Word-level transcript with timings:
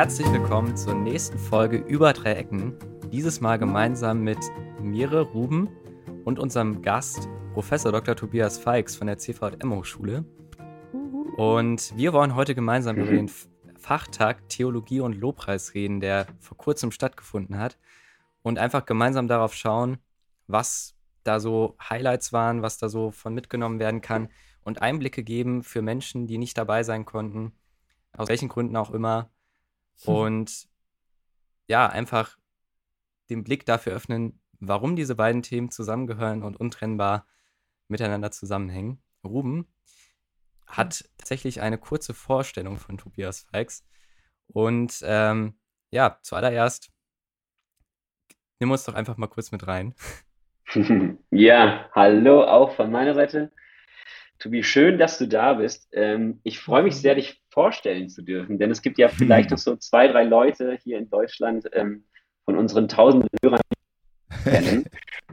herzlich 0.00 0.32
willkommen 0.32 0.78
zur 0.78 0.94
nächsten 0.94 1.38
Folge 1.38 1.76
über 1.76 2.14
drei 2.14 2.32
Ecken. 2.32 2.74
Dieses 3.12 3.42
Mal 3.42 3.58
gemeinsam 3.58 4.22
mit 4.22 4.38
Mire 4.80 5.20
Ruben 5.20 5.68
und 6.24 6.38
unserem 6.38 6.80
Gast 6.80 7.28
Professor 7.52 7.92
Dr. 7.92 8.16
Tobias 8.16 8.56
Feix 8.56 8.96
von 8.96 9.08
der 9.08 9.18
CVM 9.18 9.74
Hochschule. 9.74 10.24
Und 11.36 11.94
wir 11.98 12.14
wollen 12.14 12.34
heute 12.34 12.54
gemeinsam 12.54 12.96
über 12.96 13.10
den 13.10 13.30
Fachtag 13.76 14.48
Theologie 14.48 15.00
und 15.00 15.20
Lobpreis 15.20 15.74
reden, 15.74 16.00
der 16.00 16.26
vor 16.38 16.56
kurzem 16.56 16.92
stattgefunden 16.92 17.58
hat. 17.58 17.76
Und 18.40 18.58
einfach 18.58 18.86
gemeinsam 18.86 19.28
darauf 19.28 19.52
schauen, 19.52 19.98
was 20.46 20.94
da 21.24 21.40
so 21.40 21.76
Highlights 21.78 22.32
waren, 22.32 22.62
was 22.62 22.78
da 22.78 22.88
so 22.88 23.10
von 23.10 23.34
mitgenommen 23.34 23.78
werden 23.78 24.00
kann 24.00 24.30
und 24.62 24.80
Einblicke 24.80 25.22
geben 25.22 25.62
für 25.62 25.82
Menschen, 25.82 26.26
die 26.26 26.38
nicht 26.38 26.56
dabei 26.56 26.84
sein 26.84 27.04
konnten, 27.04 27.52
aus 28.16 28.30
welchen 28.30 28.48
Gründen 28.48 28.76
auch 28.76 28.92
immer. 28.92 29.28
Hm. 30.04 30.14
Und 30.14 30.68
ja, 31.66 31.88
einfach 31.88 32.38
den 33.28 33.44
Blick 33.44 33.64
dafür 33.64 33.92
öffnen, 33.92 34.40
warum 34.58 34.96
diese 34.96 35.14
beiden 35.14 35.42
Themen 35.42 35.70
zusammengehören 35.70 36.42
und 36.42 36.58
untrennbar 36.58 37.26
miteinander 37.88 38.30
zusammenhängen. 38.30 39.02
Ruben 39.24 39.66
hat 40.66 41.04
tatsächlich 41.18 41.60
eine 41.60 41.78
kurze 41.78 42.14
Vorstellung 42.14 42.78
von 42.78 42.98
Tobias 42.98 43.40
Feix. 43.50 43.84
Und 44.46 45.00
ähm, 45.04 45.58
ja, 45.90 46.18
zuallererst 46.22 46.90
nimm 48.60 48.70
uns 48.70 48.84
doch 48.84 48.94
einfach 48.94 49.16
mal 49.16 49.26
kurz 49.26 49.52
mit 49.52 49.66
rein. 49.66 49.94
Ja, 51.30 51.88
hallo 51.92 52.44
auch 52.44 52.74
von 52.76 52.90
meiner 52.90 53.14
Seite. 53.14 53.50
Tobi, 54.40 54.64
schön, 54.64 54.98
dass 54.98 55.18
du 55.18 55.28
da 55.28 55.54
bist. 55.54 55.88
Ähm, 55.92 56.40
ich 56.44 56.58
freue 56.58 56.82
mich 56.82 56.96
sehr, 56.96 57.14
dich 57.14 57.42
vorstellen 57.50 58.08
zu 58.08 58.22
dürfen, 58.22 58.58
denn 58.58 58.70
es 58.70 58.80
gibt 58.80 58.98
ja 58.98 59.08
vielleicht 59.08 59.50
noch 59.50 59.58
so 59.58 59.76
zwei, 59.76 60.08
drei 60.08 60.24
Leute 60.24 60.78
hier 60.82 60.98
in 60.98 61.10
Deutschland 61.10 61.68
ähm, 61.74 62.04
von 62.46 62.56
unseren 62.56 62.88
tausenden 62.88 63.28
Hörern 63.42 63.60
kennen. 64.42 64.84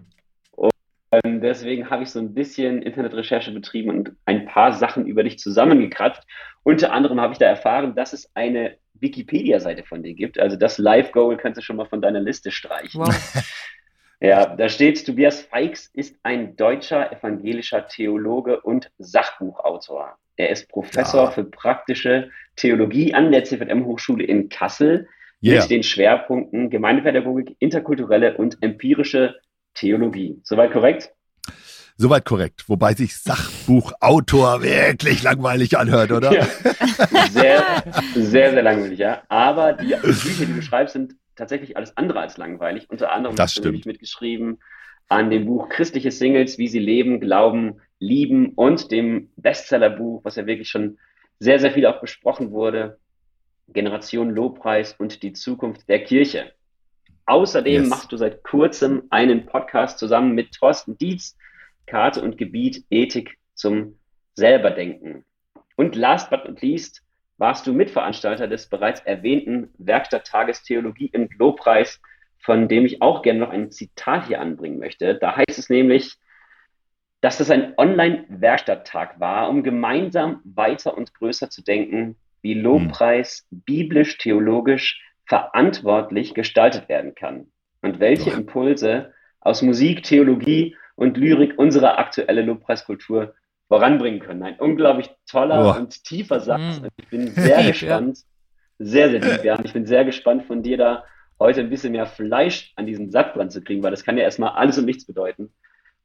Und 0.51 0.71
ähm, 1.11 1.39
deswegen 1.39 1.89
habe 1.89 2.03
ich 2.03 2.09
so 2.09 2.19
ein 2.19 2.33
bisschen 2.33 2.81
Internetrecherche 2.81 3.51
betrieben 3.53 3.91
und 3.91 4.11
ein 4.25 4.45
paar 4.45 4.73
Sachen 4.73 5.05
über 5.05 5.23
dich 5.23 5.39
zusammengekratzt. 5.39 6.21
Unter 6.63 6.91
anderem 6.91 7.21
habe 7.21 7.31
ich 7.31 7.39
da 7.39 7.45
erfahren, 7.45 7.95
dass 7.95 8.11
es 8.11 8.29
eine 8.35 8.77
Wikipedia-Seite 8.95 9.83
von 9.83 10.03
dir 10.03 10.15
gibt. 10.15 10.37
Also 10.37 10.57
das 10.57 10.77
Live-Goal 10.77 11.37
kannst 11.37 11.59
du 11.59 11.61
schon 11.61 11.77
mal 11.77 11.85
von 11.85 12.01
deiner 12.01 12.19
Liste 12.19 12.51
streichen. 12.51 12.99
Wow. 12.99 13.15
Ja, 14.19 14.55
da 14.55 14.67
steht, 14.67 15.05
Tobias 15.05 15.41
Feix 15.41 15.91
ist 15.93 16.15
ein 16.23 16.55
deutscher 16.55 17.11
evangelischer 17.11 17.87
Theologe 17.87 18.61
und 18.61 18.91
Sachbuchautor. 18.97 20.17
Er 20.37 20.49
ist 20.49 20.69
Professor 20.69 21.25
ja. 21.25 21.31
für 21.31 21.43
praktische 21.43 22.31
Theologie 22.55 23.13
an 23.13 23.31
der 23.31 23.43
CVM-Hochschule 23.43 24.23
in 24.23 24.49
Kassel 24.49 25.07
yeah. 25.43 25.61
mit 25.61 25.69
den 25.69 25.83
Schwerpunkten 25.83 26.69
Gemeindepädagogik, 26.69 27.55
interkulturelle 27.59 28.37
und 28.37 28.57
empirische 28.61 29.35
Theologie. 29.75 30.39
Soweit 30.43 30.71
korrekt? 30.71 31.11
Soweit 31.97 32.25
korrekt. 32.25 32.63
Wobei 32.67 32.93
sich 32.93 33.17
Sachbuchautor 33.17 34.61
wirklich 34.61 35.23
langweilig 35.23 35.77
anhört, 35.77 36.11
oder? 36.11 36.31
Ja. 36.31 36.47
Sehr, 37.31 37.83
sehr, 38.13 38.51
sehr 38.51 38.63
langweilig, 38.63 38.99
ja. 38.99 39.23
Aber 39.29 39.73
die 39.73 39.95
Bücher, 39.95 40.45
die 40.45 40.53
du 40.53 40.61
schreibst, 40.61 40.93
sind 40.93 41.15
tatsächlich 41.37 41.77
alles 41.77 41.95
andere 41.95 42.19
als 42.19 42.37
langweilig. 42.37 42.89
Unter 42.89 43.13
anderem 43.13 43.35
du 43.35 43.61
nämlich 43.61 43.85
mitgeschrieben 43.85 44.59
an 45.09 45.29
dem 45.29 45.45
Buch 45.45 45.69
Christliche 45.69 46.11
Singles, 46.11 46.57
wie 46.57 46.67
sie 46.67 46.79
leben, 46.79 47.19
glauben, 47.19 47.79
lieben 47.99 48.49
und 48.55 48.91
dem 48.91 49.29
Bestsellerbuch, 49.37 50.23
was 50.23 50.35
ja 50.35 50.45
wirklich 50.45 50.69
schon 50.69 50.97
sehr, 51.39 51.59
sehr 51.59 51.71
viel 51.71 51.85
auch 51.85 52.01
besprochen 52.01 52.51
wurde, 52.51 52.99
Generation 53.69 54.29
Lobpreis 54.29 54.93
und 54.93 55.23
die 55.23 55.33
Zukunft 55.33 55.87
der 55.87 56.03
Kirche. 56.03 56.51
Außerdem 57.25 57.83
yes. 57.83 57.89
machst 57.89 58.11
du 58.11 58.17
seit 58.17 58.43
kurzem 58.43 59.03
einen 59.09 59.45
Podcast 59.45 59.99
zusammen 59.99 60.33
mit 60.33 60.53
Thorsten 60.53 60.97
Dietz, 60.97 61.37
Karte 61.85 62.21
und 62.21 62.37
Gebiet 62.37 62.85
Ethik 62.89 63.37
zum 63.53 63.97
Selberdenken. 64.35 65.25
Und 65.75 65.95
last 65.95 66.29
but 66.29 66.45
not 66.47 66.61
least 66.61 67.03
warst 67.37 67.67
du 67.67 67.73
Mitveranstalter 67.73 68.47
des 68.47 68.67
bereits 68.67 68.99
erwähnten 69.01 69.69
Werkstatttages 69.77 70.63
Theologie 70.63 71.09
im 71.13 71.29
Lobpreis, 71.37 72.01
von 72.39 72.67
dem 72.67 72.85
ich 72.85 73.01
auch 73.01 73.21
gerne 73.21 73.39
noch 73.39 73.49
ein 73.49 73.71
Zitat 73.71 74.27
hier 74.27 74.41
anbringen 74.41 74.79
möchte. 74.79 75.15
Da 75.15 75.35
heißt 75.35 75.57
es 75.57 75.69
nämlich, 75.69 76.17
dass 77.21 77.37
das 77.37 77.49
ein 77.49 77.73
Online-Werkstatttag 77.77 79.19
war, 79.19 79.49
um 79.49 79.63
gemeinsam 79.63 80.41
weiter 80.43 80.97
und 80.97 81.13
größer 81.13 81.49
zu 81.49 81.63
denken, 81.63 82.15
wie 82.41 82.53
Lobpreis 82.53 83.45
hm. 83.49 83.63
biblisch-theologisch 83.65 85.01
verantwortlich 85.25 86.33
gestaltet 86.33 86.87
werden 86.87 87.15
kann 87.15 87.47
und 87.81 87.99
welche 87.99 88.29
Impulse 88.31 89.13
aus 89.39 89.61
Musik, 89.61 90.03
Theologie 90.03 90.75
und 90.95 91.17
Lyrik 91.17 91.57
unsere 91.57 91.97
aktuelle 91.97 92.41
Lobpreiskultur 92.43 93.33
voranbringen 93.67 94.19
können. 94.19 94.43
Ein 94.43 94.59
unglaublich 94.59 95.09
toller 95.29 95.75
oh. 95.75 95.79
und 95.79 96.03
tiefer 96.03 96.39
Satz. 96.39 96.81
Mm. 96.81 96.85
Ich 96.97 97.07
bin 97.09 97.27
sehr 97.33 97.63
gespannt, 97.67 98.17
ja. 98.79 98.85
sehr, 98.85 99.09
sehr 99.09 99.45
ja. 99.45 99.55
Und 99.55 99.65
ich 99.65 99.73
bin 99.73 99.85
sehr 99.85 100.05
gespannt 100.05 100.45
von 100.45 100.63
dir 100.63 100.77
da 100.77 101.03
heute 101.39 101.61
ein 101.61 101.69
bisschen 101.69 101.91
mehr 101.91 102.05
Fleisch 102.05 102.73
an 102.75 102.85
diesen 102.85 103.11
Sack 103.11 103.33
dran 103.33 103.49
zu 103.49 103.61
kriegen, 103.61 103.83
weil 103.83 103.91
das 103.91 104.03
kann 104.03 104.17
ja 104.17 104.23
erstmal 104.23 104.51
alles 104.51 104.77
und 104.77 104.85
nichts 104.85 105.05
bedeuten. 105.05 105.53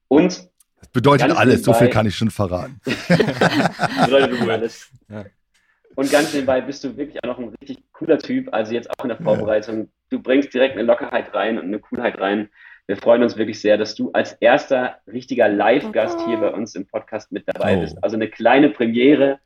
Und 0.08 0.50
das 0.80 0.88
bedeutet 0.88 1.30
alles, 1.30 1.60
nebenbei, 1.60 1.72
so 1.72 1.72
viel 1.74 1.88
kann 1.88 2.06
ich 2.06 2.16
schon 2.16 2.30
verraten. 2.30 2.80
bedeutet 4.04 4.48
alles. 4.48 4.90
Ja. 5.08 5.24
Und 5.94 6.10
ganz 6.10 6.32
nebenbei 6.32 6.60
bist 6.60 6.82
du 6.84 6.96
wirklich 6.96 7.22
auch 7.22 7.28
noch 7.28 7.38
ein 7.38 7.54
richtig 7.60 7.84
cooler 7.92 8.18
Typ. 8.18 8.52
Also 8.52 8.72
jetzt 8.72 8.90
auch 8.90 9.04
in 9.04 9.08
der 9.08 9.18
Vorbereitung. 9.18 9.90
Du 10.10 10.20
bringst 10.20 10.52
direkt 10.52 10.76
eine 10.76 10.82
Lockerheit 10.82 11.32
rein 11.34 11.58
und 11.58 11.66
eine 11.66 11.78
Coolheit 11.78 12.18
rein. 12.18 12.48
Wir 12.86 12.96
freuen 12.96 13.22
uns 13.22 13.36
wirklich 13.36 13.60
sehr, 13.60 13.78
dass 13.78 13.94
du 13.94 14.10
als 14.12 14.32
erster 14.40 14.96
richtiger 15.06 15.48
Live-Gast 15.48 16.26
hier 16.26 16.38
bei 16.38 16.52
uns 16.52 16.74
im 16.74 16.86
Podcast 16.86 17.30
mit 17.30 17.44
dabei 17.46 17.76
oh. 17.76 17.80
bist. 17.80 18.02
Also 18.02 18.16
eine 18.16 18.28
kleine 18.28 18.70
Premiere. 18.70 19.38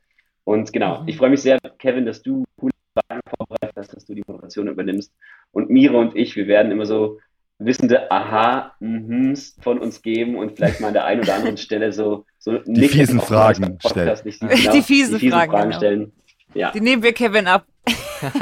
Und 0.43 0.73
genau, 0.73 1.03
ich 1.05 1.17
freue 1.17 1.29
mich 1.29 1.41
sehr, 1.41 1.59
Kevin, 1.77 2.05
dass 2.05 2.21
du 2.21 2.45
coole 2.57 2.73
Fragen 2.93 3.21
vorbereitet 3.37 3.75
hast, 3.77 3.95
dass 3.95 4.05
du 4.05 4.15
die 4.15 4.23
Moderation 4.25 4.67
übernimmst. 4.67 5.13
Und 5.51 5.69
Mira 5.69 5.97
und 5.97 6.15
ich, 6.15 6.35
wir 6.35 6.47
werden 6.47 6.71
immer 6.71 6.85
so 6.85 7.19
wissende 7.59 8.11
Aha-Mhms 8.11 9.57
von 9.61 9.79
uns 9.79 10.01
geben 10.01 10.37
und 10.37 10.55
vielleicht 10.55 10.79
mal 10.79 10.89
an 10.89 10.93
der 10.93 11.05
einen 11.05 11.21
oder 11.21 11.35
anderen 11.35 11.57
Stelle 11.57 11.91
so, 11.91 12.25
so 12.39 12.59
die 12.59 12.87
fiesen 12.87 13.19
Fragen 13.19 13.77
stellen. 13.85 14.17
Nicht, 14.23 14.39
genau, 14.39 14.71
die, 14.71 14.81
fiesen 14.81 15.13
die 15.15 15.19
fiesen 15.19 15.31
Fragen, 15.31 15.51
Fragen 15.51 15.69
genau. 15.69 15.77
stellen. 15.77 16.11
Ja. 16.53 16.71
Die 16.71 16.81
nehmen 16.81 17.03
wir 17.03 17.13
Kevin 17.13 17.47
ab. 17.47 17.67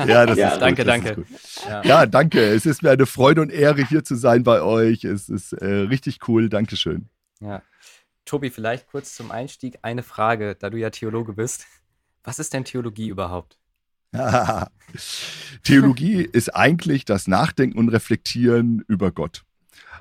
Ja, 0.08 0.26
das 0.26 0.38
ja, 0.38 0.54
ist 0.54 0.60
danke, 0.60 0.84
gut, 0.84 0.88
danke. 0.88 1.26
Ist 1.36 1.66
ja. 1.66 1.84
ja. 1.84 2.06
danke. 2.06 2.40
Es 2.42 2.66
ist 2.66 2.82
mir 2.82 2.92
eine 2.92 3.06
Freude 3.06 3.42
und 3.42 3.52
Ehre, 3.52 3.86
hier 3.86 4.06
zu 4.06 4.16
sein 4.16 4.44
bei 4.44 4.62
euch. 4.62 5.04
Es 5.04 5.28
ist 5.28 5.52
äh, 5.52 5.66
richtig 5.66 6.30
cool. 6.30 6.48
Dankeschön. 6.48 7.10
Ja. 7.42 7.62
Tobi, 8.24 8.52
vielleicht 8.52 8.88
kurz 8.88 9.16
zum 9.16 9.32
Einstieg 9.32 9.80
eine 9.82 10.02
Frage, 10.02 10.56
da 10.56 10.70
du 10.70 10.78
ja 10.78 10.92
Theologe 10.92 11.34
bist. 11.34 11.66
Was 12.24 12.40
ist 12.40 12.54
denn 12.54 12.64
Theologie 12.64 13.10
überhaupt? 13.10 13.60
Theologie 15.64 16.22
ist 16.22 16.56
eigentlich 16.56 17.04
das 17.04 17.28
Nachdenken 17.28 17.78
und 17.78 17.90
Reflektieren 17.90 18.84
über 18.88 19.12
Gott. 19.12 19.44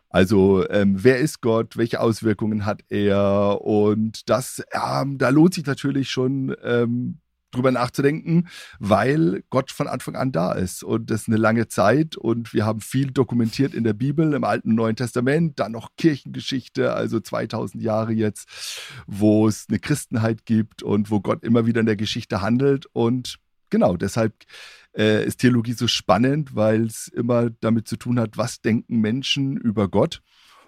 Also 0.09 0.69
ähm, 0.71 1.03
wer 1.03 1.19
ist 1.19 1.41
Gott, 1.41 1.77
welche 1.77 2.01
Auswirkungen 2.01 2.65
hat 2.65 2.85
er 2.89 3.61
und 3.63 4.29
das, 4.31 4.63
ähm, 4.73 5.19
da 5.19 5.31
lohnt 5.31 5.55
sich 5.55 5.67
natürlich 5.67 6.11
schon 6.11 6.55
ähm, 6.63 7.19
drüber 7.55 7.71
nachzudenken, 7.71 8.49
weil 8.79 9.43
Gott 9.51 9.71
von 9.71 9.89
Anfang 9.89 10.17
an 10.17 10.33
da 10.33 10.53
ist. 10.53 10.83
Und 10.83 11.11
das 11.11 11.23
ist 11.23 11.29
eine 11.29 11.37
lange 11.37 11.69
Zeit 11.69 12.17
und 12.17 12.53
wir 12.53 12.67
haben 12.67 12.81
viel 12.81 13.11
dokumentiert 13.11 13.75
in 13.75 13.85
der 13.85 13.95
Bibel, 13.95 14.33
im 14.35 14.45
Alten 14.45 14.71
und 14.71 14.77
Neuen 14.77 14.97
Testament, 14.97 15.59
dann 15.61 15.73
noch 15.73 15.91
Kirchengeschichte, 15.97 16.93
also 16.93 17.21
2000 17.21 17.83
Jahre 17.83 18.13
jetzt, 18.13 18.49
wo 19.07 19.49
es 19.49 19.67
eine 19.69 19.79
Christenheit 19.79 20.45
gibt 20.47 20.83
und 20.83 21.11
wo 21.11 21.21
Gott 21.21 21.45
immer 21.45 21.67
wieder 21.67 21.81
in 21.81 21.87
der 21.87 21.97
Geschichte 21.97 22.41
handelt. 22.43 22.87
Und 22.93 23.39
genau, 23.71 23.97
deshalb 23.97 24.35
äh, 24.97 25.25
ist 25.25 25.41
Theologie 25.41 25.73
so 25.73 25.87
spannend, 25.87 26.55
weil 26.55 26.87
es 26.87 27.09
immer 27.09 27.51
damit 27.51 27.89
zu 27.89 27.97
tun 27.97 28.19
hat, 28.21 28.37
was 28.37 28.61
denken 28.61 29.01
Menschen 29.01 29.57
über 29.57 29.89
Gott 29.89 30.23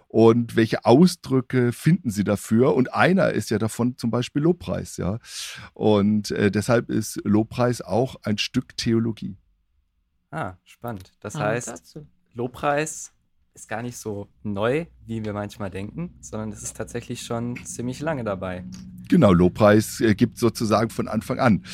und 0.08 0.56
welche 0.56 0.84
Ausdrücke 0.84 1.72
finden 1.72 2.10
sie 2.10 2.24
dafür? 2.24 2.74
Und 2.74 2.94
einer 2.94 3.30
ist 3.30 3.50
ja 3.50 3.58
davon 3.58 3.96
zum 3.96 4.10
Beispiel 4.10 4.42
Lobpreis, 4.42 4.96
ja. 4.96 5.18
Und 5.74 6.30
äh, 6.30 6.50
deshalb 6.50 6.90
ist 6.90 7.20
Lobpreis 7.24 7.82
auch 7.82 8.16
ein 8.22 8.38
Stück 8.38 8.76
Theologie. 8.76 9.36
Ah, 10.30 10.54
spannend. 10.64 11.12
Das 11.20 11.36
ah, 11.36 11.40
heißt, 11.40 11.68
dazu. 11.68 12.06
Lobpreis 12.34 13.12
ist 13.56 13.68
gar 13.68 13.82
nicht 13.82 13.96
so 13.96 14.28
neu, 14.42 14.84
wie 15.06 15.24
wir 15.24 15.32
manchmal 15.32 15.70
denken, 15.70 16.14
sondern 16.20 16.52
es 16.52 16.62
ist 16.62 16.76
tatsächlich 16.76 17.22
schon 17.22 17.56
ziemlich 17.64 18.00
lange 18.00 18.22
dabei. 18.22 18.64
Genau, 19.08 19.32
Lobpreis 19.32 20.00
äh, 20.00 20.14
gibt 20.14 20.38
sozusagen 20.38 20.90
von 20.90 21.08
Anfang 21.08 21.40
an. 21.40 21.64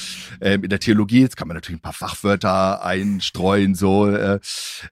Ähm, 0.40 0.62
in 0.62 0.70
der 0.70 0.78
Theologie, 0.78 1.20
jetzt 1.20 1.36
kann 1.36 1.48
man 1.48 1.56
natürlich 1.56 1.78
ein 1.78 1.82
paar 1.82 1.92
Fachwörter 1.92 2.84
einstreuen, 2.84 3.74
so 3.74 4.08
äh, 4.08 4.38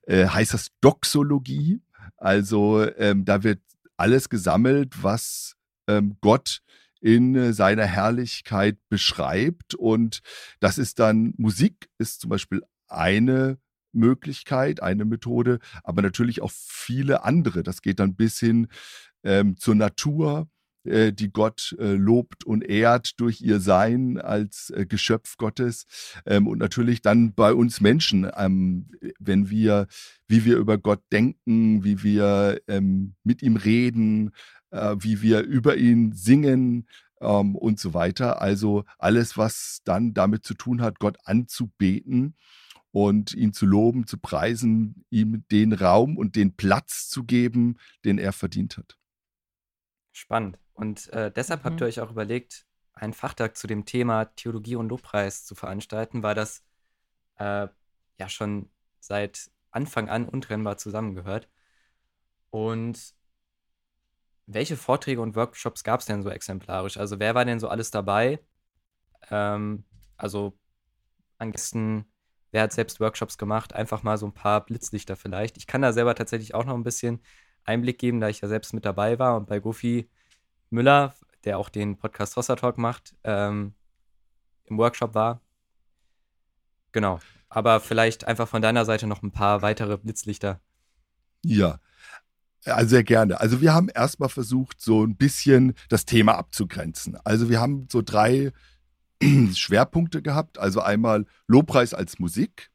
äh, 0.06 0.26
heißt 0.26 0.52
das 0.52 0.70
Doxologie. 0.80 1.80
Also 2.20 2.86
ähm, 2.96 3.24
da 3.24 3.42
wird 3.42 3.60
alles 3.96 4.28
gesammelt, 4.28 5.02
was 5.02 5.56
ähm, 5.88 6.16
Gott 6.20 6.60
in 7.00 7.34
äh, 7.34 7.52
seiner 7.52 7.86
Herrlichkeit 7.86 8.78
beschreibt. 8.88 9.74
Und 9.74 10.20
das 10.60 10.78
ist 10.78 10.98
dann 10.98 11.34
Musik, 11.38 11.88
ist 11.98 12.20
zum 12.20 12.30
Beispiel 12.30 12.62
eine 12.88 13.58
Möglichkeit, 13.92 14.82
eine 14.82 15.04
Methode, 15.04 15.58
aber 15.82 16.02
natürlich 16.02 16.42
auch 16.42 16.52
viele 16.52 17.24
andere. 17.24 17.62
Das 17.62 17.82
geht 17.82 17.98
dann 17.98 18.14
bis 18.14 18.38
hin 18.38 18.68
ähm, 19.24 19.56
zur 19.56 19.74
Natur, 19.74 20.48
die 20.84 21.30
Gott 21.30 21.76
äh, 21.78 21.92
lobt 21.92 22.44
und 22.44 22.62
ehrt 22.64 23.20
durch 23.20 23.40
ihr 23.42 23.60
Sein 23.60 24.18
als 24.18 24.70
äh, 24.70 24.86
Geschöpf 24.86 25.36
Gottes. 25.36 25.84
Ähm, 26.24 26.46
und 26.46 26.58
natürlich 26.58 27.02
dann 27.02 27.34
bei 27.34 27.52
uns 27.52 27.80
Menschen, 27.80 28.30
ähm, 28.36 28.90
wenn 29.18 29.50
wir, 29.50 29.86
wie 30.26 30.44
wir 30.44 30.56
über 30.56 30.78
Gott 30.78 31.02
denken, 31.12 31.84
wie 31.84 32.02
wir 32.02 32.60
ähm, 32.66 33.14
mit 33.24 33.42
ihm 33.42 33.56
reden, 33.56 34.30
äh, 34.70 34.96
wie 34.98 35.22
wir 35.22 35.42
über 35.42 35.76
ihn 35.76 36.12
singen, 36.12 36.86
und 37.22 37.78
so 37.78 37.92
weiter. 37.92 38.40
Also 38.40 38.84
alles, 38.96 39.36
was 39.36 39.82
dann 39.84 40.14
damit 40.14 40.42
zu 40.42 40.54
tun 40.54 40.80
hat, 40.80 40.98
Gott 41.00 41.18
anzubeten 41.24 42.34
und 42.92 43.34
ihn 43.34 43.52
zu 43.52 43.66
loben, 43.66 44.06
zu 44.06 44.16
preisen, 44.16 45.04
ihm 45.10 45.44
den 45.50 45.74
Raum 45.74 46.16
und 46.16 46.34
den 46.34 46.56
Platz 46.56 47.10
zu 47.10 47.24
geben, 47.24 47.76
den 48.06 48.16
er 48.16 48.32
verdient 48.32 48.78
hat. 48.78 48.96
Spannend. 50.12 50.58
Und 50.80 51.12
äh, 51.12 51.30
deshalb 51.30 51.60
mhm. 51.60 51.64
habt 51.68 51.80
ihr 51.82 51.86
euch 51.86 52.00
auch 52.00 52.10
überlegt, 52.10 52.64
einen 52.94 53.12
Fachtag 53.12 53.54
zu 53.54 53.66
dem 53.66 53.84
Thema 53.84 54.24
Theologie 54.24 54.76
und 54.76 54.88
Lobpreis 54.88 55.44
zu 55.44 55.54
veranstalten, 55.54 56.22
weil 56.22 56.34
das 56.34 56.64
äh, 57.36 57.68
ja 58.18 58.28
schon 58.28 58.70
seit 58.98 59.50
Anfang 59.70 60.08
an 60.08 60.26
untrennbar 60.26 60.78
zusammengehört. 60.78 61.50
Und 62.48 63.14
welche 64.46 64.78
Vorträge 64.78 65.20
und 65.20 65.36
Workshops 65.36 65.84
gab 65.84 66.00
es 66.00 66.06
denn 66.06 66.22
so 66.22 66.30
exemplarisch? 66.30 66.96
Also 66.96 67.20
wer 67.20 67.34
war 67.34 67.44
denn 67.44 67.60
so 67.60 67.68
alles 67.68 67.90
dabei? 67.90 68.40
Ähm, 69.30 69.84
also 70.16 70.58
an 71.36 71.52
Gästen, 71.52 72.06
wer 72.52 72.62
hat 72.62 72.72
selbst 72.72 73.00
Workshops 73.00 73.36
gemacht? 73.36 73.74
Einfach 73.74 74.02
mal 74.02 74.16
so 74.16 74.24
ein 74.26 74.34
paar 74.34 74.64
Blitzlichter 74.64 75.16
vielleicht. 75.16 75.58
Ich 75.58 75.66
kann 75.66 75.82
da 75.82 75.92
selber 75.92 76.14
tatsächlich 76.14 76.54
auch 76.54 76.64
noch 76.64 76.74
ein 76.74 76.84
bisschen 76.84 77.22
Einblick 77.64 77.98
geben, 77.98 78.20
da 78.20 78.30
ich 78.30 78.40
ja 78.40 78.48
selbst 78.48 78.72
mit 78.72 78.86
dabei 78.86 79.18
war 79.18 79.36
und 79.36 79.46
bei 79.46 79.60
Goofy 79.60 80.08
Müller, 80.70 81.14
der 81.44 81.58
auch 81.58 81.68
den 81.68 81.96
Podcast 81.96 82.36
Hossa 82.36 82.56
Talk 82.56 82.78
macht, 82.78 83.14
ähm, 83.24 83.74
im 84.64 84.78
Workshop 84.78 85.14
war. 85.14 85.40
Genau. 86.92 87.20
Aber 87.48 87.80
vielleicht 87.80 88.26
einfach 88.26 88.48
von 88.48 88.62
deiner 88.62 88.84
Seite 88.84 89.06
noch 89.06 89.22
ein 89.22 89.32
paar 89.32 89.62
weitere 89.62 89.96
Blitzlichter. 89.96 90.60
Ja, 91.44 91.80
ja, 92.66 92.84
sehr 92.84 93.04
gerne. 93.04 93.40
Also 93.40 93.60
wir 93.60 93.72
haben 93.72 93.88
erstmal 93.88 94.28
versucht, 94.28 94.80
so 94.80 95.04
ein 95.04 95.16
bisschen 95.16 95.74
das 95.88 96.04
Thema 96.04 96.36
abzugrenzen. 96.36 97.16
Also 97.24 97.48
wir 97.48 97.60
haben 97.60 97.88
so 97.90 98.02
drei 98.02 98.52
Schwerpunkte 99.54 100.20
gehabt. 100.22 100.58
Also 100.58 100.80
einmal 100.80 101.24
Lobpreis 101.46 101.94
als 101.94 102.18
Musik, 102.18 102.70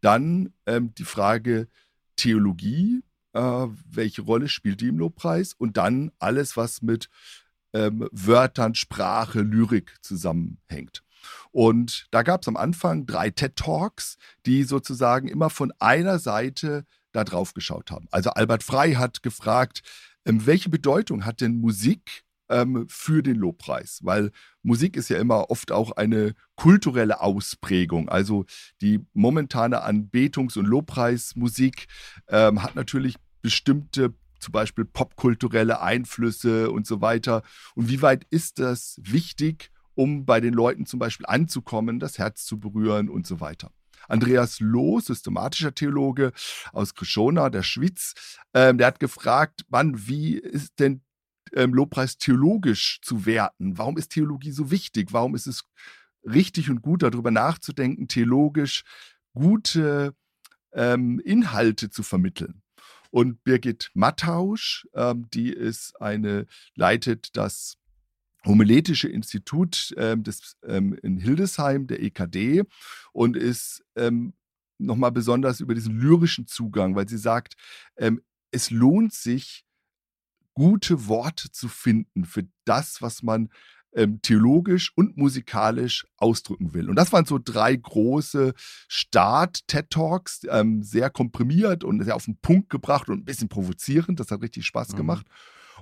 dann 0.00 0.52
ähm, 0.66 0.94
die 0.94 1.04
Frage 1.04 1.68
Theologie, 2.16 3.02
äh, 3.34 3.66
welche 3.90 4.22
Rolle 4.22 4.48
spielt 4.48 4.80
die 4.80 4.88
im 4.88 4.98
Lobpreis 4.98 5.52
und 5.54 5.76
dann 5.76 6.10
alles, 6.18 6.56
was 6.56 6.82
mit 6.82 7.08
ähm, 7.72 8.08
Wörtern, 8.12 8.74
Sprache, 8.74 9.40
Lyrik 9.40 9.96
zusammenhängt. 10.02 11.02
Und 11.50 12.06
da 12.10 12.22
gab 12.22 12.42
es 12.42 12.48
am 12.48 12.56
Anfang 12.56 13.06
drei 13.06 13.30
TED 13.30 13.56
Talks, 13.56 14.18
die 14.46 14.62
sozusagen 14.62 15.28
immer 15.28 15.50
von 15.50 15.72
einer 15.78 16.18
Seite 16.18 16.84
da 17.12 17.24
drauf 17.24 17.54
geschaut 17.54 17.90
haben. 17.90 18.06
Also 18.10 18.30
Albert 18.30 18.62
Frei 18.62 18.94
hat 18.94 19.22
gefragt, 19.22 19.82
ähm, 20.24 20.46
welche 20.46 20.68
Bedeutung 20.68 21.24
hat 21.24 21.40
denn 21.40 21.60
Musik 21.60 22.23
ähm, 22.48 22.86
für 22.88 23.22
den 23.22 23.36
Lobpreis? 23.36 24.00
Weil 24.02 24.30
Musik 24.62 24.96
ist 24.96 25.08
ja 25.08 25.18
immer 25.18 25.50
oft 25.50 25.72
auch 25.72 25.92
eine 25.92 26.34
kulturelle 26.56 27.20
Ausprägung. 27.20 28.08
Also 28.08 28.44
die 28.80 29.00
momentane 29.12 29.84
Anbetungs- 29.84 30.58
und 30.58 30.66
Lobpreismusik 30.66 31.86
ähm, 32.28 32.62
hat 32.62 32.74
natürlich 32.74 33.16
bestimmte 33.42 34.14
zum 34.40 34.52
Beispiel 34.52 34.84
popkulturelle 34.84 35.80
Einflüsse 35.80 36.70
und 36.70 36.86
so 36.86 37.00
weiter. 37.00 37.42
Und 37.74 37.88
wie 37.88 38.02
weit 38.02 38.26
ist 38.30 38.58
das 38.58 39.00
wichtig, 39.02 39.70
um 39.94 40.26
bei 40.26 40.40
den 40.40 40.54
Leuten 40.54 40.86
zum 40.86 40.98
Beispiel 40.98 41.26
anzukommen, 41.26 41.98
das 41.98 42.18
Herz 42.18 42.44
zu 42.44 42.58
berühren 42.58 43.08
und 43.08 43.26
so 43.26 43.40
weiter? 43.40 43.70
Andreas 44.08 44.60
Loh, 44.60 45.00
systematischer 45.00 45.74
Theologe 45.74 46.32
aus 46.72 46.94
Krishona, 46.94 47.48
der 47.50 47.62
Schweiz, 47.62 48.14
ähm, 48.52 48.78
der 48.78 48.88
hat 48.88 49.00
gefragt, 49.00 49.64
Mann, 49.68 50.06
wie 50.06 50.36
ist 50.36 50.78
denn 50.78 51.00
ähm, 51.54 51.74
Lobpreis 51.74 52.18
theologisch 52.18 53.00
zu 53.02 53.26
werten? 53.26 53.78
Warum 53.78 53.96
ist 53.96 54.10
Theologie 54.10 54.52
so 54.52 54.70
wichtig? 54.70 55.12
Warum 55.12 55.34
ist 55.34 55.46
es 55.46 55.64
richtig 56.24 56.70
und 56.70 56.82
gut, 56.82 57.02
darüber 57.02 57.30
nachzudenken, 57.30 58.08
theologisch 58.08 58.84
gute 59.32 60.14
ähm, 60.72 61.20
Inhalte 61.20 61.90
zu 61.90 62.02
vermitteln? 62.02 62.62
Und 63.10 63.44
Birgit 63.44 63.90
Mattausch, 63.94 64.88
ähm, 64.94 65.28
die 65.32 65.50
ist 65.52 66.00
eine, 66.00 66.46
leitet 66.74 67.36
das 67.36 67.76
Homiletische 68.44 69.08
Institut 69.08 69.94
ähm, 69.96 70.22
des, 70.22 70.56
ähm, 70.66 70.98
in 71.02 71.16
Hildesheim, 71.16 71.86
der 71.86 72.02
EKD, 72.02 72.64
und 73.12 73.36
ist 73.36 73.82
ähm, 73.96 74.34
nochmal 74.78 75.12
besonders 75.12 75.60
über 75.60 75.74
diesen 75.74 75.98
lyrischen 75.98 76.46
Zugang, 76.46 76.94
weil 76.94 77.08
sie 77.08 77.18
sagt, 77.18 77.54
ähm, 77.96 78.20
es 78.50 78.70
lohnt 78.70 79.12
sich, 79.12 79.63
gute 80.54 81.08
Worte 81.08 81.50
zu 81.50 81.68
finden 81.68 82.24
für 82.24 82.46
das, 82.64 83.02
was 83.02 83.22
man 83.22 83.50
ähm, 83.94 84.20
theologisch 84.22 84.92
und 84.96 85.16
musikalisch 85.16 86.06
ausdrücken 86.16 86.74
will. 86.74 86.90
Und 86.90 86.96
das 86.96 87.12
waren 87.12 87.26
so 87.26 87.38
drei 87.42 87.76
große 87.76 88.52
Start-TED-Talks, 88.88 90.46
ähm, 90.50 90.82
sehr 90.82 91.10
komprimiert 91.10 91.84
und 91.84 92.02
sehr 92.02 92.16
auf 92.16 92.24
den 92.24 92.38
Punkt 92.38 92.70
gebracht 92.70 93.08
und 93.08 93.20
ein 93.20 93.24
bisschen 93.24 93.48
provozierend. 93.48 94.18
Das 94.18 94.30
hat 94.30 94.42
richtig 94.42 94.66
Spaß 94.66 94.92
mhm. 94.92 94.96
gemacht. 94.96 95.26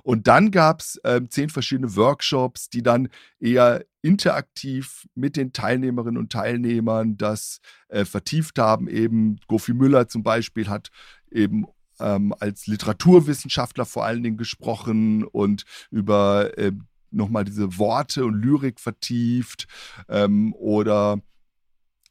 Und 0.03 0.27
dann 0.27 0.51
gab 0.51 0.81
es 0.81 0.99
äh, 1.03 1.21
zehn 1.29 1.49
verschiedene 1.49 1.95
Workshops, 1.95 2.69
die 2.69 2.83
dann 2.83 3.09
eher 3.39 3.85
interaktiv 4.01 5.07
mit 5.15 5.37
den 5.37 5.53
Teilnehmerinnen 5.53 6.17
und 6.17 6.31
Teilnehmern 6.31 7.17
das 7.17 7.61
äh, 7.87 8.03
vertieft 8.03 8.59
haben. 8.59 8.87
Eben 8.87 9.37
Gofi 9.47 9.73
Müller 9.73 10.07
zum 10.07 10.21
Beispiel 10.21 10.67
hat 10.67 10.89
eben 11.31 11.65
ähm, 12.03 12.33
als 12.39 12.67
Literaturwissenschaftler 12.67 13.85
vor 13.85 14.05
allen 14.05 14.23
Dingen 14.23 14.37
gesprochen 14.37 15.23
und 15.23 15.63
über 15.89 16.57
äh, 16.57 16.71
nochmal 17.11 17.45
diese 17.45 17.77
Worte 17.77 18.25
und 18.25 18.41
Lyrik 18.41 18.79
vertieft 18.79 19.67
ähm, 20.09 20.53
oder 20.55 21.21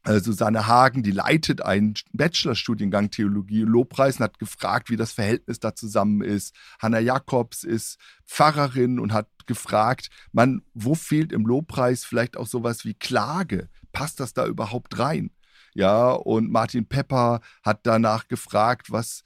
äh, 0.04 0.20
Susanne 0.20 0.66
Hagen, 0.66 1.02
die 1.02 1.10
leitet 1.10 1.62
einen 1.62 1.94
Bachelorstudiengang 2.12 3.10
Theologie 3.10 3.62
und 3.64 3.70
Lobpreis 3.70 4.16
und 4.16 4.24
hat 4.24 4.38
gefragt, 4.38 4.90
wie 4.90 4.96
das 4.96 5.12
Verhältnis 5.12 5.60
da 5.60 5.74
zusammen 5.74 6.22
ist. 6.22 6.54
Hanna 6.80 6.98
Jakobs 6.98 7.62
ist 7.62 7.98
Pfarrerin 8.26 8.98
und 8.98 9.12
hat 9.12 9.28
gefragt, 9.46 10.08
man, 10.32 10.62
wo 10.74 10.94
fehlt 10.94 11.32
im 11.32 11.46
Lobpreis 11.46 12.04
vielleicht 12.04 12.36
auch 12.36 12.46
sowas 12.46 12.84
wie 12.84 12.94
Klage? 12.94 13.68
Passt 13.92 14.20
das 14.20 14.32
da 14.34 14.46
überhaupt 14.46 14.98
rein? 14.98 15.30
Ja, 15.74 16.10
und 16.10 16.50
Martin 16.50 16.86
Pepper 16.86 17.40
hat 17.62 17.80
danach 17.84 18.28
gefragt, 18.28 18.90
was, 18.90 19.22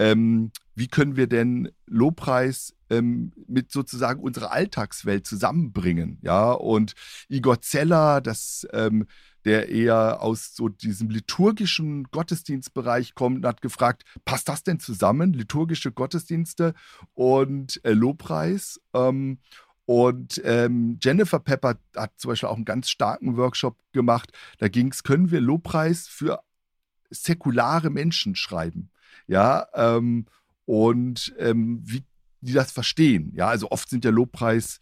ähm, 0.00 0.50
wie 0.74 0.88
können 0.88 1.16
wir 1.16 1.26
denn 1.26 1.70
Lobpreis 1.86 2.74
ähm, 2.88 3.32
mit 3.46 3.70
sozusagen 3.70 4.22
unserer 4.22 4.50
Alltagswelt 4.50 5.26
zusammenbringen? 5.26 6.18
Ja, 6.22 6.52
und 6.52 6.94
Igor 7.28 7.60
Zeller, 7.60 8.22
das 8.22 8.66
ähm, 8.72 9.06
der 9.44 9.68
eher 9.68 10.22
aus 10.22 10.54
so 10.54 10.70
diesem 10.70 11.10
liturgischen 11.10 12.04
Gottesdienstbereich 12.04 13.14
kommt 13.14 13.44
hat 13.44 13.60
gefragt, 13.60 14.04
passt 14.24 14.48
das 14.48 14.62
denn 14.62 14.80
zusammen, 14.80 15.34
liturgische 15.34 15.92
Gottesdienste 15.92 16.72
und 17.12 17.84
äh, 17.84 17.92
Lobpreis? 17.92 18.80
Ähm, 18.94 19.38
und 19.84 20.40
ähm, 20.44 20.98
Jennifer 21.02 21.40
Pepper 21.40 21.78
hat 21.94 22.12
zum 22.16 22.30
Beispiel 22.30 22.48
auch 22.48 22.56
einen 22.56 22.64
ganz 22.64 22.88
starken 22.88 23.36
Workshop 23.36 23.76
gemacht. 23.92 24.32
Da 24.58 24.68
ging 24.68 24.92
es, 24.92 25.02
können 25.02 25.30
wir 25.30 25.42
Lobpreis 25.42 26.08
für 26.08 26.40
säkulare 27.10 27.90
Menschen 27.90 28.34
schreiben? 28.34 28.90
Ja, 29.30 29.68
ähm, 29.74 30.26
und 30.64 31.32
ähm, 31.38 31.80
wie 31.84 32.02
die 32.40 32.52
das 32.52 32.72
verstehen. 32.72 33.32
Ja, 33.36 33.46
also 33.46 33.70
oft 33.70 33.88
sind 33.88 34.04
ja 34.04 34.10
Lobpreis 34.10 34.80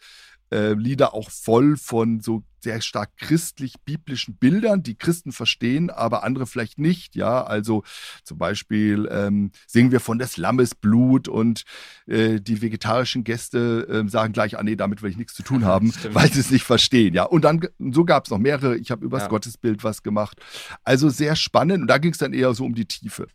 äh, 0.51 0.75
auch 1.05 1.31
voll 1.31 1.77
von 1.77 2.21
so 2.21 2.45
sehr 2.61 2.81
stark 2.81 3.11
christlich-biblischen 3.19 4.37
Bildern, 4.37 4.83
die 4.83 4.97
Christen 4.97 5.33
verstehen, 5.33 5.91
aber 5.91 6.25
andere 6.25 6.47
vielleicht 6.47 6.79
nicht. 6.79 7.15
Ja, 7.15 7.45
also 7.45 7.85
zum 8.25 8.39
Beispiel 8.39 9.07
ähm, 9.13 9.51
singen 9.67 9.93
wir 9.93 10.01
von 10.01 10.19
des 10.19 10.39
Lammes 10.39 10.75
Blut 10.75 11.29
und 11.29 11.65
äh, 12.07 12.41
die 12.41 12.63
vegetarischen 12.63 13.23
Gäste 13.23 13.87
äh, 14.07 14.09
sagen 14.09 14.33
gleich, 14.33 14.59
ah 14.59 14.63
nee, 14.63 14.77
damit 14.77 15.03
will 15.03 15.11
ich 15.11 15.19
nichts 15.19 15.35
zu 15.35 15.43
tun 15.43 15.65
haben, 15.67 15.93
weil 16.13 16.33
sie 16.33 16.41
es 16.41 16.51
nicht 16.51 16.65
verstehen. 16.65 17.13
Ja, 17.13 17.25
und 17.25 17.45
dann 17.45 17.61
so 17.93 18.07
gab 18.07 18.25
es 18.25 18.31
noch 18.31 18.39
mehrere. 18.39 18.79
Ich 18.79 18.91
habe 18.91 19.05
übers 19.05 19.25
ja. 19.25 19.29
Gottesbild 19.29 19.85
was 19.85 20.03
gemacht. 20.03 20.41
Also 20.85 21.11
sehr 21.11 21.37
spannend 21.37 21.83
und 21.83 21.89
da 21.89 21.99
ging 21.99 22.13
es 22.13 22.19
dann 22.19 22.33
eher 22.33 22.55
so 22.55 22.65
um 22.65 22.75
die 22.75 22.87
Tiefe. 22.87 23.29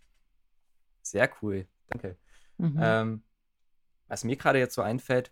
Sehr 1.14 1.30
cool, 1.44 1.68
danke. 1.90 2.18
Mhm. 2.58 2.80
Ähm, 2.82 3.24
was 4.08 4.24
mir 4.24 4.36
gerade 4.36 4.58
jetzt 4.58 4.74
so 4.74 4.82
einfällt, 4.82 5.32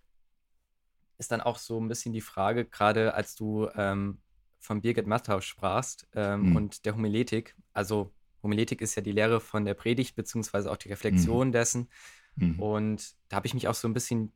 ist 1.18 1.32
dann 1.32 1.42
auch 1.42 1.58
so 1.58 1.82
ein 1.82 1.88
bisschen 1.88 2.14
die 2.14 2.22
Frage, 2.22 2.66
gerade 2.66 3.16
als 3.16 3.34
du 3.34 3.68
ähm, 3.74 4.20
von 4.60 4.82
Birgit 4.82 5.08
Matthaus 5.08 5.44
sprachst 5.44 6.08
ähm, 6.14 6.50
mhm. 6.50 6.56
und 6.56 6.86
der 6.86 6.94
Homiletik. 6.94 7.56
Also 7.74 8.14
Homiletik 8.44 8.80
ist 8.82 8.94
ja 8.94 9.02
die 9.02 9.12
Lehre 9.12 9.40
von 9.40 9.66
der 9.66 9.74
Predigt, 9.74 10.16
beziehungsweise 10.16 10.70
auch 10.70 10.78
die 10.78 10.90
Reflexion 10.90 11.48
mhm. 11.48 11.52
dessen. 11.52 11.90
Mhm. 12.36 12.60
Und 12.60 13.16
da 13.30 13.38
habe 13.38 13.48
ich 13.48 13.56
mich 13.56 13.68
auch 13.68 13.74
so 13.74 13.88
ein 13.88 13.96
bisschen 13.96 14.32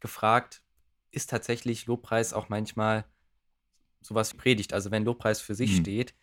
gefragt, 0.00 0.64
ist 1.12 1.30
tatsächlich 1.30 1.86
Lobpreis 1.86 2.32
auch 2.32 2.48
manchmal 2.48 3.04
sowas 4.00 4.32
wie 4.32 4.38
Predigt? 4.38 4.72
Also 4.72 4.90
wenn 4.90 5.04
Lobpreis 5.04 5.40
für 5.40 5.54
sich 5.54 5.70
mhm. 5.70 5.82
steht, 5.82 6.14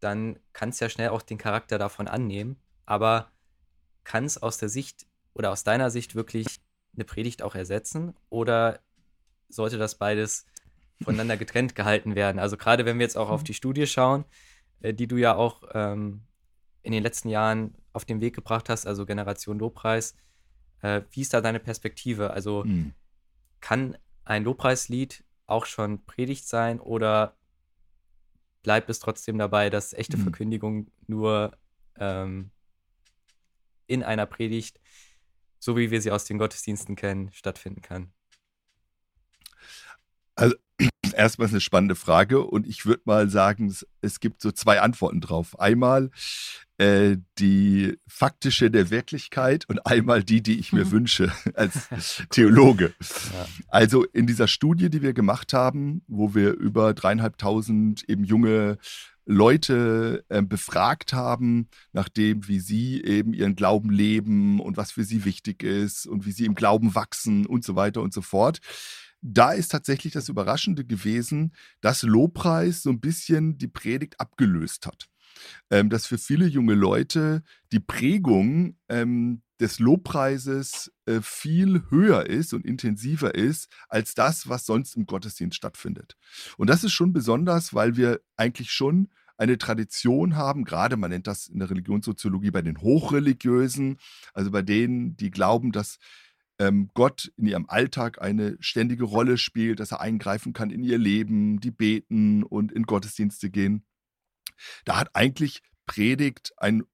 dann 0.00 0.40
kann 0.52 0.70
es 0.70 0.80
ja 0.80 0.88
schnell 0.88 1.10
auch 1.10 1.22
den 1.22 1.38
Charakter 1.38 1.78
davon 1.78 2.08
annehmen. 2.08 2.56
Aber 2.84 3.30
kann 4.08 4.24
es 4.24 4.42
aus 4.42 4.56
der 4.56 4.70
Sicht 4.70 5.06
oder 5.34 5.52
aus 5.52 5.64
deiner 5.64 5.90
Sicht 5.90 6.14
wirklich 6.14 6.46
eine 6.94 7.04
Predigt 7.04 7.42
auch 7.42 7.54
ersetzen? 7.54 8.14
Oder 8.30 8.80
sollte 9.50 9.76
das 9.76 9.96
beides 9.96 10.46
voneinander 11.02 11.36
getrennt 11.42 11.74
gehalten 11.74 12.14
werden? 12.14 12.38
Also 12.38 12.56
gerade 12.56 12.86
wenn 12.86 12.98
wir 12.98 13.04
jetzt 13.04 13.18
auch 13.18 13.28
auf 13.28 13.42
mhm. 13.42 13.44
die 13.44 13.54
Studie 13.54 13.86
schauen, 13.86 14.24
äh, 14.80 14.94
die 14.94 15.08
du 15.08 15.18
ja 15.18 15.34
auch 15.34 15.62
ähm, 15.74 16.22
in 16.80 16.92
den 16.92 17.02
letzten 17.02 17.28
Jahren 17.28 17.74
auf 17.92 18.06
den 18.06 18.22
Weg 18.22 18.34
gebracht 18.34 18.70
hast, 18.70 18.86
also 18.86 19.04
Generation 19.04 19.58
Lobpreis, 19.58 20.14
äh, 20.80 21.02
wie 21.10 21.20
ist 21.20 21.34
da 21.34 21.42
deine 21.42 21.60
Perspektive? 21.60 22.30
Also 22.30 22.64
mhm. 22.64 22.94
kann 23.60 23.98
ein 24.24 24.42
Lobpreislied 24.42 25.22
auch 25.46 25.66
schon 25.66 26.02
Predigt 26.06 26.48
sein 26.48 26.80
oder 26.80 27.36
bleibt 28.62 28.88
es 28.88 29.00
trotzdem 29.00 29.36
dabei, 29.36 29.68
dass 29.68 29.92
echte 29.92 30.16
mhm. 30.16 30.22
Verkündigung 30.22 30.86
nur 31.06 31.52
ähm, 31.98 32.52
in 33.88 34.04
einer 34.04 34.26
Predigt, 34.26 34.80
so 35.58 35.76
wie 35.76 35.90
wir 35.90 36.00
sie 36.00 36.12
aus 36.12 36.24
den 36.24 36.38
Gottesdiensten 36.38 36.94
kennen, 36.94 37.32
stattfinden 37.32 37.82
kann? 37.82 38.12
Also 40.36 40.54
erstmal 41.14 41.48
eine 41.48 41.60
spannende 41.60 41.94
Frage 41.94 42.42
und 42.42 42.66
ich 42.66 42.86
würde 42.86 43.02
mal 43.04 43.28
sagen, 43.28 43.66
es, 43.66 43.86
es, 44.00 44.20
gibt 44.20 44.40
so 44.40 44.52
zwei 44.52 44.80
Antworten 44.80 45.20
drauf. 45.20 45.58
Einmal 45.58 46.10
äh, 46.78 47.16
die 47.38 47.98
faktische 48.06 48.70
der 48.70 48.90
Wirklichkeit 48.90 49.68
und 49.68 49.84
einmal 49.86 50.22
die, 50.22 50.42
die 50.42 50.58
ich 50.58 50.72
mir 50.72 50.86
mhm. 50.86 50.90
wünsche 50.92 51.32
als 51.54 51.88
Theologe. 52.30 52.94
Ja. 53.00 53.46
Also 53.68 54.04
in 54.04 54.26
dieser 54.26 54.48
Studie, 54.48 54.90
die 54.90 55.02
wir 55.02 55.12
gemacht 55.12 55.52
haben, 55.52 56.02
wo 56.06 56.34
wir 56.34 56.52
über 56.54 56.94
dreieinhalbtausend 56.94 58.08
eben 58.08 58.24
junge 58.24 58.78
Leute 59.30 60.24
äh, 60.30 60.40
befragt 60.40 61.12
haben, 61.12 61.68
nachdem 61.92 62.48
wie 62.48 62.60
sie 62.60 63.02
eben 63.02 63.34
ihren 63.34 63.56
Glauben 63.56 63.90
leben 63.90 64.58
und 64.58 64.78
was 64.78 64.92
für 64.92 65.04
sie 65.04 65.26
wichtig 65.26 65.62
ist 65.62 66.06
und 66.06 66.24
wie 66.24 66.32
sie 66.32 66.46
im 66.46 66.54
Glauben 66.54 66.94
wachsen 66.94 67.44
und 67.44 67.62
so 67.62 67.76
weiter 67.76 68.00
und 68.00 68.14
so 68.14 68.22
fort 68.22 68.60
da 69.20 69.52
ist 69.52 69.68
tatsächlich 69.68 70.12
das 70.12 70.28
Überraschende 70.28 70.84
gewesen, 70.84 71.52
dass 71.80 72.02
Lobpreis 72.02 72.82
so 72.82 72.90
ein 72.90 73.00
bisschen 73.00 73.58
die 73.58 73.68
Predigt 73.68 74.20
abgelöst 74.20 74.86
hat. 74.86 75.08
Ähm, 75.70 75.88
dass 75.88 76.06
für 76.06 76.18
viele 76.18 76.46
junge 76.46 76.74
Leute 76.74 77.42
die 77.70 77.78
Prägung 77.78 78.76
ähm, 78.88 79.42
des 79.60 79.78
Lobpreises 79.78 80.92
äh, 81.06 81.20
viel 81.20 81.82
höher 81.90 82.26
ist 82.26 82.54
und 82.54 82.64
intensiver 82.64 83.34
ist 83.34 83.68
als 83.88 84.14
das, 84.14 84.48
was 84.48 84.66
sonst 84.66 84.96
im 84.96 85.06
Gottesdienst 85.06 85.56
stattfindet. 85.56 86.16
Und 86.56 86.68
das 86.70 86.84
ist 86.84 86.92
schon 86.92 87.12
besonders, 87.12 87.74
weil 87.74 87.96
wir 87.96 88.20
eigentlich 88.36 88.70
schon 88.72 89.08
eine 89.36 89.56
Tradition 89.56 90.34
haben, 90.34 90.64
gerade 90.64 90.96
man 90.96 91.10
nennt 91.10 91.28
das 91.28 91.46
in 91.46 91.60
der 91.60 91.70
Religionssoziologie 91.70 92.50
bei 92.50 92.62
den 92.62 92.80
Hochreligiösen, 92.80 93.98
also 94.34 94.50
bei 94.50 94.62
denen, 94.62 95.16
die 95.16 95.30
glauben, 95.30 95.70
dass 95.70 95.98
ähm, 96.58 96.90
Gott 96.94 97.32
in 97.36 97.46
ihrem 97.46 97.66
Alltag 97.68 98.20
eine 98.20 98.56
ständige 98.60 99.04
Rolle 99.04 99.38
spielt, 99.38 99.80
dass 99.80 99.92
er 99.92 100.00
eingreifen 100.00 100.52
kann 100.52 100.70
in 100.70 100.82
ihr 100.82 100.98
Leben, 100.98 101.60
die 101.60 101.70
beten 101.70 102.42
und 102.42 102.72
in 102.72 102.84
Gottesdienste 102.84 103.50
gehen. 103.50 103.84
Da 104.84 104.98
hat 104.98 105.14
eigentlich 105.14 105.62
Predigt 105.86 106.52
einen 106.56 106.84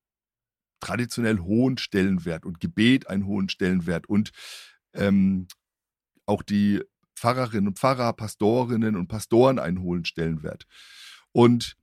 traditionell 0.81 1.39
hohen 1.39 1.79
Stellenwert 1.79 2.45
und 2.45 2.61
Gebet 2.61 3.09
einen 3.09 3.27
hohen 3.27 3.49
Stellenwert 3.49 4.07
und 4.07 4.31
ähm, 4.93 5.49
auch 6.27 6.43
die 6.43 6.83
Pfarrerinnen 7.17 7.69
und 7.69 7.79
Pfarrer, 7.79 8.13
Pastorinnen 8.13 8.97
und 8.97 9.09
Pastoren 9.09 9.59
einen 9.59 9.81
hohen 9.81 10.05
Stellenwert. 10.05 10.67
Und 11.33 11.77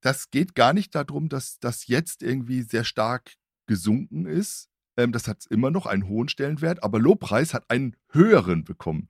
das 0.00 0.30
geht 0.30 0.54
gar 0.54 0.72
nicht 0.72 0.94
darum, 0.94 1.28
dass 1.28 1.58
das 1.60 1.86
jetzt 1.86 2.22
irgendwie 2.22 2.62
sehr 2.62 2.84
stark 2.84 3.34
gesunken 3.66 4.26
ist, 4.26 4.68
ähm, 4.98 5.12
das 5.12 5.28
hat 5.28 5.46
immer 5.48 5.70
noch 5.70 5.86
einen 5.86 6.08
hohen 6.08 6.28
Stellenwert, 6.28 6.82
aber 6.82 6.98
Lobpreis 6.98 7.54
hat 7.54 7.70
einen 7.70 7.96
höheren 8.10 8.64
bekommen. 8.64 9.08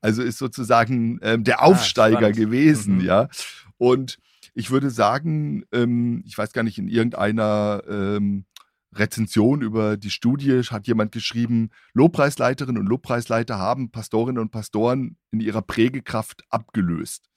Also 0.00 0.22
ist 0.22 0.38
sozusagen 0.38 1.20
ähm, 1.22 1.44
der 1.44 1.60
ah, 1.60 1.66
Aufsteiger 1.66 2.26
ah, 2.26 2.30
gewesen, 2.30 2.96
mhm. 2.96 3.04
ja. 3.04 3.28
Und 3.76 4.18
ich 4.54 4.70
würde 4.70 4.90
sagen, 4.90 5.64
ähm, 5.72 6.24
ich 6.26 6.36
weiß 6.36 6.52
gar 6.54 6.62
nicht, 6.62 6.78
in 6.78 6.88
irgendeiner 6.88 7.82
ähm, 7.86 8.46
Rezension 8.94 9.60
über 9.60 9.98
die 9.98 10.10
Studie 10.10 10.62
hat 10.62 10.86
jemand 10.86 11.12
geschrieben, 11.12 11.68
Lobpreisleiterinnen 11.92 12.80
und 12.80 12.88
Lobpreisleiter 12.88 13.58
haben 13.58 13.90
Pastorinnen 13.90 14.40
und 14.40 14.50
Pastoren 14.50 15.18
in 15.30 15.40
ihrer 15.40 15.60
Prägekraft 15.60 16.44
abgelöst. 16.48 17.28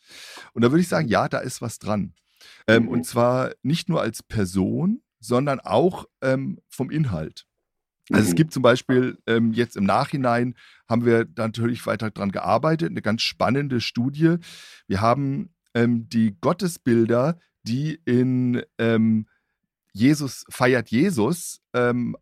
Und 0.53 0.63
da 0.63 0.71
würde 0.71 0.81
ich 0.81 0.87
sagen, 0.87 1.09
ja, 1.09 1.27
da 1.27 1.39
ist 1.39 1.61
was 1.61 1.79
dran. 1.79 2.13
Ähm, 2.65 2.83
mhm. 2.83 2.89
Und 2.89 3.05
zwar 3.05 3.51
nicht 3.61 3.89
nur 3.89 4.01
als 4.01 4.23
Person, 4.23 5.01
sondern 5.19 5.59
auch 5.59 6.05
ähm, 6.21 6.59
vom 6.69 6.89
Inhalt. 6.89 7.48
Also 8.11 8.23
mhm. 8.23 8.29
es 8.29 8.35
gibt 8.35 8.53
zum 8.53 8.63
Beispiel 8.63 9.17
ähm, 9.27 9.53
jetzt 9.53 9.77
im 9.77 9.83
Nachhinein 9.83 10.55
haben 10.87 11.05
wir 11.05 11.27
natürlich 11.35 11.85
weiter 11.85 12.11
dran 12.11 12.31
gearbeitet, 12.31 12.89
eine 12.89 13.01
ganz 13.01 13.21
spannende 13.21 13.81
Studie. 13.81 14.37
Wir 14.87 15.01
haben 15.01 15.49
ähm, 15.73 16.09
die 16.09 16.35
Gottesbilder, 16.41 17.37
die 17.63 17.99
in 18.05 18.63
ähm, 18.77 19.27
Jesus 19.93 20.45
feiert 20.49 20.89
Jesus 20.89 21.61
ähm, 21.73 22.15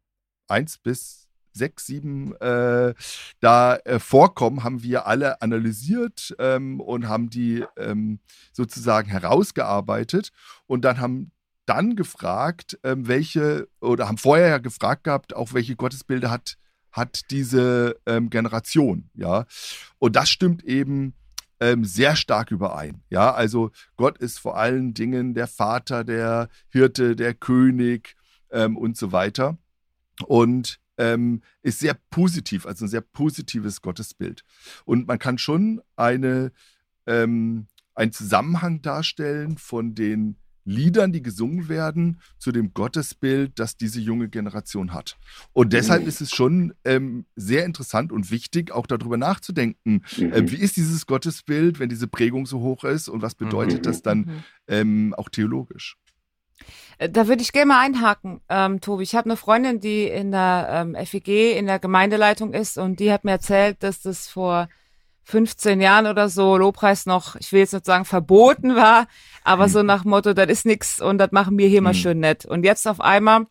1 0.47 0.79
bis 0.79 1.27
6, 1.53 1.85
7 1.87 2.35
äh, 2.35 2.93
da 3.39 3.75
äh, 3.77 3.99
vorkommen, 3.99 4.63
haben 4.63 4.83
wir 4.83 5.07
alle 5.07 5.41
analysiert 5.41 6.35
ähm, 6.39 6.79
und 6.79 7.07
haben 7.07 7.29
die 7.29 7.65
ähm, 7.77 8.19
sozusagen 8.53 9.09
herausgearbeitet. 9.09 10.29
Und 10.67 10.85
dann 10.85 10.99
haben 10.99 11.31
dann 11.67 11.95
gefragt, 11.95 12.79
ähm, 12.83 13.07
welche, 13.07 13.67
oder 13.79 14.07
haben 14.07 14.17
vorher 14.17 14.47
ja 14.47 14.57
gefragt 14.57 15.03
gehabt, 15.03 15.35
auch 15.35 15.53
welche 15.53 15.75
Gottesbilder 15.75 16.31
hat, 16.31 16.57
hat 16.91 17.29
diese 17.29 17.99
ähm, 18.05 18.29
Generation, 18.29 19.09
ja. 19.13 19.45
Und 19.99 20.15
das 20.15 20.29
stimmt 20.29 20.63
eben 20.63 21.13
ähm, 21.59 21.83
sehr 21.83 22.15
stark 22.15 22.51
überein, 22.51 23.03
ja. 23.09 23.33
Also 23.33 23.71
Gott 23.97 24.17
ist 24.17 24.39
vor 24.39 24.57
allen 24.57 24.93
Dingen 24.93 25.33
der 25.33 25.47
Vater, 25.47 26.03
der 26.03 26.49
Hirte, 26.69 27.15
der 27.15 27.33
König 27.33 28.15
ähm, 28.49 28.77
und 28.77 28.97
so 28.97 29.11
weiter. 29.11 29.57
Und 30.25 30.79
ähm, 30.97 31.41
ist 31.61 31.79
sehr 31.79 31.95
positiv, 32.09 32.65
also 32.65 32.85
ein 32.85 32.89
sehr 32.89 33.01
positives 33.01 33.81
Gottesbild. 33.81 34.43
Und 34.85 35.07
man 35.07 35.19
kann 35.19 35.37
schon 35.37 35.81
eine, 35.95 36.51
ähm, 37.05 37.67
einen 37.93 38.11
Zusammenhang 38.13 38.81
darstellen 38.81 39.57
von 39.57 39.93
den 39.93 40.37
Liedern, 40.67 41.13
die 41.13 41.21
gesungen 41.21 41.69
werden, 41.69 42.19
zu 42.37 42.51
dem 42.51 42.73
Gottesbild, 42.73 43.57
das 43.57 43.77
diese 43.77 44.01
junge 44.01 44.27
Generation 44.27 44.93
hat. 44.93 45.17
Und 45.53 45.71
deshalb 45.71 46.03
mhm. 46.03 46.09
ist 46.09 46.21
es 46.21 46.31
schon 46.31 46.73
ähm, 46.83 47.25
sehr 47.35 47.65
interessant 47.65 48.11
und 48.11 48.31
wichtig, 48.31 48.71
auch 48.71 48.85
darüber 48.85 49.15
nachzudenken, 49.15 50.03
mhm. 50.17 50.33
äh, 50.33 50.51
wie 50.51 50.57
ist 50.57 50.75
dieses 50.75 51.07
Gottesbild, 51.07 51.79
wenn 51.79 51.87
diese 51.87 52.07
Prägung 52.07 52.45
so 52.45 52.59
hoch 52.59 52.83
ist 52.83 53.07
und 53.07 53.21
was 53.21 53.33
bedeutet 53.33 53.79
mhm. 53.79 53.83
das 53.83 54.01
dann 54.01 54.17
mhm. 54.19 54.43
ähm, 54.67 55.15
auch 55.17 55.29
theologisch? 55.29 55.97
Äh, 56.97 57.09
da 57.09 57.27
würde 57.27 57.41
ich 57.41 57.53
gerne 57.53 57.67
mal 57.67 57.85
einhaken, 57.85 58.41
ähm, 58.49 58.81
Tobi. 58.81 59.03
Ich 59.03 59.15
habe 59.15 59.29
eine 59.29 59.37
Freundin, 59.37 59.79
die 59.79 60.03
in 60.03 60.31
der 60.31 60.67
ähm, 60.69 61.05
FEG 61.05 61.57
in 61.57 61.67
der 61.67 61.79
Gemeindeleitung 61.79 62.53
ist 62.53 62.77
und 62.77 62.99
die 62.99 63.11
hat 63.11 63.23
mir 63.23 63.31
erzählt, 63.31 63.83
dass 63.83 64.01
das 64.01 64.27
vor 64.27 64.67
15 65.27 65.81
Jahren 65.81 66.07
oder 66.07 66.29
so 66.29 66.55
Lobpreis 66.55 67.05
noch, 67.05 67.35
ich 67.35 67.51
will 67.51 67.59
jetzt 67.59 67.73
nicht 67.73 67.85
sagen 67.85 68.05
verboten 68.05 68.77
war, 68.77 69.07
aber 69.43 69.67
so 69.67 69.83
nach 69.83 70.05
Motto, 70.05 70.33
das 70.33 70.47
ist 70.47 70.65
nix 70.65 71.01
und 71.01 71.17
das 71.17 71.33
machen 71.33 71.57
wir 71.57 71.67
hier 71.67 71.81
mal 71.81 71.91
mhm. 71.91 71.97
schön 71.97 72.19
nett. 72.21 72.45
Und 72.45 72.63
jetzt 72.63 72.87
auf 72.87 73.01
einmal 73.01 73.47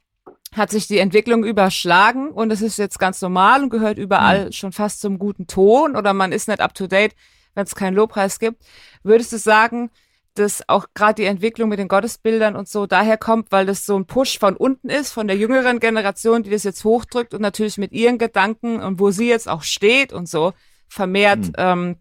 hat 0.54 0.70
sich 0.70 0.86
die 0.86 0.98
Entwicklung 0.98 1.44
überschlagen 1.44 2.30
und 2.30 2.50
es 2.50 2.62
ist 2.62 2.78
jetzt 2.78 2.98
ganz 2.98 3.20
normal 3.20 3.62
und 3.62 3.68
gehört 3.68 3.98
überall 3.98 4.46
mhm. 4.46 4.52
schon 4.52 4.72
fast 4.72 5.02
zum 5.02 5.18
guten 5.18 5.48
Ton 5.48 5.96
oder 5.96 6.14
man 6.14 6.32
ist 6.32 6.48
nicht 6.48 6.62
up 6.62 6.72
to 6.72 6.86
date, 6.86 7.14
wenn 7.54 7.64
es 7.64 7.74
keinen 7.74 7.94
Lobpreis 7.94 8.38
gibt. 8.38 8.64
Würdest 9.02 9.32
du 9.32 9.36
sagen, 9.36 9.90
dass 10.32 10.66
auch 10.70 10.86
gerade 10.94 11.16
die 11.16 11.24
Entwicklung 11.24 11.68
mit 11.68 11.78
den 11.78 11.88
Gottesbildern 11.88 12.56
und 12.56 12.70
so 12.70 12.86
daher 12.86 13.18
kommt, 13.18 13.52
weil 13.52 13.66
das 13.66 13.84
so 13.84 13.98
ein 13.98 14.06
Push 14.06 14.38
von 14.38 14.56
unten 14.56 14.88
ist, 14.88 15.12
von 15.12 15.26
der 15.26 15.36
jüngeren 15.36 15.78
Generation, 15.78 16.42
die 16.42 16.50
das 16.50 16.64
jetzt 16.64 16.84
hochdrückt 16.84 17.34
und 17.34 17.42
natürlich 17.42 17.76
mit 17.76 17.92
ihren 17.92 18.16
Gedanken 18.16 18.80
und 18.80 18.98
wo 18.98 19.10
sie 19.10 19.28
jetzt 19.28 19.46
auch 19.46 19.62
steht 19.62 20.14
und 20.14 20.26
so, 20.26 20.54
vermehrt 20.88 21.46
mhm. 21.46 21.52
ähm, 21.56 21.96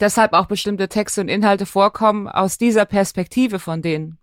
deshalb 0.00 0.32
auch 0.32 0.46
bestimmte 0.46 0.88
Texte 0.88 1.20
und 1.20 1.28
Inhalte 1.28 1.66
vorkommen 1.66 2.28
aus 2.28 2.58
dieser 2.58 2.84
Perspektive 2.84 3.58
von 3.58 3.82
denen? 3.82 4.18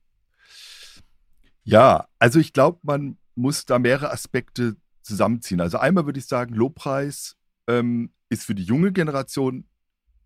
Ja, 1.64 2.08
also 2.20 2.40
ich 2.40 2.54
glaube, 2.54 2.80
man 2.84 3.18
muss 3.36 3.66
da 3.66 3.78
mehrere 3.80 4.12
Aspekte 4.12 4.78
zusammenziehen. 5.04 5.62
Also 5.62 5.78
einmal 5.78 6.06
würde 6.06 6.20
ich 6.20 6.26
sagen, 6.26 6.54
Lobpreis 6.54 7.36
ähm, 7.68 8.12
ist 8.30 8.46
für 8.46 8.56
die 8.56 8.64
junge 8.64 8.92
Generation 8.92 9.66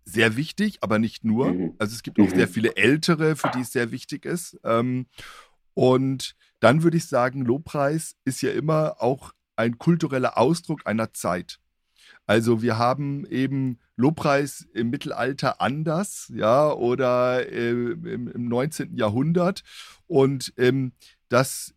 sehr 0.06 0.36
wichtig, 0.36 0.80
aber 0.82 1.00
nicht 1.00 1.24
nur. 1.24 1.54
Mhm. 1.54 1.76
Also 1.78 1.94
es 1.96 2.04
gibt 2.04 2.20
auch 2.20 2.30
sehr 2.30 2.48
mhm. 2.48 2.52
viele 2.52 2.76
Ältere, 2.76 3.36
für 3.36 3.50
die 3.50 3.62
es 3.62 3.72
sehr 3.72 3.92
wichtig 3.92 4.26
ist. 4.26 4.60
Ähm, 4.64 5.08
und 5.74 6.36
dann 6.60 6.84
würde 6.84 6.98
ich 6.98 7.06
sagen, 7.08 7.46
Lobpreis 7.46 8.16
ist 8.26 8.42
ja 8.42 8.52
immer 8.52 9.02
auch 9.02 9.34
ein 9.56 9.78
kultureller 9.78 10.38
Ausdruck 10.38 10.86
einer 10.86 11.14
Zeit. 11.14 11.60
Also 12.32 12.62
wir 12.62 12.78
haben 12.78 13.26
eben 13.26 13.78
Lobpreis 13.98 14.66
im 14.74 14.90
Mittelalter 14.90 15.60
anders, 15.60 16.32
ja, 16.34 16.72
oder 16.72 17.46
äh, 17.52 17.72
im, 17.72 18.30
im 18.30 18.48
19. 18.48 18.96
Jahrhundert. 18.96 19.64
Und 20.08 20.54
ähm, 20.56 20.94
das 21.28 21.74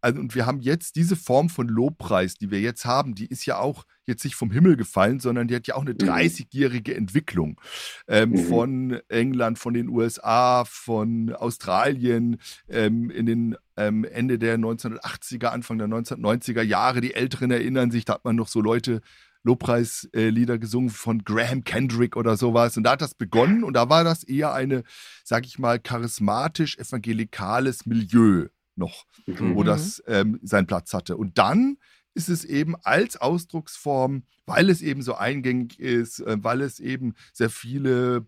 also, 0.00 0.18
und 0.18 0.34
wir 0.34 0.46
haben 0.46 0.60
jetzt 0.60 0.96
diese 0.96 1.14
Form 1.14 1.50
von 1.50 1.68
Lobpreis, 1.68 2.36
die 2.36 2.50
wir 2.50 2.60
jetzt 2.60 2.86
haben, 2.86 3.14
die 3.14 3.26
ist 3.26 3.44
ja 3.44 3.58
auch 3.58 3.84
jetzt 4.06 4.24
nicht 4.24 4.36
vom 4.36 4.50
Himmel 4.50 4.76
gefallen, 4.76 5.20
sondern 5.20 5.48
die 5.48 5.56
hat 5.56 5.66
ja 5.66 5.74
auch 5.74 5.82
eine 5.82 5.92
30-jährige 5.92 6.92
mhm. 6.92 6.98
Entwicklung 6.98 7.60
ähm, 8.06 8.30
mhm. 8.30 8.38
von 8.46 9.00
England, 9.08 9.58
von 9.58 9.74
den 9.74 9.88
USA, 9.88 10.64
von 10.64 11.34
Australien 11.34 12.38
ähm, 12.68 13.10
in 13.10 13.26
den 13.26 13.56
ähm, 13.76 14.04
Ende 14.04 14.38
der 14.38 14.56
1980er, 14.56 15.48
Anfang 15.48 15.76
der 15.76 15.88
1990er 15.88 16.62
Jahre. 16.62 17.02
Die 17.02 17.12
Älteren 17.14 17.50
erinnern 17.50 17.90
sich, 17.90 18.06
da 18.06 18.14
hat 18.14 18.24
man 18.24 18.36
noch 18.36 18.48
so 18.48 18.62
Leute 18.62 19.02
Lobpreislieder 19.44 20.54
äh, 20.54 20.58
gesungen 20.58 20.90
von 20.90 21.24
Graham 21.24 21.64
Kendrick 21.64 22.16
oder 22.16 22.36
sowas. 22.36 22.76
Und 22.76 22.84
da 22.84 22.92
hat 22.92 23.02
das 23.02 23.14
begonnen 23.14 23.64
und 23.64 23.74
da 23.74 23.88
war 23.88 24.04
das 24.04 24.24
eher 24.24 24.52
eine, 24.52 24.82
sag 25.24 25.46
ich 25.46 25.58
mal, 25.58 25.78
charismatisch 25.78 26.76
evangelikales 26.78 27.86
Milieu 27.86 28.48
noch, 28.76 29.04
mhm. 29.26 29.54
wo 29.54 29.62
das 29.62 30.02
ähm, 30.06 30.38
seinen 30.42 30.66
Platz 30.66 30.92
hatte. 30.94 31.16
Und 31.16 31.38
dann 31.38 31.78
ist 32.14 32.28
es 32.28 32.44
eben 32.44 32.74
als 32.82 33.16
Ausdrucksform, 33.16 34.24
weil 34.46 34.70
es 34.70 34.82
eben 34.82 35.02
so 35.02 35.14
eingängig 35.14 35.78
ist, 35.78 36.20
äh, 36.20 36.36
weil 36.40 36.62
es 36.62 36.80
eben 36.80 37.14
sehr 37.32 37.50
viele 37.50 38.26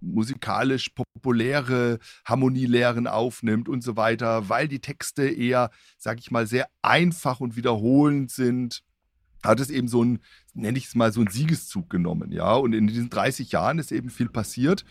musikalisch 0.00 0.90
populäre 0.90 1.98
Harmonielehren 2.24 3.06
aufnimmt 3.06 3.68
und 3.68 3.82
so 3.82 3.96
weiter, 3.96 4.48
weil 4.48 4.68
die 4.68 4.80
Texte 4.80 5.28
eher, 5.28 5.70
sag 5.98 6.18
ich 6.18 6.30
mal, 6.30 6.46
sehr 6.46 6.68
einfach 6.82 7.40
und 7.40 7.56
wiederholend 7.56 8.30
sind, 8.30 8.82
hat 9.46 9.60
es 9.60 9.70
eben 9.70 9.88
so 9.88 10.04
ein, 10.04 10.20
nenne 10.54 10.78
ich 10.78 10.86
es 10.86 10.94
mal, 10.94 11.12
so 11.12 11.20
einen 11.20 11.30
Siegeszug 11.30 11.90
genommen, 11.90 12.32
ja. 12.32 12.54
Und 12.54 12.72
in 12.72 12.86
diesen 12.86 13.10
30 13.10 13.52
Jahren 13.52 13.78
ist 13.78 13.92
eben 13.92 14.10
viel 14.10 14.28
passiert. 14.28 14.84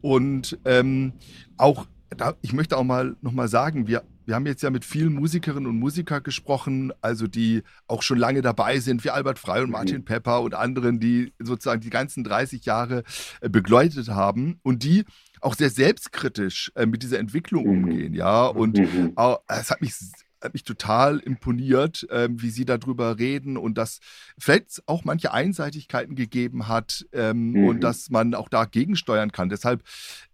Und 0.00 0.58
ähm, 0.64 1.12
auch, 1.56 1.86
da, 2.16 2.34
ich 2.42 2.52
möchte 2.52 2.76
auch 2.76 2.84
mal 2.84 3.16
nochmal 3.20 3.48
sagen, 3.48 3.86
wir 3.86 4.02
wir 4.30 4.36
haben 4.36 4.46
jetzt 4.46 4.62
ja 4.62 4.70
mit 4.70 4.84
vielen 4.84 5.14
Musikerinnen 5.14 5.66
und 5.66 5.80
Musikern 5.80 6.22
gesprochen, 6.22 6.92
also 7.00 7.26
die 7.26 7.64
auch 7.88 8.00
schon 8.00 8.16
lange 8.16 8.42
dabei 8.42 8.78
sind, 8.78 9.02
wie 9.02 9.10
Albert 9.10 9.40
Frey 9.40 9.60
und 9.60 9.70
Martin 9.70 9.96
mhm. 9.96 10.04
Pepper 10.04 10.42
und 10.42 10.54
anderen, 10.54 11.00
die 11.00 11.32
sozusagen 11.40 11.80
die 11.80 11.90
ganzen 11.90 12.22
30 12.22 12.64
Jahre 12.64 13.02
äh, 13.40 13.48
begleitet 13.48 14.08
haben 14.08 14.60
und 14.62 14.84
die 14.84 15.04
auch 15.40 15.56
sehr 15.56 15.68
selbstkritisch 15.68 16.70
äh, 16.76 16.86
mit 16.86 17.02
dieser 17.02 17.18
Entwicklung 17.18 17.64
mhm. 17.64 17.70
umgehen, 17.70 18.14
ja. 18.14 18.46
Und 18.46 18.78
mhm. 18.78 19.14
es 19.48 19.72
hat 19.72 19.80
mich 19.80 19.96
hat 20.42 20.54
mich 20.54 20.64
total 20.64 21.18
imponiert, 21.18 22.06
ähm, 22.10 22.40
wie 22.40 22.50
Sie 22.50 22.64
darüber 22.64 23.18
reden 23.18 23.56
und 23.56 23.76
dass 23.76 24.00
vielleicht 24.38 24.82
auch 24.86 25.04
manche 25.04 25.32
Einseitigkeiten 25.32 26.14
gegeben 26.14 26.68
hat 26.68 27.06
ähm, 27.12 27.52
mhm. 27.52 27.64
und 27.68 27.80
dass 27.80 28.10
man 28.10 28.34
auch 28.34 28.48
da 28.48 28.64
gegensteuern 28.64 29.32
kann. 29.32 29.48
Deshalb, 29.48 29.82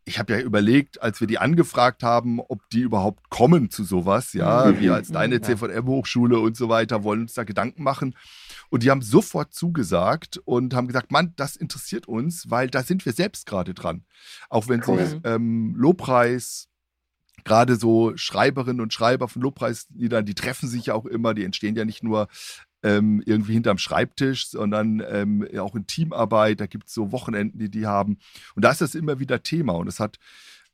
ich 0.05 0.19
habe 0.19 0.35
ja 0.35 0.41
überlegt, 0.41 1.03
als 1.03 1.21
wir 1.21 1.27
die 1.27 1.39
angefragt 1.39 2.03
haben, 2.03 2.41
ob 2.41 2.69
die 2.71 2.81
überhaupt 2.81 3.31
kommen 3.31 3.71
zu 3.71 3.85
sowas, 3.85 4.33
ja, 4.33 4.67
mhm. 4.67 4.81
wir 4.81 4.95
als 4.95 5.09
deine 5.09 5.41
CVM-Hochschule 5.41 6.39
und 6.39 6.57
so 6.57 6.69
weiter 6.69 7.03
wollen 7.03 7.23
uns 7.23 7.35
da 7.35 7.45
Gedanken 7.45 7.83
machen. 7.83 8.15
Und 8.69 8.83
die 8.83 8.91
haben 8.91 9.03
sofort 9.03 9.53
zugesagt 9.53 10.39
und 10.45 10.75
haben 10.75 10.87
gesagt, 10.87 11.11
Mann, 11.11 11.33
das 11.37 11.57
interessiert 11.57 12.07
uns, 12.07 12.51
weil 12.51 12.69
da 12.69 12.83
sind 12.83 13.05
wir 13.05 13.13
selbst 13.13 13.47
gerade 13.47 13.75
dran. 13.75 14.05
Auch 14.49 14.69
wenn 14.69 14.83
cool. 14.87 15.05
sie 15.05 15.21
ähm, 15.25 15.75
Lobpreis, 15.77 16.69
gerade 17.47 17.76
so 17.76 18.13
Schreiberinnen 18.17 18.80
und 18.80 18.93
Schreiber 18.93 19.28
von 19.28 19.41
Lobpreisliedern, 19.41 20.26
die 20.26 20.35
treffen 20.35 20.69
sich 20.69 20.87
ja 20.87 20.95
auch 20.95 21.06
immer, 21.06 21.32
die 21.32 21.45
entstehen 21.45 21.76
ja 21.76 21.85
nicht 21.85 22.02
nur 22.02 22.26
ähm, 22.82 23.23
irgendwie 23.25 23.54
hinterm 23.54 23.78
Schreibtisch, 23.78 24.49
sondern 24.49 25.00
ähm, 25.09 25.47
auch 25.59 25.76
in 25.76 25.87
Teamarbeit. 25.87 26.61
Da 26.61 26.67
gibt 26.67 26.89
es 26.89 26.95
so 26.95 27.13
Wochenenden, 27.13 27.59
die 27.59 27.71
die 27.71 27.87
haben. 27.87 28.19
Und 28.56 28.65
da 28.65 28.73
ist 28.73 28.80
das 28.80 28.97
immer 28.97 29.21
wieder 29.21 29.45
Thema. 29.45 29.75
Und 29.75 29.87
es 29.87 30.00
hat 30.00 30.19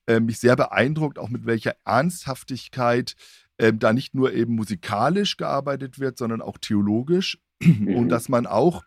äh, 0.07 0.19
mich 0.19 0.39
sehr 0.39 0.57
beeindruckt, 0.57 1.19
auch 1.19 1.29
mit 1.29 1.45
welcher 1.45 1.77
Ernsthaftigkeit 1.85 3.17
äh, 3.59 3.75
da 3.75 3.93
nicht 3.93 4.15
nur 4.15 4.33
eben 4.33 4.55
musikalisch 4.55 5.37
gearbeitet 5.37 5.99
wird, 5.99 6.17
sondern 6.17 6.41
auch 6.41 6.57
theologisch. 6.57 7.39
Mhm. 7.61 7.95
Und 7.95 8.09
dass 8.09 8.31
man 8.31 8.47
auch 8.47 8.83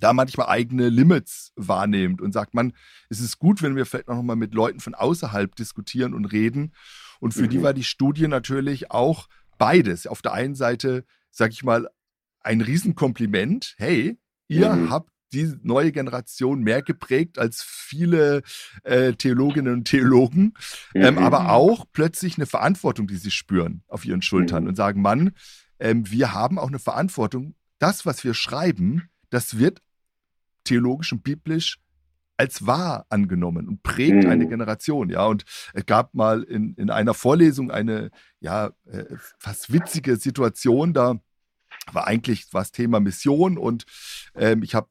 da 0.00 0.12
manchmal 0.12 0.48
eigene 0.48 0.88
Limits 0.88 1.52
wahrnimmt 1.56 2.20
und 2.20 2.32
sagt, 2.32 2.54
man, 2.54 2.72
es 3.08 3.20
ist 3.20 3.38
gut, 3.38 3.62
wenn 3.62 3.76
wir 3.76 3.86
vielleicht 3.86 4.08
noch 4.08 4.22
mal 4.22 4.36
mit 4.36 4.54
Leuten 4.54 4.80
von 4.80 4.94
außerhalb 4.94 5.54
diskutieren 5.54 6.14
und 6.14 6.24
reden. 6.26 6.72
Und 7.20 7.34
für 7.34 7.42
mhm. 7.42 7.50
die 7.50 7.62
war 7.62 7.74
die 7.74 7.84
Studie 7.84 8.26
natürlich 8.26 8.90
auch 8.90 9.28
beides. 9.58 10.06
Auf 10.06 10.22
der 10.22 10.32
einen 10.32 10.54
Seite, 10.54 11.04
sag 11.30 11.52
ich 11.52 11.62
mal, 11.62 11.88
ein 12.40 12.60
Riesenkompliment. 12.60 13.74
Hey, 13.78 14.18
ihr 14.48 14.72
mhm. 14.72 14.90
habt 14.90 15.10
die 15.32 15.54
neue 15.62 15.92
Generation 15.92 16.62
mehr 16.62 16.82
geprägt 16.82 17.38
als 17.38 17.62
viele 17.62 18.42
äh, 18.82 19.12
Theologinnen 19.14 19.72
und 19.72 19.84
Theologen, 19.84 20.54
ähm, 20.94 21.14
mhm. 21.14 21.22
aber 21.22 21.52
auch 21.52 21.86
plötzlich 21.92 22.36
eine 22.36 22.46
Verantwortung, 22.46 23.06
die 23.06 23.16
sie 23.16 23.30
spüren 23.30 23.82
auf 23.88 24.04
ihren 24.04 24.22
Schultern 24.22 24.64
mhm. 24.64 24.70
und 24.70 24.74
sagen, 24.76 25.00
Mann, 25.00 25.32
ähm, 25.78 26.10
wir 26.10 26.34
haben 26.34 26.58
auch 26.58 26.68
eine 26.68 26.78
Verantwortung. 26.78 27.54
Das, 27.78 28.04
was 28.06 28.24
wir 28.24 28.34
schreiben, 28.34 29.08
das 29.32 29.58
wird 29.58 29.80
theologisch 30.64 31.12
und 31.12 31.24
biblisch 31.24 31.78
als 32.36 32.66
wahr 32.66 33.06
angenommen 33.08 33.68
und 33.68 33.82
prägt 33.82 34.24
mhm. 34.24 34.30
eine 34.30 34.48
Generation, 34.48 35.10
ja. 35.10 35.24
Und 35.26 35.44
es 35.74 35.86
gab 35.86 36.14
mal 36.14 36.42
in, 36.42 36.74
in 36.74 36.90
einer 36.90 37.14
Vorlesung 37.14 37.70
eine, 37.70 38.10
ja, 38.40 38.70
äh, 38.86 39.04
fast 39.38 39.72
witzige 39.72 40.16
Situation, 40.16 40.92
da 40.92 41.20
war 41.92 42.06
eigentlich 42.06 42.46
was 42.52 42.72
Thema 42.72 43.00
Mission 43.00 43.58
und 43.58 43.84
ähm, 44.34 44.62
ich 44.62 44.74
habe 44.74 44.88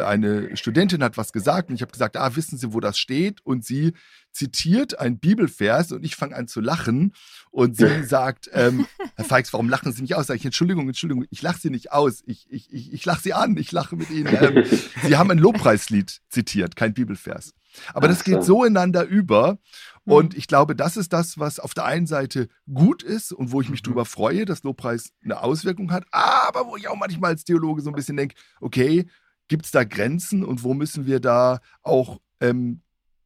eine 0.00 0.56
Studentin 0.56 1.02
hat 1.02 1.16
was 1.16 1.32
gesagt 1.32 1.68
und 1.68 1.76
ich 1.76 1.82
habe 1.82 1.92
gesagt, 1.92 2.16
ah, 2.16 2.34
wissen 2.36 2.58
Sie, 2.58 2.72
wo 2.72 2.80
das 2.80 2.98
steht? 2.98 3.44
Und 3.44 3.64
sie 3.64 3.92
zitiert 4.32 4.98
ein 4.98 5.18
Bibelvers 5.18 5.92
und 5.92 6.04
ich 6.04 6.16
fange 6.16 6.34
an 6.34 6.48
zu 6.48 6.60
lachen 6.60 7.14
und 7.50 7.76
sie 7.76 8.02
sagt, 8.04 8.50
ähm, 8.52 8.86
Herr 9.14 9.24
Feix, 9.24 9.52
warum 9.52 9.68
lachen 9.68 9.92
Sie 9.92 10.02
mich 10.02 10.14
aus? 10.16 10.26
Sag 10.26 10.36
ich, 10.36 10.44
Entschuldigung, 10.44 10.88
Entschuldigung, 10.88 11.24
ich 11.30 11.42
lache 11.42 11.60
Sie 11.60 11.70
nicht 11.70 11.92
aus, 11.92 12.22
ich, 12.26 12.46
ich, 12.50 12.72
ich, 12.72 12.92
ich 12.92 13.04
lache 13.04 13.22
Sie 13.22 13.32
an, 13.32 13.56
ich 13.56 13.70
lache 13.72 13.96
mit 13.96 14.10
Ihnen. 14.10 14.36
Ähm, 14.40 14.64
sie 15.06 15.16
haben 15.16 15.30
ein 15.30 15.38
Lobpreislied 15.38 16.20
zitiert, 16.28 16.76
kein 16.76 16.94
Bibelvers. 16.94 17.54
Aber 17.92 18.08
das 18.08 18.22
geht 18.22 18.44
so 18.44 18.64
ineinander 18.64 19.04
über 19.04 19.58
und 20.04 20.32
hm. 20.32 20.38
ich 20.38 20.46
glaube, 20.46 20.76
das 20.76 20.96
ist 20.96 21.12
das, 21.12 21.38
was 21.38 21.58
auf 21.58 21.74
der 21.74 21.84
einen 21.84 22.06
Seite 22.06 22.48
gut 22.72 23.02
ist 23.02 23.32
und 23.32 23.52
wo 23.52 23.60
ich 23.60 23.68
mich 23.68 23.82
mhm. 23.82 23.86
drüber 23.86 24.04
freue, 24.04 24.44
dass 24.44 24.62
Lobpreis 24.62 25.12
eine 25.24 25.42
Auswirkung 25.42 25.90
hat, 25.90 26.04
aber 26.12 26.66
wo 26.66 26.76
ich 26.76 26.88
auch 26.88 26.96
manchmal 26.96 27.32
als 27.32 27.44
Theologe 27.44 27.82
so 27.82 27.90
ein 27.90 27.96
bisschen 27.96 28.16
denke, 28.16 28.36
okay, 28.60 29.06
Gibt 29.48 29.66
es 29.66 29.70
da 29.70 29.84
Grenzen 29.84 30.44
und 30.44 30.64
wo 30.64 30.74
müssen 30.74 31.06
wir 31.06 31.20
da 31.20 31.60
auch 31.82 32.20
ähm, 32.40 32.80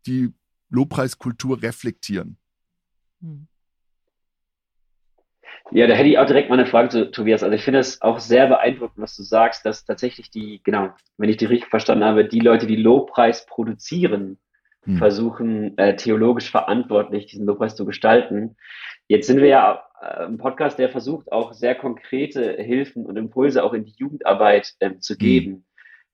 die 0.07 0.33
Lobpreiskultur 0.71 1.63
reflektieren? 1.63 2.39
Hm. 3.21 3.47
Ja, 5.71 5.87
da 5.87 5.95
hätte 5.95 6.09
ich 6.09 6.19
auch 6.19 6.27
direkt 6.27 6.49
mal 6.49 6.59
eine 6.59 6.67
Frage 6.67 6.89
zu 6.89 7.11
Tobias. 7.11 7.43
Also 7.43 7.55
ich 7.55 7.63
finde 7.63 7.81
es 7.81 8.01
auch 8.01 8.21
sehr 8.21 8.47
beeindruckend, 8.47 9.03
was 9.03 9.15
du 9.17 9.23
sagst, 9.23 9.67
dass 9.67 9.85
tatsächlich 9.85 10.31
die, 10.31 10.63
genau, 10.65 10.91
wenn 11.19 11.29
ich 11.29 11.37
dich 11.37 11.51
richtig 11.51 11.69
verstanden 11.69 12.05
habe, 12.05 12.25
die 12.25 12.41
Leute, 12.41 12.67
die 12.67 12.77
Lobpreis 12.77 13.45
produzieren, 13.45 14.39
hm. 14.85 14.97
versuchen, 14.97 15.77
äh, 15.77 15.97
theologisch 15.97 16.51
verantwortlich 16.51 17.27
diesen 17.27 17.47
Lobpreis 17.47 17.77
zu 17.77 17.85
gestalten. 17.85 18.57
Jetzt 19.09 19.27
sind 19.27 19.41
wir 19.41 19.49
ja 19.49 19.83
äh, 20.01 20.25
ein 20.25 20.39
Podcast, 20.39 20.79
der 20.79 20.89
versucht, 20.89 21.31
auch 21.33 21.53
sehr 21.53 21.75
konkrete 21.75 22.53
Hilfen 22.55 23.05
und 23.05 23.17
Impulse 23.19 23.63
auch 23.63 23.75
in 23.75 23.85
die 23.85 23.95
Jugendarbeit 23.97 24.75
ähm, 24.81 25.03
zu 25.03 25.15
hm. 25.15 25.19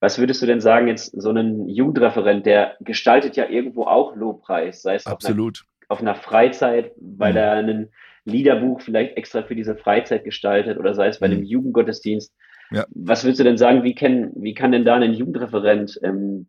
Was 0.05 0.19
würdest 0.19 0.43
du 0.43 0.47
denn 0.47 0.61
sagen, 0.61 0.87
jetzt 0.87 1.19
so 1.19 1.31
ein 1.31 1.67
Jugendreferent, 1.67 2.45
der 2.45 2.77
gestaltet 2.81 3.37
ja 3.37 3.49
irgendwo 3.49 3.85
auch 3.85 4.15
Lobpreis, 4.15 4.83
sei 4.83 4.97
es 4.97 5.07
Absolut. 5.07 5.65
Auf, 5.89 6.01
einer, 6.01 6.13
auf 6.13 6.19
einer 6.19 6.23
Freizeit, 6.23 6.93
weil 7.01 7.33
mhm. 7.33 7.39
er 7.39 7.53
ein 7.53 7.89
Liederbuch 8.27 8.83
vielleicht 8.83 9.17
extra 9.17 9.45
für 9.45 9.55
diese 9.55 9.77
Freizeit 9.77 10.25
gestaltet 10.25 10.77
oder 10.77 10.93
sei 10.93 11.09
es 11.09 11.21
bei 11.21 11.29
mhm. 11.29 11.33
einem 11.33 11.45
Jugendgottesdienst. 11.45 12.35
Ja. 12.71 12.85
Was 12.91 13.25
würdest 13.25 13.41
du 13.41 13.45
denn 13.45 13.57
sagen, 13.57 13.83
wie 13.83 13.95
kann, 13.95 14.31
wie 14.37 14.53
kann 14.53 14.73
denn 14.73 14.85
da 14.85 14.97
ein 14.97 15.15
Jugendreferent 15.15 15.99
ähm, 16.03 16.49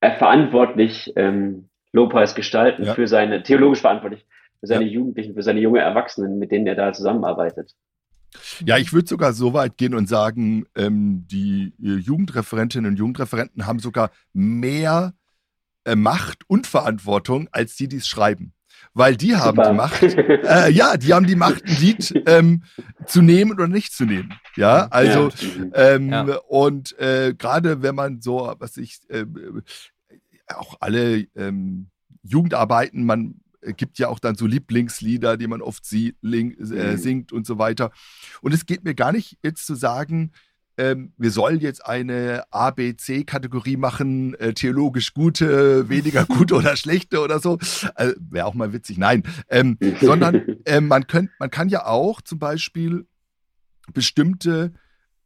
äh, 0.00 0.10
verantwortlich 0.10 1.12
ähm, 1.14 1.68
Lobpreis 1.92 2.34
gestalten 2.34 2.86
ja. 2.86 2.94
für 2.94 3.06
seine, 3.06 3.44
theologisch 3.44 3.82
verantwortlich, 3.82 4.26
für 4.58 4.66
seine 4.66 4.86
ja. 4.86 4.90
Jugendlichen, 4.90 5.34
für 5.34 5.44
seine 5.44 5.60
junge 5.60 5.78
Erwachsenen, 5.78 6.40
mit 6.40 6.50
denen 6.50 6.66
er 6.66 6.74
da 6.74 6.92
zusammenarbeitet? 6.92 7.76
Ja, 8.64 8.78
ich 8.78 8.92
würde 8.92 9.08
sogar 9.08 9.32
so 9.32 9.52
weit 9.52 9.76
gehen 9.76 9.94
und 9.94 10.08
sagen, 10.08 10.66
ähm, 10.74 11.26
die 11.26 11.72
äh, 11.82 11.96
Jugendreferentinnen 11.96 12.92
und 12.92 12.96
Jugendreferenten 12.96 13.66
haben 13.66 13.78
sogar 13.78 14.10
mehr 14.32 15.14
äh, 15.84 15.96
Macht 15.96 16.42
und 16.48 16.66
Verantwortung 16.66 17.48
als 17.52 17.76
die, 17.76 17.88
die 17.88 17.96
es 17.96 18.06
schreiben. 18.06 18.52
Weil 18.92 19.16
die 19.16 19.36
haben 19.36 19.56
Super. 19.56 19.70
die 19.70 19.76
Macht, 19.76 20.02
äh, 20.02 20.70
ja, 20.70 20.96
die 20.96 21.12
haben 21.12 21.26
die 21.26 21.36
Macht, 21.36 21.64
ein 21.64 21.76
Lied 21.76 22.12
ähm, 22.26 22.64
zu 23.06 23.22
nehmen 23.22 23.52
oder 23.52 23.68
nicht 23.68 23.92
zu 23.92 24.04
nehmen. 24.04 24.34
Ja, 24.56 24.88
also 24.90 25.28
ja. 25.28 25.94
Ähm, 25.94 26.10
ja. 26.10 26.36
und 26.48 26.98
äh, 26.98 27.34
gerade 27.36 27.82
wenn 27.82 27.94
man 27.94 28.20
so, 28.20 28.54
was 28.58 28.76
ich, 28.76 28.98
äh, 29.08 29.26
auch 30.48 30.76
alle 30.80 31.26
ähm, 31.36 31.90
Jugendarbeiten, 32.22 33.04
man 33.04 33.40
gibt 33.76 33.98
ja 33.98 34.08
auch 34.08 34.18
dann 34.18 34.36
so 34.36 34.46
Lieblingslieder, 34.46 35.36
die 35.36 35.46
man 35.46 35.62
oft 35.62 35.84
sie, 35.84 36.16
ling, 36.22 36.52
äh, 36.58 36.92
mhm. 36.92 36.96
singt 36.96 37.32
und 37.32 37.46
so 37.46 37.58
weiter. 37.58 37.90
Und 38.40 38.52
es 38.52 38.66
geht 38.66 38.84
mir 38.84 38.94
gar 38.94 39.12
nicht 39.12 39.38
jetzt 39.42 39.66
zu 39.66 39.74
sagen, 39.74 40.32
ähm, 40.80 41.12
wir 41.18 41.30
sollen 41.30 41.60
jetzt 41.60 41.84
eine 41.84 42.44
A, 42.50 42.70
B, 42.70 42.96
C-Kategorie 42.96 43.76
machen, 43.76 44.34
äh, 44.34 44.54
theologisch 44.54 45.12
gute, 45.12 45.88
weniger 45.90 46.24
gute 46.28 46.54
oder 46.54 46.74
schlechte 46.76 47.20
oder 47.20 47.38
so. 47.38 47.58
Also, 47.94 48.14
Wäre 48.18 48.46
auch 48.46 48.54
mal 48.54 48.72
witzig, 48.72 48.96
nein. 48.96 49.24
Ähm, 49.48 49.76
sondern 50.00 50.56
äh, 50.64 50.80
man, 50.80 51.06
könnt, 51.06 51.30
man 51.38 51.50
kann 51.50 51.68
ja 51.68 51.84
auch 51.84 52.22
zum 52.22 52.38
Beispiel 52.38 53.06
bestimmte 53.92 54.72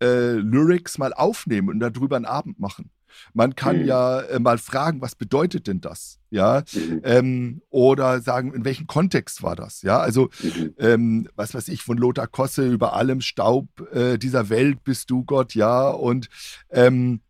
äh, 0.03 0.33
Lyrics 0.33 0.99
mal 0.99 1.13
aufnehmen 1.13 1.69
und 1.69 1.79
darüber 1.79 2.17
einen 2.17 2.25
Abend 2.25 2.59
machen. 2.59 2.91
Man 3.33 3.55
kann 3.55 3.81
mhm. 3.81 3.87
ja 3.87 4.21
äh, 4.21 4.39
mal 4.39 4.59
fragen, 4.59 5.01
was 5.01 5.15
bedeutet 5.15 5.67
denn 5.67 5.81
das? 5.81 6.19
Ja, 6.31 6.63
mhm. 6.73 7.01
ähm, 7.05 7.63
oder 7.71 8.21
sagen, 8.21 8.53
in 8.55 8.65
welchem 8.65 8.87
Kontext 8.87 9.43
war 9.43 9.57
das? 9.57 9.83
Ja, 9.83 9.99
also, 9.99 10.31
mhm. 10.43 10.75
ähm, 10.79 11.29
was 11.37 11.55
weiß 11.55 11.69
ich, 11.69 11.83
von 11.83 11.97
Lothar 11.97 12.27
Kosse 12.27 12.67
über 12.67 12.95
allem 12.95 13.21
Staub 13.21 13.69
äh, 13.93 14.19
dieser 14.19 14.49
Welt 14.49 14.85
bist 14.85 15.11
du 15.11 15.25
Gott, 15.25 15.55
ja, 15.55 15.89
und 15.89 16.29
ähm, 16.71 17.21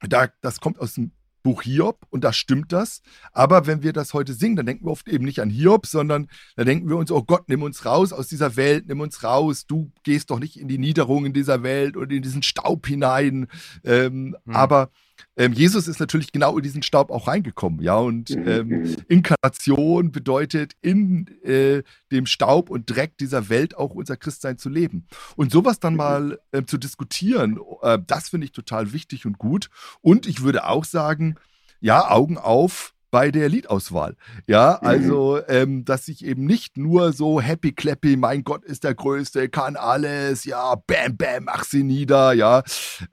da, 0.00 0.28
das 0.40 0.60
kommt 0.60 0.78
aus 0.78 0.94
dem 0.94 1.12
Buch 1.42 1.62
Hiob 1.62 2.06
und 2.10 2.24
da 2.24 2.32
stimmt 2.32 2.72
das. 2.72 3.00
Aber 3.32 3.66
wenn 3.66 3.82
wir 3.82 3.92
das 3.92 4.12
heute 4.12 4.34
singen, 4.34 4.56
dann 4.56 4.66
denken 4.66 4.84
wir 4.84 4.92
oft 4.92 5.08
eben 5.08 5.24
nicht 5.24 5.40
an 5.40 5.50
Hiob, 5.50 5.86
sondern 5.86 6.28
da 6.56 6.64
denken 6.64 6.88
wir 6.88 6.96
uns, 6.96 7.10
oh 7.10 7.22
Gott, 7.22 7.48
nimm 7.48 7.62
uns 7.62 7.84
raus 7.86 8.12
aus 8.12 8.28
dieser 8.28 8.56
Welt, 8.56 8.86
nimm 8.86 9.00
uns 9.00 9.22
raus. 9.22 9.66
Du 9.66 9.90
gehst 10.02 10.30
doch 10.30 10.40
nicht 10.40 10.58
in 10.58 10.68
die 10.68 10.78
Niederung 10.78 11.24
in 11.24 11.32
dieser 11.32 11.62
Welt 11.62 11.96
und 11.96 12.12
in 12.12 12.22
diesen 12.22 12.42
Staub 12.42 12.86
hinein. 12.86 13.46
Ähm, 13.84 14.36
mhm. 14.44 14.54
Aber 14.54 14.90
ähm, 15.36 15.52
Jesus 15.52 15.88
ist 15.88 16.00
natürlich 16.00 16.32
genau 16.32 16.56
in 16.56 16.62
diesen 16.62 16.82
Staub 16.82 17.10
auch 17.10 17.28
reingekommen, 17.28 17.80
ja. 17.80 17.96
Und 17.96 18.30
mhm, 18.30 18.48
ähm, 18.48 18.68
mhm. 18.68 18.96
Inkarnation 19.08 20.10
bedeutet, 20.12 20.72
in 20.80 21.28
äh, 21.42 21.82
dem 22.10 22.26
Staub 22.26 22.70
und 22.70 22.90
Dreck 22.90 23.16
dieser 23.18 23.48
Welt 23.48 23.76
auch 23.76 23.94
unser 23.94 24.16
Christsein 24.16 24.58
zu 24.58 24.68
leben. 24.68 25.06
Und 25.36 25.52
sowas 25.52 25.80
dann 25.80 25.94
mhm. 25.94 25.98
mal 25.98 26.38
äh, 26.52 26.64
zu 26.64 26.78
diskutieren, 26.78 27.58
äh, 27.82 27.98
das 28.06 28.30
finde 28.30 28.46
ich 28.46 28.52
total 28.52 28.92
wichtig 28.92 29.26
und 29.26 29.38
gut. 29.38 29.70
Und 30.00 30.26
ich 30.26 30.42
würde 30.42 30.66
auch 30.66 30.84
sagen, 30.84 31.36
ja, 31.80 32.10
Augen 32.10 32.38
auf, 32.38 32.94
bei 33.10 33.30
der 33.30 33.48
Liedauswahl. 33.48 34.16
Ja, 34.46 34.78
mhm. 34.80 34.88
also, 34.88 35.40
ähm, 35.48 35.84
dass 35.84 36.08
ich 36.08 36.24
eben 36.24 36.44
nicht 36.44 36.76
nur 36.76 37.12
so 37.12 37.40
happy 37.40 37.72
clappy, 37.72 38.16
mein 38.16 38.44
Gott 38.44 38.64
ist 38.64 38.84
der 38.84 38.94
Größte, 38.94 39.48
kann 39.48 39.76
alles, 39.76 40.44
ja, 40.44 40.74
bam, 40.74 41.16
bam, 41.16 41.44
mach 41.44 41.64
sie 41.64 41.82
nieder, 41.82 42.32
ja, 42.32 42.62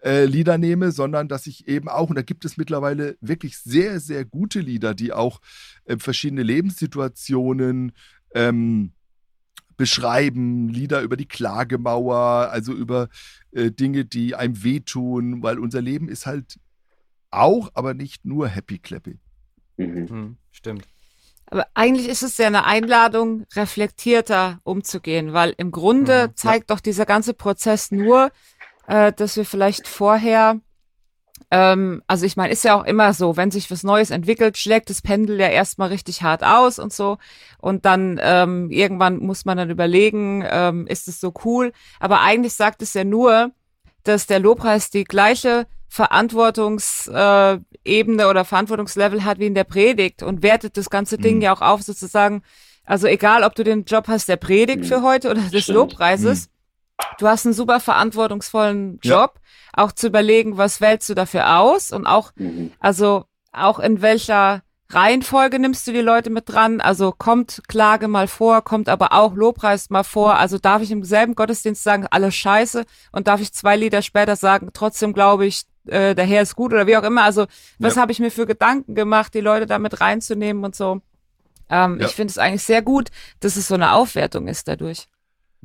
äh, 0.04 0.26
Lieder 0.26 0.58
nehme, 0.58 0.92
sondern 0.92 1.28
dass 1.28 1.48
ich 1.48 1.68
eben 1.68 1.88
auch, 1.88 2.10
und 2.10 2.16
da 2.16 2.22
gibt 2.22 2.46
es 2.46 2.58
mittlerweile 2.58 3.18
wirklich 3.22 3.58
sehr, 3.58 4.00
sehr 4.00 4.26
gute 4.26 4.60
Lieder, 4.60 4.94
die 4.94 5.14
auch 5.14 5.40
äh, 5.86 5.98
verschiedene 5.98 6.44
Lebenssituationen 6.44 7.94
ähm, 8.34 8.92
beschreiben, 9.78 10.70
Lieder 10.70 11.02
über 11.02 11.18
die 11.18 11.28
Klagemauer, 11.28 12.50
also 12.52 12.74
über 12.74 13.10
äh, 13.52 13.72
Dinge, 13.72 14.06
die 14.06 14.36
einem 14.36 14.64
wehtun, 14.64 15.44
weil 15.44 15.60
unser 15.60 15.82
Leben 15.82 16.10
ist 16.10 16.26
halt 16.26 16.60
auch, 17.32 17.70
aber 17.74 17.94
nicht 17.94 18.26
nur 18.26 18.48
happy 18.48 18.80
clappy. 18.80 19.20
Mhm. 19.78 20.10
Hm, 20.10 20.38
stimmt. 20.52 20.86
Aber 21.48 21.68
eigentlich 21.74 22.08
ist 22.08 22.24
es 22.24 22.38
ja 22.38 22.48
eine 22.48 22.66
Einladung, 22.66 23.46
reflektierter 23.56 24.60
umzugehen, 24.64 25.34
weil 25.34 25.54
im 25.58 25.72
Grunde 25.72 26.28
mhm, 26.28 26.36
zeigt 26.36 26.70
ja. 26.70 26.76
doch 26.76 26.80
dieser 26.80 27.06
ganze 27.06 27.34
Prozess 27.34 27.92
nur, 27.92 28.32
äh, 28.88 29.14
dass 29.14 29.38
wir 29.38 29.46
vielleicht 29.46 29.88
vorher, 29.88 30.60
ähm, 31.52 32.02
also 32.08 32.26
ich 32.26 32.36
meine, 32.36 32.52
ist 32.52 32.64
ja 32.64 32.76
auch 32.76 32.84
immer 32.84 33.14
so, 33.14 33.38
wenn 33.38 33.52
sich 33.52 33.70
was 33.70 33.84
Neues 33.84 34.10
entwickelt, 34.10 34.58
schlägt 34.58 34.90
das 34.90 35.04
Pendel 35.04 35.40
ja 35.40 35.48
erstmal 35.48 35.90
richtig 35.90 36.24
hart 36.24 36.44
aus 36.44 36.80
und 36.80 36.92
so. 36.92 37.20
Und 37.60 37.86
dann 37.86 38.20
ähm, 38.22 38.72
irgendwann 38.72 39.18
muss 39.18 39.46
man 39.46 39.58
dann 39.58 39.70
überlegen, 39.70 40.44
ähm, 40.50 40.88
ist 40.88 41.08
es 41.08 41.22
so 41.22 41.32
cool? 41.46 41.74
Aber 42.00 42.22
eigentlich 42.22 42.56
sagt 42.56 42.82
es 42.82 42.96
ja 42.96 43.04
nur, 43.04 43.52
dass 44.04 44.26
der 44.26 44.40
Lobpreis 44.40 44.90
die 44.90 45.04
gleiche 45.04 45.68
Verantwortungsebene 45.96 48.28
oder 48.28 48.44
Verantwortungslevel 48.44 49.24
hat 49.24 49.40
wie 49.40 49.46
in 49.46 49.56
der 49.56 49.64
Predigt 49.64 50.24
und 50.24 50.44
wertet 50.44 50.76
das 50.76 50.90
ganze 50.90 51.18
Ding 51.18 51.38
mhm. 51.38 51.44
ja 51.44 51.56
auch 51.56 51.62
auf 51.62 51.84
sozusagen. 51.84 52.44
Also 52.84 53.08
egal, 53.08 53.44
ob 53.44 53.56
du 53.56 53.64
den 53.64 53.86
Job 53.86 54.10
hast 54.10 54.28
der 54.28 54.36
Predigt 54.36 54.80
mhm. 54.80 54.88
für 54.88 55.04
heute 55.04 55.32
oder 55.32 55.40
des 55.40 55.64
Stimmt. 55.64 55.78
Lobpreises, 55.78 56.48
mhm. 56.48 56.50
du 57.20 57.30
hast 57.30 57.46
einen 57.46 57.54
super 57.54 57.80
verantwortungsvollen 57.80 59.00
Job, 59.04 59.36
ja. 59.36 59.84
auch 59.84 59.94
zu 59.94 60.08
überlegen, 60.08 60.58
was 60.58 60.82
wählst 60.82 61.08
du 61.08 61.14
dafür 61.14 61.60
aus 61.60 61.94
und 61.94 62.06
auch, 62.06 62.34
mhm. 62.36 62.74
also 62.82 63.24
auch 63.54 63.80
in 63.80 64.02
welcher 64.02 64.64
Reihenfolge 64.90 65.58
nimmst 65.58 65.88
du 65.88 65.94
die 65.94 66.02
Leute 66.02 66.30
mit 66.30 66.48
dran? 66.48 66.80
Also 66.80 67.12
kommt 67.12 67.64
Klage 67.68 68.08
mal 68.08 68.28
vor, 68.28 68.62
kommt 68.62 68.88
aber 68.88 69.14
auch 69.14 69.34
Lobpreis 69.34 69.90
mal 69.90 70.04
vor. 70.04 70.38
Also 70.38 70.60
darf 70.60 70.82
ich 70.82 70.92
im 70.92 71.04
selben 71.04 71.36
Gottesdienst 71.36 71.84
sagen, 71.84 72.06
alles 72.10 72.36
scheiße 72.36 72.86
und 73.12 73.28
darf 73.28 73.42
ich 73.42 73.52
zwei 73.52 73.76
Lieder 73.76 74.02
später 74.02 74.36
sagen, 74.36 74.70
trotzdem 74.74 75.14
glaube 75.14 75.48
ich, 75.48 75.64
äh, 75.88 76.14
der 76.14 76.26
Herr 76.26 76.44
ist 76.44 76.56
gut 76.56 76.72
oder 76.72 76.86
wie 76.86 76.98
auch 76.98 77.04
immer. 77.04 77.24
Also 77.24 77.48
was 77.80 77.96
ja. 77.96 78.02
habe 78.02 78.12
ich 78.12 78.20
mir 78.20 78.32
für 78.32 78.46
Gedanken 78.46 78.94
gemacht, 78.94 79.34
die 79.34 79.42
Leute 79.42 79.66
damit 79.66 80.02
reinzunehmen 80.02 80.64
und 80.64 80.76
so. 80.76 81.02
Ähm, 81.70 82.00
ja. 82.00 82.06
Ich 82.06 82.14
finde 82.14 82.32
es 82.32 82.38
eigentlich 82.38 82.64
sehr 82.64 82.84
gut, 82.84 83.10
dass 83.40 83.56
es 83.56 83.68
so 83.68 83.74
eine 83.74 83.94
Aufwertung 83.94 84.48
ist 84.48 84.68
dadurch. 84.68 85.08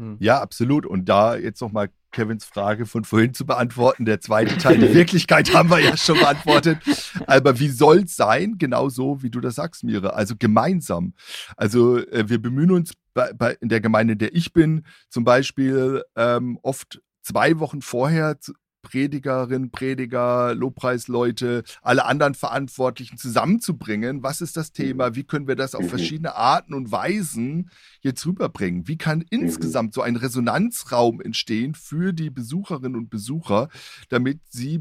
Hm. 0.00 0.16
Ja, 0.18 0.40
absolut. 0.40 0.86
Und 0.86 1.10
da 1.10 1.36
jetzt 1.36 1.60
nochmal 1.60 1.90
Kevins 2.10 2.46
Frage 2.46 2.86
von 2.86 3.04
vorhin 3.04 3.34
zu 3.34 3.44
beantworten. 3.44 4.06
Der 4.06 4.18
zweite 4.18 4.56
Teil, 4.56 4.78
die 4.78 4.94
Wirklichkeit 4.94 5.52
haben 5.54 5.68
wir 5.68 5.78
ja 5.78 5.94
schon 5.94 6.18
beantwortet. 6.18 6.78
Aber 7.26 7.60
wie 7.60 7.68
soll 7.68 8.04
es 8.04 8.16
sein? 8.16 8.56
Genau 8.56 8.88
so, 8.88 9.22
wie 9.22 9.28
du 9.28 9.40
das 9.40 9.56
sagst, 9.56 9.84
Mire. 9.84 10.14
Also 10.14 10.36
gemeinsam. 10.38 11.12
Also 11.54 11.98
äh, 11.98 12.28
wir 12.28 12.40
bemühen 12.40 12.70
uns 12.70 12.94
bei, 13.12 13.32
bei, 13.34 13.58
in 13.60 13.68
der 13.68 13.82
Gemeinde, 13.82 14.14
in 14.14 14.18
der 14.18 14.34
ich 14.34 14.54
bin, 14.54 14.86
zum 15.10 15.24
Beispiel 15.24 16.02
ähm, 16.16 16.58
oft 16.62 17.02
zwei 17.20 17.58
Wochen 17.58 17.82
vorher 17.82 18.40
zu, 18.40 18.54
Predigerin, 18.83 19.71
Prediger, 19.71 20.55
Lobpreisleute, 20.55 21.62
alle 21.83 22.05
anderen 22.05 22.35
Verantwortlichen 22.35 23.16
zusammenzubringen. 23.16 24.23
Was 24.23 24.40
ist 24.40 24.57
das 24.57 24.73
Thema? 24.73 25.11
Mhm. 25.11 25.14
Wie 25.16 25.25
können 25.25 25.49
wir 25.49 25.57
das 25.57 25.75
auf 25.75 25.85
mhm. 25.85 25.88
verschiedene 25.88 26.35
Arten 26.35 26.75
und 26.75 26.90
Weisen 26.90 27.71
jetzt 28.01 28.25
rüberbringen? 28.27 28.88
Wie 28.88 28.99
kann 28.99 29.19
mhm. 29.19 29.27
insgesamt 29.31 29.95
so 29.95 30.03
ein 30.03 30.16
Resonanzraum 30.16 31.21
entstehen 31.21 31.75
für 31.75 32.12
die 32.12 32.31
Besucherinnen 32.31 32.97
und 32.97 33.11
Besucher, 33.11 33.69
damit 34.09 34.40
sie 34.49 34.81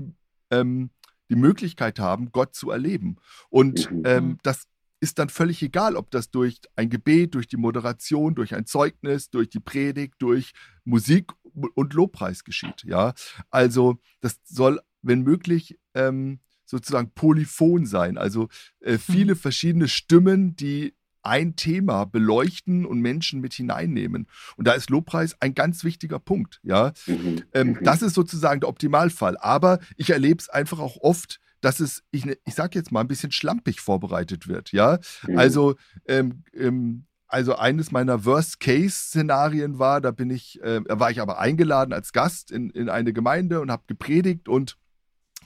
ähm, 0.52 0.90
die 1.30 1.36
Möglichkeit 1.36 2.00
haben, 2.00 2.32
Gott 2.32 2.56
zu 2.56 2.72
erleben? 2.72 3.18
Und 3.50 3.90
ähm, 4.04 4.38
das 4.44 4.64
ist 5.02 5.20
dann 5.20 5.30
völlig 5.30 5.62
egal, 5.62 5.96
ob 5.96 6.12
das 6.12 6.30
durch 6.30 6.60
ein 6.76 6.90
Gebet, 6.90 7.36
durch 7.36 7.48
die 7.48 7.58
Moderation, 7.58 8.36
durch 8.36 8.56
ein 8.56 8.66
Zeugnis, 8.66 9.30
durch 9.30 9.50
die 9.50 9.60
Predigt, 9.60 10.16
durch 10.20 10.52
Musik 10.84 11.32
und 11.54 11.94
Lobpreis 11.94 12.44
geschieht. 12.44 12.84
Ja, 12.84 13.14
also 13.50 14.00
das 14.22 14.40
soll, 14.46 14.80
wenn 15.02 15.22
möglich, 15.22 15.80
ähm, 15.94 16.40
sozusagen 16.66 17.12
polyphon 17.14 17.86
sein. 17.86 18.18
Also 18.18 18.48
äh, 18.80 18.98
viele 18.98 19.34
mhm. 19.34 19.40
verschiedene 19.40 19.88
Stimmen, 19.88 20.56
die 20.56 20.94
ein 21.22 21.56
Thema 21.56 22.06
beleuchten 22.06 22.86
und 22.86 23.02
Menschen 23.02 23.42
mit 23.42 23.54
hineinnehmen. 23.54 24.28
Und 24.56 24.68
da 24.68 24.74
ist 24.74 24.90
Lobpreis 24.90 25.36
ein 25.42 25.54
ganz 25.54 25.84
wichtiger 25.84 26.20
Punkt. 26.20 26.60
Ja, 26.64 26.94
mhm. 27.08 27.44
ähm, 27.54 27.68
mhm. 27.68 27.80
das 27.84 28.02
ist 28.02 28.14
sozusagen 28.14 28.62
der 28.62 28.70
Optimalfall. 28.70 29.38
Aber 29.38 29.80
ich 29.98 30.12
erlebe 30.12 30.40
es 30.40 30.50
einfach 30.50 30.80
auch 30.80 30.98
oft, 30.98 31.40
dass 31.62 31.80
es, 31.80 32.04
ich, 32.12 32.26
ich 32.46 32.56
sag 32.56 32.74
jetzt 32.76 32.92
mal, 32.92 33.02
ein 33.02 33.08
bisschen 33.08 33.32
schlampig 33.32 33.82
vorbereitet 33.82 34.48
wird. 34.48 34.72
Ja, 34.72 35.00
mhm. 35.28 35.38
also 35.38 35.76
ähm, 36.08 36.44
ähm, 36.54 37.06
also 37.30 37.56
eines 37.56 37.92
meiner 37.92 38.26
Worst-Case-Szenarien 38.26 39.78
war, 39.78 40.02
da 40.02 40.10
bin 40.12 40.32
ich, 40.32 40.62
äh, 40.63 40.82
war 40.88 41.12
ich 41.12 41.22
aber 41.22 41.38
eingeladen 41.39 41.94
als 41.94 42.12
Gast 42.12 42.52
in, 42.52 42.72
in 42.72 42.89
eine 42.89 43.13
Gemeinde 43.13 43.62
und 43.62 43.72
habe 43.72 43.84
gepredigt 43.86 44.50
und, 44.50 44.78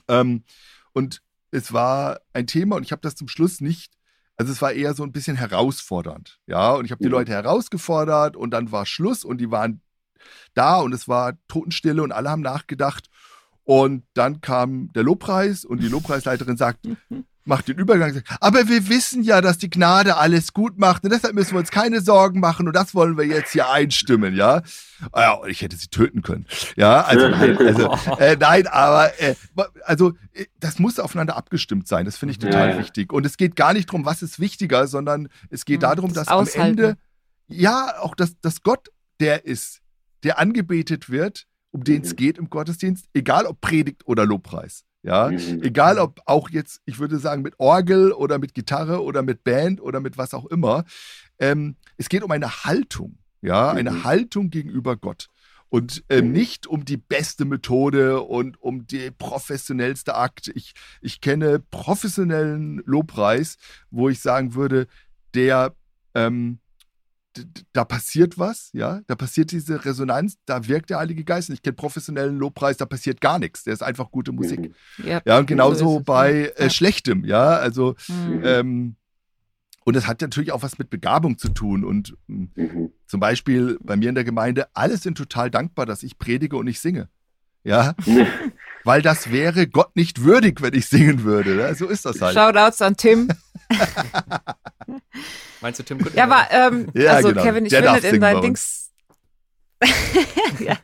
ähm, 0.08 0.44
und 0.92 1.22
es 1.50 1.72
war 1.72 2.20
ein 2.32 2.46
Thema 2.46 2.76
und 2.76 2.84
ich 2.84 2.90
habe 2.90 3.02
das 3.02 3.14
zum 3.14 3.28
Schluss 3.28 3.60
nicht, 3.60 3.92
also 4.36 4.50
es 4.50 4.62
war 4.62 4.72
eher 4.72 4.94
so 4.94 5.02
ein 5.02 5.12
bisschen 5.12 5.36
herausfordernd, 5.36 6.40
ja, 6.46 6.72
und 6.72 6.86
ich 6.86 6.90
habe 6.90 7.02
die 7.02 7.08
mhm. 7.08 7.12
Leute 7.12 7.32
herausgefordert 7.32 8.34
und 8.34 8.50
dann 8.50 8.72
war 8.72 8.86
Schluss 8.86 9.22
und 9.22 9.38
die 9.38 9.50
waren 9.50 9.82
da 10.54 10.80
und 10.80 10.94
es 10.94 11.06
war 11.06 11.34
Totenstille 11.48 12.02
und 12.02 12.12
alle 12.12 12.30
haben 12.30 12.40
nachgedacht 12.40 13.10
und 13.64 14.04
dann 14.14 14.40
kam 14.40 14.90
der 14.94 15.02
Lobpreis 15.02 15.66
und 15.66 15.82
die 15.82 15.88
Lobpreisleiterin 15.88 16.56
sagt, 16.56 16.86
macht 17.44 17.68
den 17.68 17.78
Übergang. 17.78 18.22
Aber 18.40 18.68
wir 18.68 18.88
wissen 18.88 19.22
ja, 19.22 19.40
dass 19.40 19.58
die 19.58 19.70
Gnade 19.70 20.16
alles 20.16 20.52
gut 20.52 20.78
macht 20.78 21.04
und 21.04 21.12
deshalb 21.12 21.34
müssen 21.34 21.52
wir 21.52 21.58
uns 21.58 21.70
keine 21.70 22.00
Sorgen 22.00 22.40
machen 22.40 22.66
und 22.66 22.74
das 22.74 22.94
wollen 22.94 23.16
wir 23.16 23.24
jetzt 23.24 23.52
hier 23.52 23.70
einstimmen, 23.70 24.34
ja. 24.34 24.62
Ja, 25.14 25.44
ich 25.46 25.62
hätte 25.62 25.76
sie 25.76 25.88
töten 25.88 26.22
können. 26.22 26.46
Ja, 26.76 27.02
also 27.02 27.28
nein, 27.28 27.58
also, 27.58 27.92
äh, 28.18 28.36
nein 28.38 28.66
aber 28.66 29.20
äh, 29.20 29.34
also 29.84 30.12
äh, 30.32 30.46
das 30.60 30.78
muss 30.78 30.98
aufeinander 30.98 31.36
abgestimmt 31.36 31.88
sein. 31.88 32.04
Das 32.04 32.16
finde 32.16 32.32
ich 32.32 32.38
total 32.38 32.70
ja. 32.70 32.78
wichtig. 32.78 33.12
Und 33.12 33.26
es 33.26 33.36
geht 33.36 33.56
gar 33.56 33.72
nicht 33.72 33.88
darum, 33.88 34.04
was 34.04 34.22
ist 34.22 34.40
wichtiger, 34.40 34.86
sondern 34.86 35.28
es 35.50 35.64
geht 35.64 35.82
ja, 35.82 35.94
darum, 35.94 36.14
das 36.14 36.26
dass 36.26 36.28
aushalten. 36.28 36.60
am 36.60 36.68
Ende 36.68 36.96
ja 37.48 37.98
auch, 38.00 38.14
dass, 38.14 38.38
dass 38.40 38.62
Gott 38.62 38.88
der 39.20 39.44
ist, 39.44 39.80
der 40.22 40.38
angebetet 40.38 41.10
wird 41.10 41.46
um 41.74 41.82
den 41.82 42.02
es 42.02 42.12
mhm. 42.12 42.16
geht 42.16 42.38
im 42.38 42.48
Gottesdienst, 42.48 43.06
egal 43.14 43.46
ob 43.46 43.60
Predigt 43.60 44.06
oder 44.06 44.24
Lobpreis. 44.24 44.84
Ja, 45.04 45.28
mhm. 45.28 45.62
egal 45.62 45.98
ob 45.98 46.22
auch 46.24 46.48
jetzt, 46.48 46.80
ich 46.86 46.98
würde 46.98 47.18
sagen, 47.18 47.42
mit 47.42 47.60
Orgel 47.60 48.10
oder 48.10 48.38
mit 48.38 48.54
Gitarre 48.54 49.02
oder 49.02 49.22
mit 49.22 49.44
Band 49.44 49.82
oder 49.82 50.00
mit 50.00 50.16
was 50.16 50.32
auch 50.32 50.46
immer. 50.46 50.84
ähm, 51.38 51.76
es 51.98 52.08
geht 52.08 52.22
um 52.22 52.30
eine 52.30 52.64
Haltung, 52.64 53.18
ja, 53.42 53.70
eine 53.70 53.90
mhm. 53.90 54.04
Haltung 54.04 54.48
gegenüber 54.48 54.96
Gott. 54.96 55.28
Und 55.68 56.04
ähm, 56.08 56.32
nicht 56.32 56.66
um 56.66 56.84
die 56.84 56.96
beste 56.96 57.44
Methode 57.44 58.22
und 58.22 58.62
um 58.62 58.86
die 58.86 59.10
professionellste 59.10 60.14
Akt. 60.14 60.50
Ich, 60.54 60.72
ich 61.02 61.20
kenne 61.20 61.58
professionellen 61.58 62.80
Lobpreis, 62.86 63.56
wo 63.90 64.08
ich 64.08 64.20
sagen 64.20 64.54
würde, 64.54 64.86
der 65.34 65.74
ähm, 66.14 66.60
da 67.72 67.84
passiert 67.84 68.38
was, 68.38 68.70
ja, 68.72 69.00
da 69.06 69.14
passiert 69.14 69.52
diese 69.52 69.84
Resonanz, 69.84 70.36
da 70.46 70.66
wirkt 70.66 70.90
der 70.90 70.98
Heilige 70.98 71.24
Geist. 71.24 71.50
ich 71.50 71.62
kenne 71.62 71.74
professionellen 71.74 72.38
Lobpreis, 72.38 72.76
da 72.76 72.86
passiert 72.86 73.20
gar 73.20 73.38
nichts. 73.38 73.64
Der 73.64 73.72
ist 73.72 73.82
einfach 73.82 74.10
gute 74.10 74.32
Musik. 74.32 74.74
Mhm. 74.98 75.06
Ja, 75.06 75.20
ja 75.24 75.38
und 75.38 75.46
genauso 75.46 75.84
so 75.84 76.00
bei 76.00 76.52
äh, 76.56 76.70
Schlechtem, 76.70 77.24
ja, 77.24 77.56
also 77.56 77.94
mhm. 78.08 78.40
ähm, 78.44 78.96
und 79.84 79.94
das 79.94 80.06
hat 80.06 80.22
natürlich 80.22 80.50
auch 80.50 80.62
was 80.62 80.78
mit 80.78 80.90
Begabung 80.90 81.38
zu 81.38 81.50
tun. 81.50 81.84
Und 81.84 82.16
hm, 82.26 82.50
mhm. 82.54 82.90
zum 83.06 83.20
Beispiel 83.20 83.78
bei 83.82 83.96
mir 83.96 84.08
in 84.08 84.14
der 84.14 84.24
Gemeinde, 84.24 84.66
alle 84.74 84.96
sind 84.96 85.18
total 85.18 85.50
dankbar, 85.50 85.86
dass 85.86 86.02
ich 86.02 86.18
predige 86.18 86.56
und 86.56 86.66
ich 86.66 86.80
singe. 86.80 87.08
Ja, 87.64 87.94
weil 88.84 89.02
das 89.02 89.32
wäre 89.32 89.66
Gott 89.66 89.96
nicht 89.96 90.22
würdig, 90.22 90.60
wenn 90.60 90.74
ich 90.74 90.86
singen 90.86 91.24
würde. 91.24 91.56
Ne? 91.56 91.74
So 91.74 91.88
ist 91.88 92.04
das 92.04 92.20
halt. 92.20 92.34
Shoutouts 92.34 92.82
an 92.82 92.96
Tim. 92.96 93.28
Meinst 95.60 95.80
du 95.80 95.82
Tim 95.82 95.98
Kutten? 95.98 96.16
Ja, 96.16 96.24
aber 96.24 96.46
ähm, 96.50 96.90
ja, 96.94 97.12
also 97.12 97.28
genau. 97.28 97.42
Kevin, 97.42 97.64
ich 97.64 97.70
Der 97.70 97.94
finde 97.94 98.08
in 98.08 98.20
dein 98.20 98.40
Dings. 98.42 98.92
ja. 100.60 100.76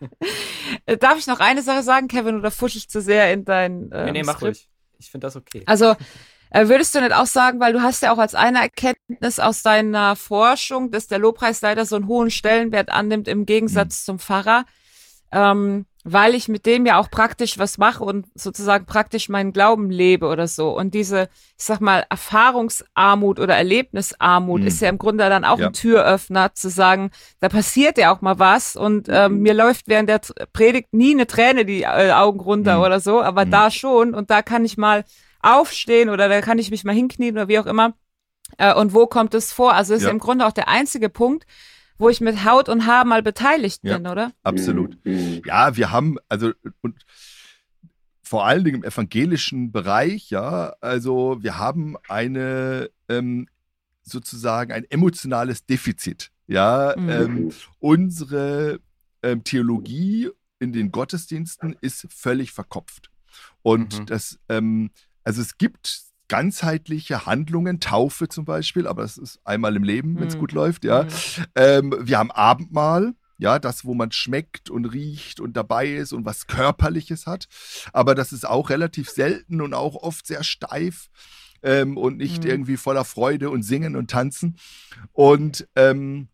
Darf 0.97 1.19
ich 1.19 1.27
noch 1.27 1.40
eine 1.40 1.62
Sache 1.62 1.83
sagen, 1.83 2.09
Kevin, 2.09 2.37
oder 2.37 2.51
fusch 2.51 2.77
ich 2.77 2.88
zu 2.88 3.01
sehr 3.01 3.33
in 3.33 3.45
dein 3.45 3.90
ähm, 3.93 4.07
Nee, 4.07 4.12
nee, 4.12 4.23
mach 4.23 4.37
Skript? 4.37 4.57
ruhig. 4.57 4.69
Ich 4.99 5.11
finde 5.11 5.27
das 5.27 5.37
okay. 5.37 5.62
Also, 5.66 5.97
äh, 6.51 6.69
würdest 6.69 6.95
du 6.95 7.01
nicht 7.01 7.12
auch 7.12 7.27
sagen, 7.27 7.61
weil 7.61 7.73
du 7.73 7.81
hast 7.81 8.03
ja 8.03 8.12
auch 8.12 8.19
als 8.19 8.35
eine 8.35 8.61
Erkenntnis 8.61 9.38
aus 9.38 9.62
deiner 9.62 10.16
Forschung, 10.16 10.90
dass 10.90 11.07
der 11.07 11.19
Lobpreis 11.19 11.61
leider 11.61 11.87
so 11.87 11.97
einen 11.97 12.07
hohen 12.07 12.31
Stellenwert 12.31 12.90
annimmt 12.90 13.29
im 13.29 13.47
Gegensatz 13.47 14.03
mhm. 14.03 14.05
zum 14.05 14.19
Pfarrer, 14.19 14.64
ähm, 15.33 15.87
weil 16.05 16.35
ich 16.35 16.49
mit 16.49 16.65
dem 16.65 16.87
ja 16.87 16.99
auch 16.99 17.11
praktisch 17.11 17.59
was 17.59 17.77
mache 17.77 18.03
und 18.03 18.27
sozusagen 18.35 18.87
praktisch 18.87 19.29
meinen 19.29 19.53
Glauben 19.53 19.91
lebe 19.91 20.27
oder 20.27 20.49
so. 20.49 20.75
Und 20.77 20.95
diese, 20.95 21.29
ich 21.59 21.65
sag 21.65 21.81
mal, 21.81 22.07
Erfahrungsarmut 22.09 23.39
oder 23.39 23.57
Erlebnisarmut 23.57 24.63
mhm. 24.63 24.67
ist 24.67 24.81
ja 24.81 24.89
im 24.89 24.99
Grunde 24.99 25.29
dann 25.29 25.45
auch 25.45 25.59
ja. 25.59 25.67
ein 25.67 25.73
Türöffner, 25.73 26.55
zu 26.55 26.71
sagen, 26.71 27.11
da 27.41 27.49
passiert 27.49 27.99
ja 27.99 28.15
auch 28.15 28.23
mal 28.23 28.39
was 28.39 28.77
und 28.77 29.09
ähm, 29.11 29.35
mhm. 29.35 29.43
mir 29.43 29.55
läuft 29.55 29.89
während 29.89 30.09
der 30.09 30.21
Predigt 30.53 30.93
nie 30.93 31.13
eine 31.13 31.27
Träne 31.27 31.65
die 31.67 31.83
äh, 31.83 32.13
Augen 32.13 32.41
runter 32.41 32.79
mhm. 32.79 32.85
oder 32.85 33.01
so, 33.01 33.21
aber 33.21 33.45
mhm. 33.45 33.51
da 33.51 33.71
schon 33.71 34.15
und 34.15 34.31
da 34.31 34.41
kann 34.43 34.65
ich 34.65 34.79
mal 34.79 35.05
aufstehen 35.43 36.09
oder 36.09 36.29
da 36.29 36.41
kann 36.41 36.59
ich 36.59 36.71
mich 36.71 36.85
mal 36.85 36.95
hinknien 36.95 37.37
oder 37.37 37.49
wie 37.49 37.59
auch 37.59 37.67
immer. 37.67 37.95
Äh, 38.57 38.75
und 38.75 38.95
wo 38.95 39.07
kommt 39.07 39.35
es 39.35 39.53
vor? 39.53 39.75
Also 39.75 39.95
ist 39.95 40.05
ja. 40.05 40.11
im 40.11 40.19
Grunde 40.19 40.47
auch 40.47 40.53
der 40.53 40.69
einzige 40.69 41.09
Punkt, 41.09 41.47
wo 42.01 42.09
ich 42.09 42.21
mit 42.21 42.45
Haut 42.45 42.69
und 42.69 42.87
Haar 42.87 43.05
mal 43.05 43.23
beteiligt 43.23 43.81
ja, 43.83 43.99
bin, 43.99 44.07
oder? 44.07 44.33
Absolut. 44.43 44.99
Mhm. 45.05 45.43
Ja, 45.45 45.77
wir 45.77 45.91
haben, 45.91 46.17
also, 46.29 46.53
und 46.81 47.05
vor 48.23 48.47
allen 48.47 48.65
Dingen 48.65 48.79
im 48.79 48.85
evangelischen 48.85 49.71
Bereich, 49.71 50.31
ja, 50.31 50.75
also 50.81 51.43
wir 51.43 51.59
haben 51.59 51.97
eine 52.09 52.91
ähm, 53.09 53.49
sozusagen 54.03 54.73
ein 54.73 54.85
emotionales 54.89 55.67
Defizit. 55.67 56.31
Ja, 56.47 56.95
mhm. 56.97 57.09
ähm, 57.11 57.53
unsere 57.79 58.81
ähm, 59.23 59.45
Theologie 59.45 60.31
in 60.59 60.73
den 60.73 60.91
Gottesdiensten 60.91 61.77
ist 61.81 62.07
völlig 62.11 62.53
verkopft. 62.53 63.11
Und 63.63 64.01
mhm. 64.01 64.07
das, 64.07 64.39
ähm, 64.49 64.91
also 65.23 65.43
es 65.43 65.59
gibt 65.59 66.10
ganzheitliche 66.31 67.27
Handlungen, 67.27 67.81
Taufe 67.81 68.29
zum 68.29 68.45
Beispiel, 68.45 68.87
aber 68.87 69.03
das 69.03 69.19
ist 69.19 69.40
einmal 69.45 69.75
im 69.75 69.83
Leben, 69.83 70.19
wenn 70.19 70.29
es 70.29 70.37
mhm. 70.37 70.40
gut 70.40 70.53
läuft, 70.53 70.85
ja. 70.85 71.03
Mhm. 71.03 71.09
Ähm, 71.57 71.95
wir 72.03 72.19
haben 72.19 72.31
Abendmahl, 72.31 73.14
ja, 73.37 73.59
das, 73.59 73.85
wo 73.85 73.95
man 73.95 74.12
schmeckt 74.12 74.71
und 74.71 74.85
riecht 74.85 75.40
und 75.40 75.57
dabei 75.57 75.88
ist 75.88 76.12
und 76.12 76.25
was 76.25 76.47
Körperliches 76.47 77.27
hat. 77.27 77.49
Aber 77.93 78.14
das 78.14 78.33
ist 78.33 78.47
auch 78.47 78.71
relativ 78.71 79.11
selten 79.11 79.61
und 79.61 79.75
auch 79.75 79.97
oft 79.97 80.25
sehr 80.25 80.45
steif 80.45 81.09
ähm, 81.62 81.97
und 81.97 82.16
nicht 82.19 82.45
mhm. 82.45 82.51
irgendwie 82.51 82.77
voller 82.77 83.05
Freude 83.05 83.51
und 83.51 83.64
Singen 83.64 83.97
und 83.97 84.09
Tanzen. 84.09 84.57
Und 85.12 85.66
ähm, 85.75 86.29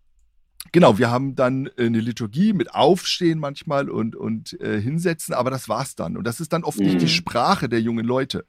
genau, 0.72 0.98
wir 0.98 1.10
haben 1.10 1.36
dann 1.36 1.70
eine 1.78 2.00
Liturgie 2.00 2.52
mit 2.52 2.74
Aufstehen 2.74 3.38
manchmal 3.38 3.88
und, 3.88 4.14
und 4.14 4.60
äh, 4.60 4.78
hinsetzen, 4.78 5.32
aber 5.34 5.50
das 5.50 5.70
war's 5.70 5.94
dann. 5.94 6.18
Und 6.18 6.24
das 6.24 6.40
ist 6.40 6.52
dann 6.52 6.64
oft 6.64 6.78
mhm. 6.78 6.84
nicht 6.84 7.00
die 7.00 7.06
mhm. 7.06 7.10
Sprache 7.10 7.70
der 7.70 7.80
jungen 7.80 8.04
Leute. 8.04 8.44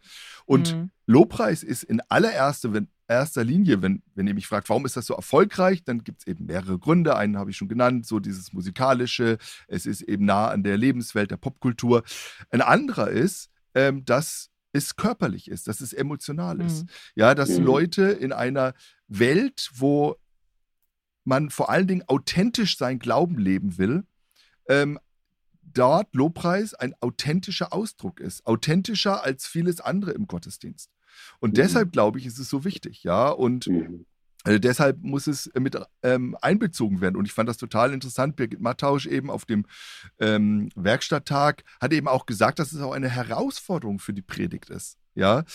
Und 0.48 0.76
mhm. 0.76 0.92
Lobpreis 1.06 1.62
ist 1.62 1.84
in 1.84 2.02
allererster 2.10 2.74
wenn, 2.74 2.88
erster 3.08 3.44
Linie, 3.44 3.82
wenn, 3.82 4.02
wenn 4.16 4.28
ihr 4.28 4.34
mich 4.34 4.48
fragt, 4.48 4.70
warum 4.70 4.86
ist 4.86 4.98
das 4.98 5.06
so 5.06 5.14
erfolgreich, 5.14 5.84
dann 5.84 6.04
gibt 6.04 6.22
es 6.22 6.28
eben 6.28 6.46
mehrere 6.46 6.80
Gründe. 6.80 7.16
Einen 7.16 7.38
habe 7.38 7.52
ich 7.52 7.58
schon 7.58 7.68
genannt, 7.68 8.06
so 8.08 8.20
dieses 8.20 8.54
musikalische, 8.54 9.38
es 9.68 9.86
ist 9.86 10.02
eben 10.02 10.26
nah 10.26 10.48
an 10.48 10.64
der 10.64 10.78
Lebenswelt 10.78 11.30
der 11.32 11.38
Popkultur. 11.38 12.04
Ein 12.50 12.62
anderer 12.62 13.10
ist, 13.10 13.50
ähm, 13.76 14.06
dass 14.06 14.50
es 14.72 14.96
körperlich 14.96 15.50
ist, 15.50 15.68
dass 15.68 15.82
es 15.82 15.94
emotional 15.94 16.62
ist. 16.62 16.84
Mhm. 16.84 16.90
Ja, 17.16 17.36
dass 17.36 17.58
mhm. 17.58 17.66
Leute 17.66 18.04
in 18.04 18.32
einer 18.32 18.74
Welt, 19.08 19.70
wo 19.74 20.16
man 21.26 21.50
vor 21.50 21.70
allen 21.70 21.88
Dingen 21.88 22.04
authentisch 22.08 22.78
sein 22.78 23.00
Glauben 23.00 23.38
leben 23.38 23.78
will, 23.78 24.06
ähm, 24.70 24.98
dort 25.78 26.14
Lobpreis 26.14 26.74
ein 26.74 26.94
authentischer 27.02 27.74
Ausdruck 27.74 28.20
ist, 28.20 28.46
authentischer 28.46 29.24
als 29.24 29.48
vieles 29.48 29.80
andere 29.82 30.12
im 30.12 30.28
Gottesdienst. 30.28 30.90
Und 31.40 31.52
mhm. 31.52 31.56
deshalb 31.56 31.92
glaube 31.92 32.20
ich, 32.20 32.26
ist 32.26 32.40
es 32.40 32.50
so 32.50 32.64
wichtig, 32.64 33.04
ja. 33.04 33.30
Und 33.30 33.68
mhm. 33.68 34.06
äh, 34.46 34.60
deshalb 34.60 35.02
muss 35.02 35.28
es 35.28 35.50
mit 35.60 35.80
ähm, 36.04 36.36
einbezogen 36.42 37.02
werden. 37.02 37.16
Und 37.16 37.26
ich 37.26 37.34
fand 37.34 37.50
das 37.50 37.58
total 37.58 37.94
interessant. 37.94 38.36
Birgit 38.36 38.62
Mattausch 38.62 39.06
eben 39.06 39.30
auf 39.30 39.46
dem 39.46 39.66
ähm, 40.20 40.70
Werkstatttag 40.76 41.64
hat 41.80 41.94
eben 41.94 42.08
auch 42.08 42.26
gesagt, 42.26 42.60
dass 42.60 42.72
es 42.72 42.82
auch 42.82 42.94
eine 42.94 43.10
Herausforderung 43.10 44.00
für 44.00 44.14
die 44.14 44.22
Predigt 44.22 44.70
ist. 44.70 44.98
Ja, 45.16 45.46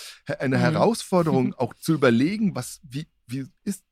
eine 0.41 0.57
mhm. 0.57 0.61
Herausforderung 0.61 1.55
auch 1.59 1.75
zu 1.75 1.93
überlegen, 1.95 2.55
was, 2.57 2.81
wie, 2.83 3.07
wie 3.27 3.47
ist 3.65 3.85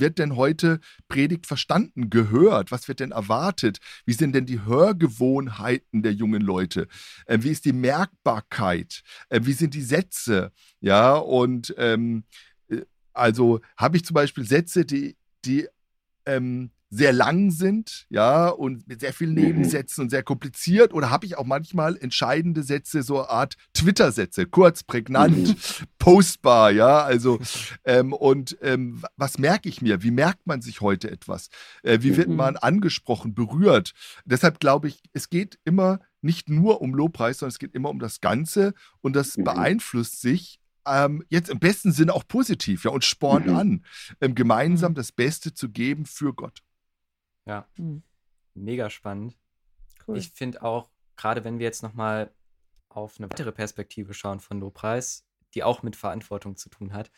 wird 0.00 0.18
denn 0.18 0.36
heute 0.36 0.80
Predigt 1.08 1.46
verstanden, 1.46 2.10
gehört? 2.10 2.70
Was 2.70 2.88
wird 2.88 3.00
denn 3.00 3.12
erwartet? 3.12 3.78
Wie 4.04 4.12
sind 4.12 4.34
denn 4.34 4.46
die 4.46 4.64
Hörgewohnheiten 4.64 6.02
der 6.02 6.12
jungen 6.12 6.42
Leute? 6.42 6.88
Äh, 7.26 7.38
wie 7.42 7.50
ist 7.50 7.64
die 7.64 7.72
Merkbarkeit? 7.72 9.02
Äh, 9.28 9.40
wie 9.44 9.52
sind 9.52 9.74
die 9.74 9.82
Sätze? 9.82 10.52
Ja, 10.80 11.14
und 11.14 11.74
ähm, 11.78 12.24
äh, 12.68 12.82
also 13.12 13.60
habe 13.76 13.96
ich 13.96 14.04
zum 14.04 14.14
Beispiel 14.14 14.44
Sätze, 14.44 14.84
die, 14.84 15.16
die 15.44 15.68
ähm, 16.26 16.70
sehr 16.90 17.12
lang 17.12 17.50
sind, 17.50 18.06
ja, 18.10 18.48
und 18.48 18.86
mit 18.86 19.00
sehr 19.00 19.12
vielen 19.12 19.34
mhm. 19.34 19.42
Nebensätzen 19.42 20.02
und 20.02 20.10
sehr 20.10 20.22
kompliziert? 20.22 20.94
Oder 20.94 21.10
habe 21.10 21.26
ich 21.26 21.36
auch 21.36 21.44
manchmal 21.44 21.96
entscheidende 21.96 22.62
Sätze, 22.62 23.02
so 23.02 23.18
eine 23.20 23.30
Art 23.30 23.56
Twitter-Sätze, 23.74 24.46
kurz, 24.46 24.82
prägnant, 24.82 25.48
mhm. 25.48 25.86
postbar, 25.98 26.70
ja, 26.70 27.02
also, 27.02 27.40
ähm, 27.84 28.12
und 28.12 28.56
ähm, 28.62 29.02
was 29.16 29.38
merke 29.38 29.68
ich 29.68 29.82
mir? 29.82 30.02
Wie 30.02 30.10
merkt 30.10 30.46
man 30.46 30.62
sich 30.62 30.80
heute 30.80 31.10
etwas? 31.10 31.48
Äh, 31.82 31.98
wie 32.02 32.16
wird 32.16 32.28
mhm. 32.28 32.36
man 32.36 32.56
angesprochen, 32.56 33.34
berührt? 33.34 33.92
Deshalb 34.24 34.60
glaube 34.60 34.88
ich, 34.88 35.02
es 35.12 35.28
geht 35.28 35.58
immer 35.64 36.00
nicht 36.22 36.48
nur 36.48 36.80
um 36.80 36.94
Lobpreis, 36.94 37.38
sondern 37.38 37.52
es 37.52 37.58
geht 37.58 37.74
immer 37.74 37.90
um 37.90 37.98
das 37.98 38.20
Ganze 38.20 38.74
und 39.00 39.14
das 39.14 39.34
beeinflusst 39.36 40.20
sich 40.20 40.60
ähm, 40.86 41.24
jetzt 41.28 41.50
im 41.50 41.58
besten 41.58 41.92
Sinne 41.92 42.14
auch 42.14 42.26
positiv, 42.26 42.84
ja, 42.84 42.90
und 42.90 43.04
spornt 43.04 43.46
mhm. 43.46 43.56
an, 43.56 43.84
ähm, 44.20 44.34
gemeinsam 44.34 44.94
das 44.94 45.12
Beste 45.12 45.52
zu 45.52 45.68
geben 45.68 46.06
für 46.06 46.32
Gott. 46.32 46.62
Ja, 47.46 47.68
mhm. 47.76 48.02
mega 48.54 48.90
spannend. 48.90 49.36
Cool. 50.06 50.18
Ich 50.18 50.30
finde 50.30 50.62
auch, 50.62 50.90
gerade 51.16 51.44
wenn 51.44 51.58
wir 51.58 51.66
jetzt 51.66 51.82
nochmal 51.82 52.34
auf 52.88 53.18
eine 53.18 53.30
weitere 53.30 53.52
Perspektive 53.52 54.14
schauen 54.14 54.40
von 54.40 54.60
Lobpreis, 54.60 55.26
die 55.54 55.62
auch 55.62 55.82
mit 55.82 55.96
Verantwortung 55.96 56.56
zu 56.56 56.68
tun 56.68 56.92
hat. 56.92 57.10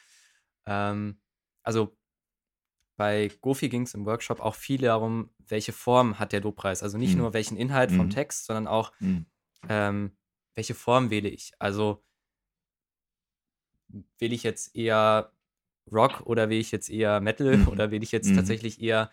Ähm, 0.67 1.21
also 1.63 1.97
bei 2.97 3.31
Gofi 3.41 3.69
ging 3.69 3.83
es 3.83 3.95
im 3.95 4.07
Workshop 4.07 4.41
auch 4.41 4.57
viel 4.57 4.81
darum, 4.81 5.31
welche 5.39 5.73
Form 5.73 6.19
hat 6.19 6.33
der 6.33 6.41
Lobpreis. 6.41 6.83
Also 6.83 6.99
nicht 6.99 7.13
mhm. 7.13 7.19
nur 7.19 7.33
welchen 7.33 7.57
Inhalt 7.57 7.93
mhm. 7.93 7.97
vom 7.97 8.11
Text, 8.11 8.47
sondern 8.47 8.67
auch, 8.67 8.93
mhm. 8.99 9.27
ähm, 9.69 10.17
welche 10.57 10.75
Form 10.75 11.11
wähle 11.11 11.29
ich. 11.29 11.53
Also 11.61 12.05
wähle 14.19 14.35
ich 14.35 14.43
jetzt 14.43 14.75
eher 14.75 15.33
Rock 15.93 16.23
oder 16.23 16.49
wähle 16.49 16.61
ich 16.61 16.73
jetzt 16.73 16.91
eher 16.91 17.21
Metal 17.21 17.57
mhm. 17.57 17.69
oder 17.69 17.91
wähle 17.91 18.03
ich 18.03 18.13
jetzt 18.13 18.31
mhm. 18.31 18.37
tatsächlich 18.37 18.81
eher 18.83 19.11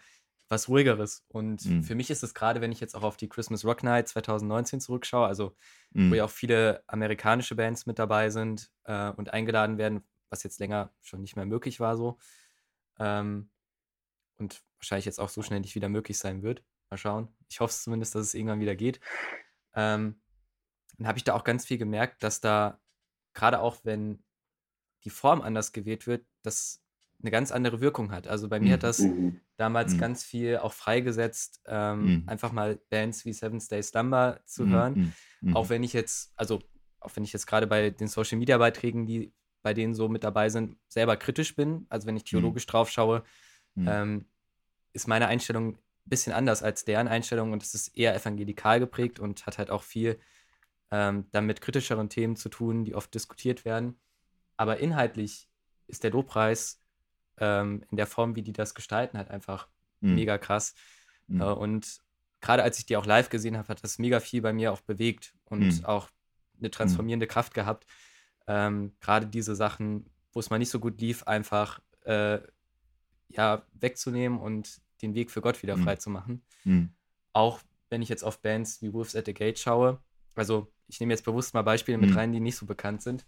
was 0.47 0.69
ruhigeres. 0.69 1.25
Und 1.27 1.65
mhm. 1.65 1.83
für 1.83 1.95
mich 1.95 2.09
ist 2.09 2.23
es 2.23 2.33
gerade, 2.33 2.61
wenn 2.61 2.71
ich 2.71 2.79
jetzt 2.79 2.95
auch 2.95 3.03
auf 3.03 3.17
die 3.17 3.29
Christmas 3.29 3.65
Rock 3.65 3.83
Night 3.83 4.07
2019 4.07 4.79
zurückschaue, 4.79 5.27
also 5.27 5.55
mhm. 5.91 6.11
wo 6.11 6.15
ja 6.15 6.25
auch 6.25 6.29
viele 6.29 6.83
amerikanische 6.87 7.55
Bands 7.55 7.85
mit 7.85 7.99
dabei 7.99 8.29
sind 8.29 8.71
äh, 8.83 9.09
und 9.11 9.33
eingeladen 9.33 9.77
werden, 9.77 10.03
was 10.29 10.43
jetzt 10.43 10.59
länger 10.59 10.91
schon 11.01 11.21
nicht 11.21 11.35
mehr 11.35 11.45
möglich 11.45 11.79
war 11.79 11.97
so. 11.97 12.17
Ähm, 12.99 13.49
und 14.37 14.61
wahrscheinlich 14.77 15.05
jetzt 15.05 15.19
auch 15.19 15.29
so 15.29 15.41
schnell 15.41 15.61
nicht 15.61 15.75
wieder 15.75 15.89
möglich 15.89 16.17
sein 16.17 16.43
wird. 16.43 16.63
Mal 16.89 16.97
schauen. 16.97 17.29
Ich 17.49 17.59
hoffe 17.59 17.73
zumindest, 17.73 18.13
dass 18.15 18.27
es 18.27 18.33
irgendwann 18.33 18.59
wieder 18.59 18.75
geht. 18.75 18.99
Ähm, 19.73 20.19
dann 20.97 21.07
habe 21.07 21.17
ich 21.17 21.23
da 21.23 21.33
auch 21.33 21.43
ganz 21.43 21.65
viel 21.65 21.77
gemerkt, 21.77 22.23
dass 22.23 22.41
da, 22.41 22.79
gerade 23.33 23.59
auch 23.59 23.77
wenn 23.83 24.23
die 25.03 25.09
Form 25.09 25.41
anders 25.41 25.71
gewählt 25.71 26.07
wird, 26.07 26.25
dass 26.41 26.84
eine 27.21 27.31
ganz 27.31 27.51
andere 27.51 27.81
Wirkung 27.81 28.11
hat. 28.11 28.27
Also 28.27 28.49
bei 28.49 28.59
mir 28.59 28.73
hat 28.73 28.83
das 28.83 28.99
Mhm. 28.99 29.39
damals 29.57 29.93
Mhm. 29.93 29.99
ganz 29.99 30.23
viel 30.23 30.57
auch 30.57 30.73
freigesetzt, 30.73 31.61
ähm, 31.65 32.05
Mhm. 32.05 32.23
einfach 32.27 32.51
mal 32.51 32.79
Bands 32.89 33.25
wie 33.25 33.33
Seventh 33.33 33.69
Day 33.71 33.81
Slumber 33.81 34.41
zu 34.45 34.63
Mhm, 34.65 34.69
hören. 34.71 34.93
mhm, 34.95 35.13
mhm. 35.41 35.55
Auch 35.55 35.69
wenn 35.69 35.83
ich 35.83 35.93
jetzt, 35.93 36.33
also 36.35 36.61
auch 36.99 37.15
wenn 37.15 37.23
ich 37.23 37.33
jetzt 37.33 37.47
gerade 37.47 37.67
bei 37.67 37.89
den 37.89 38.07
Social 38.07 38.37
Media 38.37 38.57
Beiträgen, 38.57 39.05
die 39.05 39.33
bei 39.63 39.73
denen 39.73 39.95
so 39.95 40.09
mit 40.09 40.23
dabei 40.23 40.49
sind, 40.49 40.77
selber 40.87 41.17
kritisch 41.17 41.55
bin, 41.55 41.85
also 41.89 42.05
wenn 42.07 42.17
ich 42.17 42.23
theologisch 42.25 42.65
drauf 42.67 42.89
schaue, 42.89 43.23
Mhm. 43.75 43.87
ähm, 43.87 44.25
ist 44.93 45.07
meine 45.07 45.27
Einstellung 45.27 45.75
ein 45.75 45.79
bisschen 46.05 46.33
anders 46.33 46.63
als 46.63 46.85
deren 46.85 47.07
Einstellung 47.07 47.51
und 47.51 47.61
es 47.63 47.73
ist 47.73 47.89
eher 47.97 48.15
evangelikal 48.15 48.79
geprägt 48.79 49.19
und 49.19 49.45
hat 49.45 49.57
halt 49.57 49.69
auch 49.69 49.83
viel 49.83 50.19
ähm, 50.91 51.25
dann 51.31 51.45
mit 51.45 51.61
kritischeren 51.61 52.09
Themen 52.09 52.35
zu 52.35 52.47
tun, 52.49 52.85
die 52.85 52.93
oft 52.95 53.13
diskutiert 53.13 53.65
werden. 53.65 53.99
Aber 54.55 54.77
inhaltlich 54.77 55.49
ist 55.87 56.03
der 56.03 56.11
Lobpreis 56.11 56.79
ähm, 57.37 57.83
in 57.91 57.97
der 57.97 58.07
Form, 58.07 58.35
wie 58.35 58.41
die 58.41 58.53
das 58.53 58.73
gestalten, 58.75 59.17
halt 59.17 59.29
einfach 59.29 59.67
Mhm. 60.01 60.15
mega 60.15 60.37
krass. 60.37 60.73
Mhm. 61.27 61.41
Äh, 61.41 61.45
und 61.45 61.99
gerade 62.41 62.63
als 62.63 62.77
ich 62.79 62.85
die 62.85 62.97
auch 62.97 63.05
live 63.05 63.29
gesehen 63.29 63.57
habe, 63.57 63.67
hat 63.69 63.83
das 63.83 63.97
mega 63.97 64.19
viel 64.19 64.41
bei 64.41 64.53
mir 64.53 64.71
auch 64.71 64.81
bewegt 64.81 65.33
und 65.45 65.59
Mhm. 65.79 65.85
auch 65.85 66.09
eine 66.59 66.69
transformierende 66.71 67.27
Kraft 67.27 67.53
gehabt. 67.53 67.85
Ähm, 68.47 68.93
gerade 68.99 69.27
diese 69.27 69.55
Sachen, 69.55 70.09
wo 70.31 70.39
es 70.39 70.49
mal 70.49 70.59
nicht 70.59 70.69
so 70.69 70.79
gut 70.79 70.99
lief, 71.01 71.23
einfach 71.23 71.79
äh, 72.03 72.39
ja, 73.29 73.63
wegzunehmen 73.73 74.39
und 74.39 74.81
den 75.01 75.15
Weg 75.15 75.31
für 75.31 75.41
Gott 75.41 75.61
wieder 75.63 75.75
Mhm. 75.77 75.83
frei 75.83 75.95
zu 75.95 76.09
machen. 76.09 76.43
Mhm. 76.63 76.93
Auch 77.33 77.59
wenn 77.89 78.01
ich 78.01 78.09
jetzt 78.09 78.23
auf 78.23 78.39
Bands 78.41 78.81
wie 78.81 78.93
Wolves 78.93 79.15
at 79.15 79.25
the 79.25 79.33
Gate 79.33 79.57
schaue, 79.59 79.99
also 80.35 80.71
ich 80.87 80.99
nehme 80.99 81.13
jetzt 81.13 81.25
bewusst 81.25 81.53
mal 81.53 81.63
Beispiele 81.63 81.97
mit 81.97 82.11
Mhm. 82.11 82.15
rein, 82.17 82.31
die 82.31 82.39
nicht 82.39 82.55
so 82.57 82.65
bekannt 82.65 83.01
sind. 83.01 83.25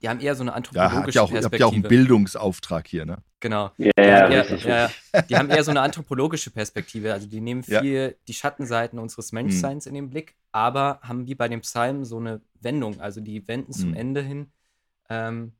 Die 0.00 0.08
haben 0.08 0.20
eher 0.20 0.34
so 0.34 0.42
eine 0.42 0.50
Ja, 0.50 0.56
anthropologische 0.56 1.16
ja 1.18 1.22
auch, 1.22 1.30
ihr 1.32 1.42
habt 1.42 1.58
ja 1.58 1.66
auch 1.66 1.72
einen 1.72 1.82
Perspektive. 1.82 1.88
Bildungsauftrag 1.88 2.86
hier, 2.88 3.04
ne? 3.06 3.22
Genau. 3.40 3.70
Ja, 3.76 3.90
Die, 3.96 4.00
ja, 4.00 4.22
haben 4.22 4.32
eher, 4.32 4.58
ja, 4.58 4.90
ja. 5.14 5.22
die 5.28 5.36
haben 5.36 5.50
eher 5.50 5.64
so 5.64 5.70
eine 5.70 5.80
anthropologische 5.80 6.50
Perspektive. 6.50 7.12
Also 7.12 7.26
die 7.26 7.40
nehmen 7.40 7.62
Ja. 7.66 7.80
viel 7.80 8.16
die 8.28 8.34
Schattenseiten 8.34 8.98
unseres 8.98 9.32
Menschseins 9.32 9.86
in 9.86 9.94
den 9.94 10.10
Blick, 10.10 10.36
aber 10.52 11.00
haben 11.02 11.26
wie 11.26 11.34
bei 11.34 11.48
dem 11.48 11.60
Psalm 11.62 12.04
so 12.04 12.18
eine 12.18 12.40
Wendung. 12.60 13.00
Also 13.00 13.20
die 13.20 13.46
wenden 13.48 13.72
zum 13.72 13.90
Mhm. 13.90 13.96
Ende 13.96 14.22
hin 14.22 14.52
ähm, 15.08 15.52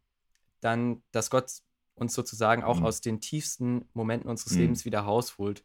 dann, 0.60 1.02
dass 1.10 1.30
Gott 1.30 1.50
uns 1.94 2.14
sozusagen 2.14 2.62
auch 2.62 2.80
Mhm. 2.80 2.86
aus 2.86 3.00
den 3.00 3.20
tiefsten 3.20 3.88
Momenten 3.94 4.30
unseres 4.30 4.52
Mhm. 4.52 4.58
Lebens 4.60 4.84
wieder 4.84 5.00
rausholt. 5.00 5.64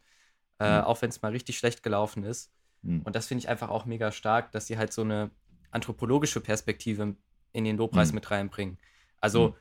Äh, 0.58 0.78
Mhm. 0.78 0.84
auch 0.84 1.02
wenn 1.02 1.10
es 1.10 1.20
mal 1.22 1.32
richtig 1.32 1.58
schlecht 1.58 1.82
gelaufen 1.82 2.24
ist. 2.24 2.50
Mhm. 2.82 3.02
Und 3.02 3.14
das 3.14 3.26
finde 3.26 3.40
ich 3.40 3.48
einfach 3.48 3.68
auch 3.68 3.84
mega 3.84 4.10
stark, 4.10 4.52
dass 4.52 4.66
sie 4.66 4.78
halt 4.78 4.92
so 4.92 5.02
eine 5.02 5.30
anthropologische 5.70 6.40
Perspektive 6.40 7.14
in 7.56 7.64
den 7.64 7.76
Lobpreis 7.76 8.10
Mhm. 8.10 8.14
mit 8.16 8.30
reinbringen. 8.30 8.78
Also, 9.20 9.48
Mhm. 9.48 9.54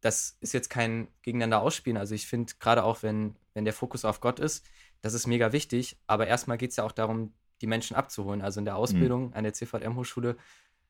das 0.00 0.36
ist 0.40 0.52
jetzt 0.54 0.70
kein 0.70 1.08
Gegeneinander 1.22 1.60
ausspielen. 1.60 1.96
Also, 1.96 2.14
ich 2.14 2.26
finde, 2.26 2.52
gerade 2.58 2.84
auch 2.84 3.02
wenn, 3.02 3.36
wenn 3.54 3.64
der 3.64 3.74
Fokus 3.74 4.04
auf 4.04 4.20
Gott 4.20 4.38
ist, 4.40 4.64
das 5.02 5.14
ist 5.14 5.26
mega 5.26 5.52
wichtig. 5.52 5.98
Aber 6.06 6.26
erstmal 6.26 6.56
geht 6.58 6.70
es 6.70 6.76
ja 6.76 6.84
auch 6.84 6.92
darum, 6.92 7.32
die 7.60 7.66
Menschen 7.66 7.94
abzuholen. 7.96 8.40
Also 8.40 8.58
in 8.60 8.64
der 8.64 8.76
Ausbildung 8.76 9.34
an 9.34 9.44
der 9.44 9.52
CVM-Hochschule 9.52 10.36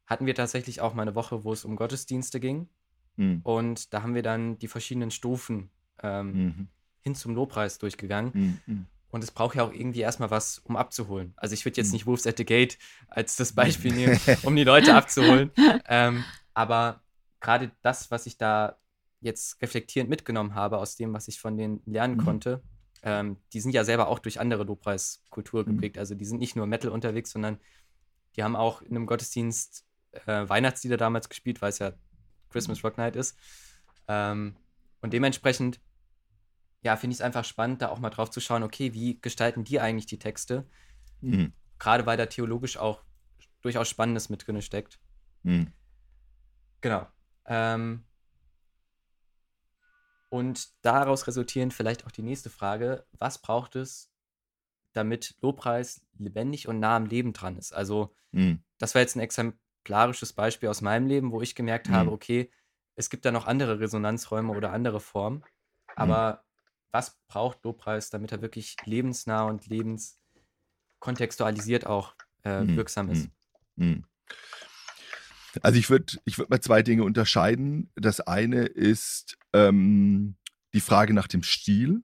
hatten 0.07 0.27
wir 0.27 0.35
tatsächlich 0.37 0.81
auch 0.81 0.95
mal 0.95 1.03
eine 1.03 1.15
Woche, 1.17 1.43
wo 1.43 1.53
es 1.53 1.65
um 1.65 1.75
Gottesdienste 1.77 2.39
ging. 2.39 2.69
Mhm. 3.17 3.41
Und 3.43 3.93
da 3.93 4.03
haben 4.03 4.15
wir 4.15 4.23
dann 4.23 4.59
die 4.59 4.69
verschiedenen 4.69 5.11
Stufen 5.11 5.71
ähm, 6.03 6.33
Mhm. 6.45 6.69
hin 7.01 7.15
zum 7.15 7.35
Lobpreis 7.35 7.79
durchgegangen. 7.79 8.61
Und 9.11 9.25
es 9.25 9.31
braucht 9.33 9.57
ja 9.57 9.65
auch 9.65 9.73
irgendwie 9.73 10.01
erstmal 10.01 10.31
was, 10.31 10.59
um 10.61 10.77
abzuholen. 10.77 11.33
Also 11.37 11.55
ich 11.55 11.65
würde 11.65 11.79
jetzt 11.79 11.89
Mhm. 11.89 11.93
nicht 11.95 12.07
Wolves 12.07 12.27
at 12.27 12.37
the 12.39 12.45
Gate 12.45 12.79
als 13.09 13.37
das 13.37 13.53
Beispiel 13.53 13.93
nehmen, 13.93 14.19
um 14.43 14.55
die 14.55 14.65
Leute 14.65 14.95
abzuholen. 14.95 15.51
Ähm, 15.93 16.25
aber 16.55 17.03
gerade 17.41 17.73
das, 17.83 18.13
was 18.13 18.27
ich 18.27 18.37
da 18.37 18.79
jetzt 19.21 19.61
reflektierend 19.61 20.09
mitgenommen 20.09 20.55
habe 20.55 20.79
aus 20.79 20.95
dem, 20.95 21.13
was 21.13 21.27
ich 21.27 21.41
von 21.41 21.57
denen 21.57 21.83
lernen 21.85 22.17
Mhm. 22.17 22.25
konnte, 22.25 22.63
ähm, 23.03 23.39
die 23.53 23.61
sind 23.61 23.73
ja 23.73 23.83
selber 23.83 24.07
auch 24.07 24.21
durch 24.21 24.39
andere 24.39 24.63
Lobpreiskultur 24.63 25.63
Mhm. 25.65 25.75
geprägt. 25.75 25.99
Also 25.99 26.15
die 26.15 26.25
sind 26.25 26.39
nicht 26.39 26.55
nur 26.55 26.67
Metal 26.67 26.91
unterwegs, 26.93 27.31
sondern 27.31 27.59
die 28.37 28.45
haben 28.45 28.55
auch 28.55 28.83
in 28.83 28.95
einem 28.95 29.07
Gottesdienst 29.07 29.85
äh, 30.27 30.49
Weihnachtslieder 30.49 30.97
damals 30.97 31.29
gespielt, 31.29 31.61
weil 31.61 31.71
es 31.71 31.79
ja 31.81 31.93
Christmas 32.51 32.85
Rock 32.85 32.99
Night 32.99 33.17
ist. 33.17 33.37
Ähm, 34.07 34.55
und 35.01 35.13
dementsprechend, 35.13 35.81
ja, 36.83 36.97
finde 36.97 37.13
ich 37.13 37.19
es 37.19 37.25
einfach 37.25 37.45
spannend, 37.45 37.83
da 37.83 37.89
auch 37.89 37.99
mal 37.99 38.11
drauf 38.11 38.31
zu 38.31 38.41
schauen, 38.41 38.63
okay, 38.63 38.95
wie 38.95 39.21
gestalten 39.21 39.65
die 39.65 39.81
eigentlich 39.81 40.07
die 40.07 40.19
Texte? 40.19 40.67
Mhm. 41.21 41.53
Gerade 41.79 42.07
weil 42.07 42.17
da 42.17 42.27
theologisch 42.27 42.77
auch 42.77 43.03
durchaus 43.63 43.89
Spannendes 43.89 44.29
mit 44.29 44.47
drin 44.47 44.61
steckt. 44.63 44.99
Mhm. 45.43 45.73
Genau. 46.81 47.07
Ähm, 47.47 48.05
und 50.31 50.71
daraus 50.83 51.27
resultierend 51.27 51.75
vielleicht 51.75 52.07
auch 52.07 52.11
die 52.11 52.23
nächste 52.23 52.51
Frage: 52.51 53.07
Was 53.19 53.39
braucht 53.39 53.77
es, 53.77 54.11
damit 54.93 55.37
Lobpreis 55.41 56.07
lebendig 56.19 56.69
und 56.69 56.81
nah 56.81 56.97
am 56.97 57.07
Leben 57.07 57.33
dran 57.33 57.57
ist? 57.59 57.73
Also, 57.73 58.15
Mhm. 58.33 58.63
das 58.79 58.95
war 58.95 59.03
jetzt 59.03 59.17
ein 59.17 59.21
exemplarisches 59.21 60.33
Beispiel 60.33 60.69
aus 60.69 60.81
meinem 60.81 61.07
Leben, 61.07 61.33
wo 61.33 61.43
ich 61.43 61.55
gemerkt 61.55 61.89
Mhm. 61.89 61.95
habe, 61.95 62.13
okay, 62.13 62.51
es 62.97 63.11
gibt 63.11 63.25
da 63.25 63.33
noch 63.33 63.47
andere 63.47 63.81
Resonanzräume 63.81 64.53
oder 64.53 64.73
andere 64.73 65.01
Formen. 65.01 65.45
Aber 65.97 66.45
was 66.93 67.19
braucht 67.29 67.65
Lobpreis, 67.65 68.11
damit 68.11 68.33
er 68.33 68.43
wirklich 68.43 68.77
lebensnah 68.85 69.45
und 69.45 69.67
lebenskontextualisiert 69.67 71.87
auch 71.87 72.15
äh, 72.43 72.63
Mhm. 72.63 72.77
wirksam 72.77 73.09
ist? 73.11 73.31
Mhm. 73.77 74.05
Also 75.63 75.79
ich 75.79 75.89
würde 75.91 76.19
ich 76.25 76.39
würd 76.39 76.51
mal 76.51 76.61
zwei 76.61 76.83
Dinge 76.83 77.05
unterscheiden. 77.05 77.91
Das 77.97 78.21
eine 78.21 78.67
ist 78.67 79.37
ähm, 79.53 80.37
die 80.73 80.81
Frage 80.81 81.13
nach 81.13 81.27
dem 81.27 81.43
Stil. 81.43 82.03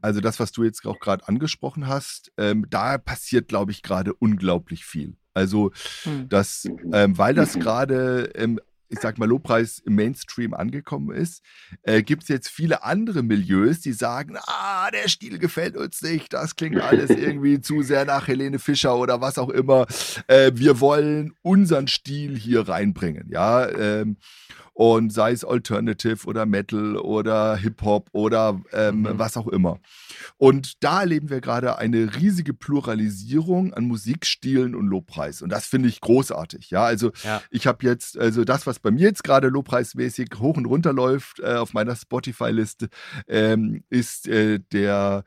Also 0.00 0.20
das, 0.20 0.38
was 0.38 0.52
du 0.52 0.62
jetzt 0.64 0.86
auch 0.86 1.00
gerade 1.00 1.26
angesprochen 1.26 1.88
hast, 1.88 2.30
ähm, 2.36 2.66
da 2.70 2.98
passiert, 2.98 3.48
glaube 3.48 3.72
ich, 3.72 3.82
gerade 3.82 4.14
unglaublich 4.14 4.84
viel. 4.84 5.16
Also 5.32 5.72
Hm. 6.04 6.28
das, 6.28 6.68
ähm, 6.92 7.18
weil 7.18 7.34
das 7.34 7.54
gerade, 7.58 8.30
ähm, 8.34 8.60
ich 8.94 9.00
sag 9.00 9.18
mal, 9.18 9.28
Lobpreis 9.28 9.80
im 9.80 9.96
Mainstream 9.96 10.54
angekommen 10.54 11.14
ist, 11.14 11.42
äh, 11.82 12.02
gibt 12.02 12.22
es 12.22 12.28
jetzt 12.28 12.48
viele 12.48 12.84
andere 12.84 13.22
Milieus, 13.22 13.80
die 13.80 13.92
sagen, 13.92 14.36
ah, 14.46 14.90
der 14.90 15.08
Stil 15.08 15.38
gefällt 15.38 15.76
uns 15.76 16.00
nicht, 16.02 16.32
das 16.32 16.56
klingt 16.56 16.80
alles 16.80 17.10
irgendwie 17.10 17.60
zu 17.60 17.82
sehr 17.82 18.04
nach 18.04 18.28
Helene 18.28 18.58
Fischer 18.58 18.96
oder 18.96 19.20
was 19.20 19.38
auch 19.38 19.50
immer. 19.50 19.86
Äh, 20.28 20.52
wir 20.54 20.80
wollen 20.80 21.34
unseren 21.42 21.88
Stil 21.88 22.36
hier 22.36 22.68
reinbringen, 22.68 23.28
ja. 23.30 23.68
Ähm, 23.68 24.16
und 24.74 25.12
sei 25.12 25.30
es 25.32 25.44
Alternative 25.44 26.26
oder 26.26 26.46
Metal 26.46 26.96
oder 26.96 27.56
Hip-Hop 27.56 28.08
oder 28.12 28.60
ähm, 28.72 29.02
Mhm. 29.02 29.18
was 29.18 29.36
auch 29.36 29.46
immer. 29.46 29.78
Und 30.36 30.82
da 30.82 31.00
erleben 31.00 31.30
wir 31.30 31.40
gerade 31.40 31.78
eine 31.78 32.16
riesige 32.16 32.52
Pluralisierung 32.54 33.72
an 33.72 33.84
Musikstilen 33.86 34.74
und 34.74 34.88
Lobpreis. 34.88 35.42
Und 35.42 35.50
das 35.50 35.66
finde 35.66 35.88
ich 35.88 36.00
großartig. 36.00 36.70
Ja, 36.70 36.84
also 36.84 37.12
Ja. 37.22 37.40
ich 37.50 37.66
habe 37.66 37.86
jetzt, 37.86 38.18
also 38.18 38.44
das, 38.44 38.66
was 38.66 38.78
bei 38.80 38.90
mir 38.90 39.02
jetzt 39.08 39.24
gerade 39.24 39.48
lobpreismäßig 39.48 40.28
hoch 40.38 40.56
und 40.56 40.66
runter 40.66 40.92
läuft 40.92 41.40
äh, 41.40 41.54
auf 41.54 41.72
meiner 41.72 41.94
Spotify-Liste, 41.96 42.88
ähm, 43.28 43.84
ist 43.90 44.26
äh, 44.28 44.58
der, 44.72 45.24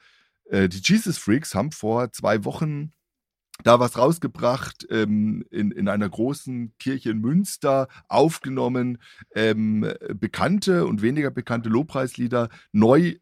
äh, 0.50 0.68
die 0.70 0.82
Jesus 0.84 1.18
Freaks 1.18 1.56
haben 1.56 1.72
vor 1.72 2.12
zwei 2.12 2.44
Wochen 2.46 2.92
da 3.64 3.80
was 3.80 3.98
rausgebracht, 3.98 4.86
ähm, 4.90 5.44
in, 5.50 5.72
in 5.72 5.88
einer 5.90 6.10
großen 6.10 6.74
Kirche 6.80 7.12
in 7.12 7.20
Münster 7.20 7.88
aufgenommen, 8.08 9.00
ähm, 9.36 9.92
bekannte 10.16 10.86
und 10.86 11.02
weniger 11.02 11.32
bekannte 11.32 11.70
Lobpreislieder 11.70 12.50
neu 12.72 13.16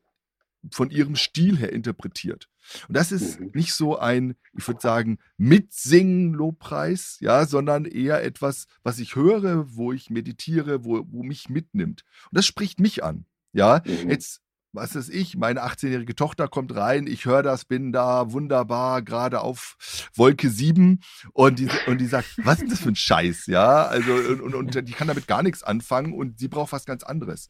von 0.71 0.89
ihrem 0.89 1.15
Stil 1.15 1.58
her 1.58 1.71
interpretiert. 1.71 2.50
Und 2.88 2.98
das 2.98 3.12
ist 3.12 3.39
Mhm. 3.39 3.52
nicht 3.54 3.74
so 3.74 3.98
ein, 4.00 4.36
ich 4.58 4.67
würde 4.67 4.82
sagen, 4.82 5.19
Mitsingen-Lobpreis, 5.38 7.17
ja, 7.21 7.46
sondern 7.46 7.86
eher 7.86 8.23
etwas, 8.23 8.67
was 8.83 9.00
ich 9.00 9.15
höre, 9.15 9.75
wo 9.75 9.92
ich 9.94 10.10
meditiere, 10.10 10.83
wo, 10.83 11.06
wo 11.10 11.23
mich 11.23 11.50
mitnimmt. 11.50 12.04
Und 12.31 12.38
das 12.38 12.46
spricht 12.46 12.79
mich 12.79 13.04
an. 13.04 13.25
Ja, 13.54 13.81
Mhm. 13.86 14.10
jetzt, 14.10 14.42
was 14.76 14.96
weiß 14.96 15.10
ich, 15.10 15.38
meine 15.38 15.63
18-jährige 15.63 16.15
Tochter 16.15 16.48
kommt 16.48 16.76
rein, 16.76 17.08
ich 17.08 17.26
höre 17.26 17.44
das, 17.44 17.65
bin 17.65 17.92
da 17.92 18.32
wunderbar, 18.32 19.02
gerade 19.02 19.42
auf 19.42 20.10
Wolke 20.15 20.50
7 20.50 21.00
und 21.34 21.60
die, 21.60 21.69
und 21.88 22.00
die 22.00 22.08
sagt, 22.08 22.28
was 22.44 22.62
ist 22.62 22.71
das 22.71 22.80
für 22.82 22.90
ein 22.90 22.96
Scheiß, 22.96 23.48
ja, 23.48 23.86
also 23.86 24.13
und, 24.13 24.42
und, 24.42 24.56
und 24.56 24.88
die 24.88 24.94
kann 24.94 25.08
damit 25.08 25.28
gar 25.28 25.44
nichts 25.44 25.63
anfangen 25.63 26.13
und 26.13 26.40
sie 26.40 26.48
braucht 26.48 26.71
was 26.71 26.86
ganz 26.86 27.04
anderes. 27.04 27.50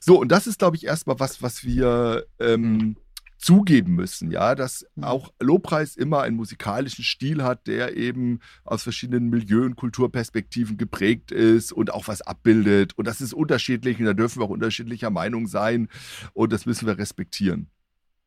So, 0.00 0.18
und 0.20 0.30
das 0.30 0.46
ist, 0.46 0.58
glaube 0.58 0.76
ich, 0.76 0.84
erstmal 0.84 1.18
was, 1.18 1.42
was 1.42 1.64
wir 1.64 2.26
ähm, 2.38 2.96
zugeben 3.40 3.94
müssen, 3.94 4.30
ja, 4.30 4.54
dass 4.54 4.84
Mhm. 4.96 5.04
auch 5.04 5.32
Lobpreis 5.40 5.96
immer 5.96 6.20
einen 6.22 6.36
musikalischen 6.36 7.04
Stil 7.04 7.42
hat, 7.42 7.66
der 7.66 7.96
eben 7.96 8.40
aus 8.64 8.82
verschiedenen 8.82 9.30
Milieu- 9.30 9.64
und 9.64 9.76
Kulturperspektiven 9.76 10.76
geprägt 10.76 11.32
ist 11.32 11.72
und 11.72 11.92
auch 11.92 12.06
was 12.06 12.20
abbildet. 12.20 12.96
Und 12.98 13.06
das 13.06 13.20
ist 13.22 13.32
unterschiedlich 13.32 13.98
und 13.98 14.04
da 14.04 14.12
dürfen 14.12 14.40
wir 14.40 14.44
auch 14.44 14.50
unterschiedlicher 14.50 15.10
Meinung 15.10 15.46
sein 15.46 15.88
und 16.34 16.52
das 16.52 16.66
müssen 16.66 16.86
wir 16.86 16.98
respektieren. 16.98 17.70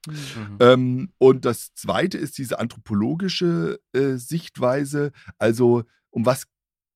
Hm. 0.08 0.14
Mhm. 0.16 0.58
Ähm, 0.60 1.10
und 1.20 1.46
das 1.46 1.74
zweite 1.76 2.18
ist 2.18 2.38
diese 2.38 2.60
anthropologische 2.60 3.80
äh, 3.94 4.16
Sichtweise. 4.16 5.12
Also, 5.38 5.84
um 6.10 6.26
was 6.26 6.48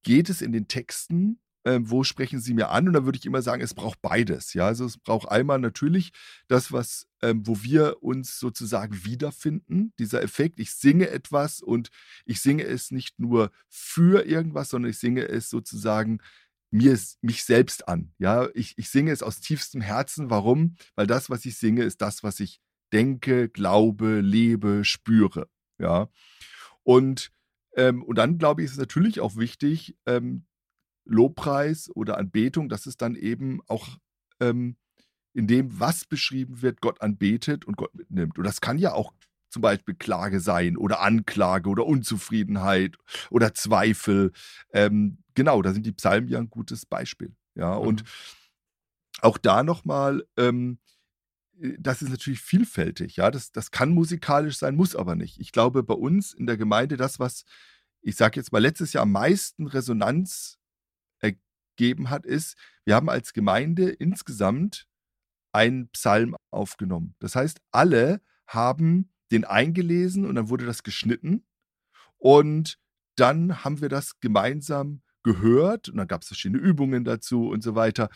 geht 0.04 0.30
es 0.30 0.42
in 0.42 0.52
den 0.52 0.68
Texten? 0.68 1.40
Ähm, 1.68 1.90
wo 1.90 2.06
sprechen 2.06 2.40
Sie 2.40 2.54
mir 2.54 2.70
an? 2.70 2.88
Und 2.88 2.94
dann 2.94 3.04
würde 3.04 3.18
ich 3.18 3.26
immer 3.26 3.42
sagen, 3.42 3.62
es 3.62 3.74
braucht 3.74 4.02
beides. 4.02 4.54
Ja, 4.54 4.68
also 4.68 4.86
es 4.86 4.98
braucht 4.98 5.30
einmal 5.30 5.60
natürlich 5.60 6.12
das, 6.48 6.72
was, 6.72 7.08
ähm, 7.22 7.46
wo 7.46 7.62
wir 7.62 8.02
uns 8.02 8.40
sozusagen 8.40 9.04
wiederfinden, 9.04 9.92
dieser 10.00 10.24
Effekt. 10.24 10.62
Ich 10.62 10.72
singe 10.72 11.10
etwas 11.10 11.60
und 11.60 11.90
ich 12.24 12.40
singe 12.40 12.64
es 12.64 12.92
nicht 12.92 13.20
nur 13.20 13.52
für 13.68 14.26
irgendwas, 14.26 14.70
sondern 14.70 14.92
ich 14.92 14.98
singe 14.98 15.28
es 15.28 15.50
sozusagen 15.50 16.20
mir 16.72 16.98
mich 17.22 17.44
selbst 17.44 17.90
an. 17.90 18.14
Ja, 18.18 18.48
ich, 18.54 18.78
ich 18.78 18.90
singe 18.90 19.12
es 19.12 19.22
aus 19.22 19.42
tiefstem 19.42 19.82
Herzen. 19.82 20.30
Warum? 20.30 20.78
Weil 20.96 21.06
das, 21.08 21.30
was 21.30 21.44
ich 21.46 21.58
singe, 21.58 21.84
ist 21.84 22.02
das, 22.02 22.24
was 22.24 22.40
ich 22.40 22.62
denke, 22.94 23.50
glaube, 23.50 24.22
lebe, 24.22 24.86
spüre. 24.86 25.50
Ja. 25.80 26.10
Und, 26.84 27.34
ähm, 27.76 28.04
und 28.04 28.18
dann, 28.18 28.38
glaube 28.38 28.62
ich, 28.62 28.68
ist 28.68 28.72
es 28.74 28.78
natürlich 28.78 29.20
auch 29.20 29.36
wichtig, 29.36 29.98
ähm, 30.06 30.46
Lobpreis 31.08 31.90
oder 31.94 32.18
Anbetung, 32.18 32.70
dass 32.70 32.86
es 32.86 32.98
dann 32.98 33.16
eben 33.16 33.62
auch 33.68 33.88
ähm, 34.40 34.78
in 35.34 35.48
dem, 35.48 35.80
was 35.80 36.06
beschrieben 36.06 36.62
wird, 36.62 36.82
Gott 36.82 37.02
anbetet 37.02 37.66
und 37.66 37.78
Gott 37.78 37.94
mitnimmt. 37.94 38.38
Und 38.38 38.44
das 38.44 38.62
kann 38.62 38.78
ja 38.78 38.94
auch 38.94 39.14
zum 39.50 39.62
Beispiel 39.62 39.96
Klage 39.96 40.40
sein 40.40 40.78
oder 40.78 41.02
Anklage 41.02 41.70
oder 41.70 41.86
Unzufriedenheit 41.86 42.98
oder 43.30 43.54
Zweifel. 43.54 44.32
Ähm, 44.74 45.20
genau, 45.36 45.62
da 45.62 45.74
sind 45.74 45.86
die 45.86 45.94
Psalmen 45.94 46.28
ja 46.28 46.40
ein 46.40 46.50
gutes 46.50 46.86
Beispiel. 46.86 47.36
Ja, 47.56 47.76
mhm. 47.76 47.88
und 47.88 48.04
auch 49.22 49.38
da 49.38 49.64
nochmal, 49.64 50.26
ähm, 50.38 50.80
äh, 51.60 51.74
das 51.80 52.02
ist 52.02 52.10
natürlich 52.10 52.42
vielfältig. 52.42 53.16
Ja, 53.16 53.32
das, 53.32 53.52
das 53.52 53.72
kann 53.72 53.92
musikalisch 53.92 54.58
sein, 54.58 54.76
muss 54.76 54.96
aber 54.96 55.16
nicht. 55.16 55.40
Ich 55.40 55.52
glaube, 55.52 55.84
bei 55.84 55.96
uns 55.96 56.34
in 56.34 56.46
der 56.46 56.58
Gemeinde, 56.58 56.98
das, 56.98 57.20
was 57.20 57.46
ich 58.02 58.16
sage 58.16 58.40
jetzt 58.40 58.52
mal 58.52 58.62
letztes 58.62 58.94
Jahr 58.94 59.04
am 59.04 59.12
meisten 59.12 59.68
Resonanz 59.68 60.57
ergeben 61.78 62.10
hat, 62.10 62.26
ist, 62.26 62.58
wir 62.86 62.96
haben 62.96 63.10
als 63.10 63.34
Gemeinde 63.34 63.90
insgesamt 63.90 64.88
einen 65.52 65.90
Psalm 65.90 66.36
aufgenommen. 66.52 67.16
Das 67.20 67.36
heißt, 67.36 67.60
alle 67.72 68.22
haben 68.48 69.14
den 69.32 69.46
eingelesen 69.46 70.26
und 70.26 70.36
dann 70.36 70.50
wurde 70.50 70.66
das 70.66 70.84
geschnitten 70.84 71.46
und 72.18 72.80
dann 73.16 73.64
haben 73.64 73.82
wir 73.82 73.90
das 73.90 74.20
gemeinsam 74.20 75.02
gehört 75.24 75.90
und 75.90 75.98
dann 75.98 76.08
gab 76.08 76.22
es 76.22 76.28
verschiedene 76.28 76.62
Übungen 76.62 77.04
dazu 77.04 77.50
und 77.50 77.62
so 77.62 77.76
weiter. 77.76 78.10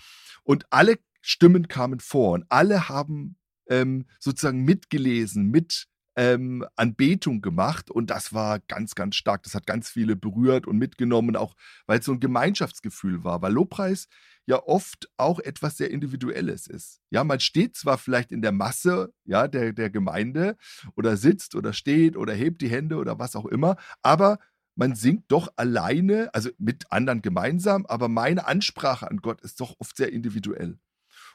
Und 0.43 0.65
alle 0.69 0.97
Stimmen 1.21 1.67
kamen 1.67 1.99
vor 1.99 2.33
und 2.33 2.45
alle 2.49 2.89
haben 2.89 3.37
ähm, 3.67 4.05
sozusagen 4.19 4.63
mitgelesen, 4.63 5.49
mit 5.49 5.87
ähm, 6.21 6.63
Anbetung 6.75 7.41
gemacht 7.41 7.89
und 7.89 8.11
das 8.11 8.31
war 8.31 8.59
ganz, 8.59 8.93
ganz 8.93 9.15
stark. 9.15 9.41
Das 9.41 9.55
hat 9.55 9.65
ganz 9.65 9.89
viele 9.89 10.15
berührt 10.15 10.67
und 10.67 10.77
mitgenommen, 10.77 11.35
auch 11.35 11.55
weil 11.87 11.97
es 11.97 12.05
so 12.05 12.11
ein 12.11 12.19
Gemeinschaftsgefühl 12.19 13.23
war, 13.23 13.41
weil 13.41 13.53
Lobpreis 13.53 14.07
ja 14.45 14.61
oft 14.63 15.09
auch 15.17 15.39
etwas 15.39 15.77
sehr 15.77 15.89
Individuelles 15.89 16.67
ist. 16.67 17.01
Ja, 17.09 17.23
man 17.23 17.39
steht 17.39 17.75
zwar 17.75 17.97
vielleicht 17.97 18.31
in 18.31 18.43
der 18.43 18.51
Masse 18.51 19.11
ja, 19.25 19.47
der, 19.47 19.73
der 19.73 19.89
Gemeinde 19.89 20.57
oder 20.95 21.17
sitzt 21.17 21.55
oder 21.55 21.73
steht 21.73 22.15
oder 22.15 22.33
hebt 22.33 22.61
die 22.61 22.69
Hände 22.69 22.97
oder 22.97 23.17
was 23.17 23.35
auch 23.35 23.47
immer, 23.47 23.77
aber 24.03 24.37
man 24.75 24.93
singt 24.93 25.31
doch 25.31 25.51
alleine, 25.55 26.29
also 26.33 26.51
mit 26.59 26.91
anderen 26.91 27.23
gemeinsam, 27.23 27.87
aber 27.87 28.07
meine 28.09 28.45
Ansprache 28.45 29.09
an 29.09 29.17
Gott 29.17 29.41
ist 29.41 29.59
doch 29.59 29.75
oft 29.79 29.97
sehr 29.97 30.13
individuell. 30.13 30.77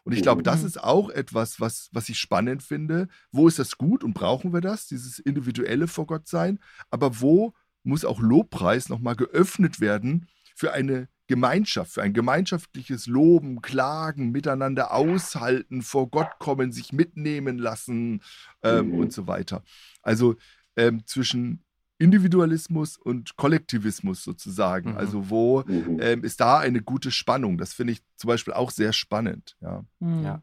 Und 0.07 0.13
ich 0.13 0.23
glaube, 0.23 0.45
das 0.45 0.61
mhm. 0.61 0.67
ist 0.69 0.85
auch 0.85 1.11
etwas, 1.11 1.61
was, 1.61 1.89
was 1.91 2.09
ich 2.09 2.21
spannend 2.21 2.63
finde. 2.63 3.09
Wo 3.33 3.49
ist 3.49 3.59
das 3.59 3.77
gut 3.77 4.05
und 4.05 4.15
brauchen 4.15 4.53
wir 4.53 4.61
das, 4.61 4.87
dieses 4.87 5.19
individuelle 5.19 5.89
vor 5.89 6.07
Gott 6.07 6.29
sein? 6.29 6.61
Aber 6.91 7.21
wo 7.21 7.55
muss 7.83 8.05
auch 8.05 8.21
Lobpreis 8.21 8.89
nochmal 8.89 9.17
geöffnet 9.17 9.81
werden 9.81 10.29
für 10.55 10.73
eine 10.73 11.09
Gemeinschaft, 11.27 11.91
für 11.91 12.03
ein 12.03 12.13
gemeinschaftliches 12.13 13.09
Loben, 13.09 13.63
Klagen, 13.63 14.31
miteinander 14.31 14.93
aushalten, 14.95 15.83
vor 15.83 16.09
Gott 16.09 16.39
kommen, 16.39 16.71
sich 16.71 16.93
mitnehmen 16.93 17.59
lassen 17.59 18.23
ähm, 18.63 18.91
mhm. 18.91 18.99
und 19.01 19.13
so 19.13 19.27
weiter. 19.27 19.65
Also 20.03 20.37
ähm, 20.77 21.05
zwischen 21.05 21.66
Individualismus 21.99 22.97
und 22.97 23.37
Kollektivismus 23.37 24.23
sozusagen. 24.23 24.93
Mhm. 24.93 24.97
Also 24.99 25.31
wo 25.31 25.63
mhm. 25.67 25.99
ähm, 26.01 26.25
ist 26.25 26.41
da 26.41 26.59
eine 26.59 26.83
gute 26.83 27.11
Spannung? 27.11 27.59
Das 27.59 27.73
finde 27.73 27.95
ich 27.95 28.03
zum 28.17 28.29
Beispiel 28.29 28.53
auch 28.53 28.71
sehr 28.71 28.93
spannend. 28.93 29.57
Ja, 29.61 29.85
mhm. 30.01 30.25
ja. 30.25 30.43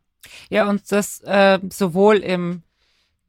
ja 0.49 0.69
und 0.69 0.91
das 0.91 1.19
äh, 1.21 1.59
sowohl 1.69 2.17
im 2.17 2.63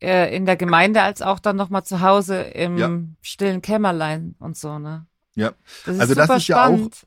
äh, 0.00 0.34
in 0.34 0.46
der 0.46 0.56
Gemeinde 0.56 1.02
als 1.02 1.22
auch 1.22 1.38
dann 1.38 1.56
nochmal 1.56 1.84
zu 1.84 2.00
Hause 2.00 2.42
im 2.42 2.78
ja. 2.78 2.90
stillen 3.22 3.62
Kämmerlein 3.62 4.34
und 4.38 4.56
so, 4.56 4.78
ne? 4.78 5.06
Ja, 5.34 5.52
das 5.84 5.98
also 5.98 6.14
das 6.14 6.30
ist 6.30 6.44
spannend. 6.44 7.06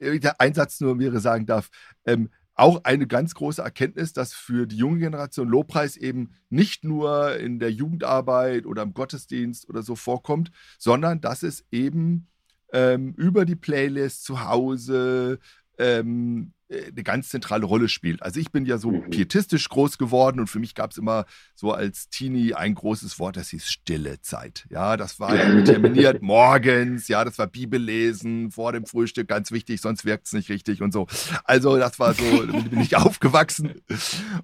ja 0.00 0.10
auch, 0.14 0.20
der 0.20 0.40
Einsatz 0.40 0.80
nur 0.80 0.94
mir 0.94 1.18
sagen 1.20 1.46
darf, 1.46 1.70
ähm, 2.06 2.30
auch 2.58 2.84
eine 2.84 3.06
ganz 3.06 3.34
große 3.34 3.62
Erkenntnis, 3.62 4.12
dass 4.12 4.34
für 4.34 4.66
die 4.66 4.76
junge 4.76 4.98
Generation 4.98 5.48
Lobpreis 5.48 5.96
eben 5.96 6.32
nicht 6.50 6.84
nur 6.84 7.36
in 7.36 7.60
der 7.60 7.70
Jugendarbeit 7.70 8.66
oder 8.66 8.82
im 8.82 8.94
Gottesdienst 8.94 9.68
oder 9.68 9.82
so 9.82 9.94
vorkommt, 9.94 10.50
sondern 10.76 11.20
dass 11.20 11.44
es 11.44 11.64
eben 11.70 12.26
ähm, 12.72 13.14
über 13.16 13.44
die 13.44 13.56
Playlist 13.56 14.24
zu 14.24 14.44
Hause, 14.44 15.38
ähm, 15.78 16.52
äh, 16.56 16.57
eine 16.70 17.02
ganz 17.02 17.30
zentrale 17.30 17.64
Rolle 17.64 17.88
spielt. 17.88 18.22
Also 18.22 18.40
ich 18.40 18.50
bin 18.50 18.66
ja 18.66 18.78
so 18.78 18.90
mhm. 18.90 19.10
pietistisch 19.10 19.68
groß 19.68 19.96
geworden 19.96 20.38
und 20.40 20.48
für 20.48 20.58
mich 20.58 20.74
gab 20.74 20.90
es 20.90 20.98
immer 20.98 21.24
so 21.54 21.72
als 21.72 22.08
Teenie 22.10 22.54
ein 22.54 22.74
großes 22.74 23.18
Wort, 23.18 23.36
das 23.36 23.48
hieß 23.50 23.66
stille 23.66 24.20
Zeit. 24.20 24.66
Ja, 24.70 24.96
das 24.96 25.18
war 25.18 25.34
ja 25.34 25.62
terminiert 25.62 26.22
morgens, 26.22 27.08
ja, 27.08 27.24
das 27.24 27.38
war 27.38 27.46
Bibellesen 27.46 28.50
vor 28.50 28.72
dem 28.72 28.84
Frühstück, 28.84 29.28
ganz 29.28 29.50
wichtig, 29.50 29.80
sonst 29.80 30.04
wirkt 30.04 30.26
es 30.26 30.32
nicht 30.34 30.50
richtig 30.50 30.82
und 30.82 30.92
so. 30.92 31.06
Also 31.44 31.78
das 31.78 31.98
war 31.98 32.12
so, 32.12 32.24
bin 32.70 32.80
ich 32.80 32.96
aufgewachsen. 32.96 33.80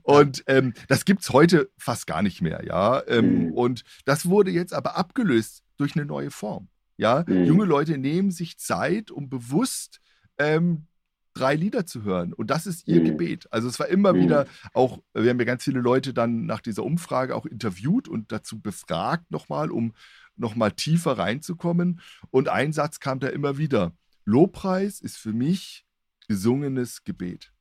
Und 0.02 0.44
ähm, 0.46 0.72
das 0.88 1.04
gibt 1.04 1.22
es 1.22 1.30
heute 1.30 1.70
fast 1.76 2.06
gar 2.06 2.22
nicht 2.22 2.40
mehr, 2.40 2.64
ja. 2.64 3.02
Ähm, 3.06 3.46
mhm. 3.46 3.52
Und 3.52 3.84
das 4.04 4.26
wurde 4.26 4.50
jetzt 4.50 4.72
aber 4.72 4.96
abgelöst 4.96 5.62
durch 5.76 5.94
eine 5.94 6.06
neue 6.06 6.30
Form. 6.30 6.68
Ja, 6.96 7.24
mhm. 7.26 7.44
junge 7.44 7.64
Leute 7.64 7.98
nehmen 7.98 8.30
sich 8.30 8.58
Zeit, 8.58 9.10
um 9.10 9.28
bewusst 9.28 10.00
ähm, 10.38 10.86
drei 11.34 11.56
Lieder 11.56 11.84
zu 11.84 12.04
hören. 12.04 12.32
Und 12.32 12.50
das 12.50 12.66
ist 12.66 12.86
ihr 12.88 13.00
mhm. 13.00 13.04
Gebet. 13.04 13.48
Also 13.52 13.68
es 13.68 13.78
war 13.78 13.88
immer 13.88 14.12
mhm. 14.12 14.20
wieder 14.20 14.46
auch, 14.72 14.98
wir 15.12 15.30
haben 15.30 15.38
ja 15.38 15.44
ganz 15.44 15.64
viele 15.64 15.80
Leute 15.80 16.14
dann 16.14 16.46
nach 16.46 16.60
dieser 16.60 16.84
Umfrage 16.84 17.34
auch 17.36 17.46
interviewt 17.46 18.08
und 18.08 18.32
dazu 18.32 18.60
befragt 18.60 19.30
nochmal, 19.30 19.70
um 19.70 19.92
nochmal 20.36 20.72
tiefer 20.72 21.18
reinzukommen. 21.18 22.00
Und 22.30 22.48
ein 22.48 22.72
Satz 22.72 23.00
kam 23.00 23.20
da 23.20 23.28
immer 23.28 23.58
wieder. 23.58 23.92
Lobpreis 24.24 25.00
ist 25.00 25.18
für 25.18 25.32
mich 25.32 25.84
gesungenes 26.28 27.04
Gebet. 27.04 27.52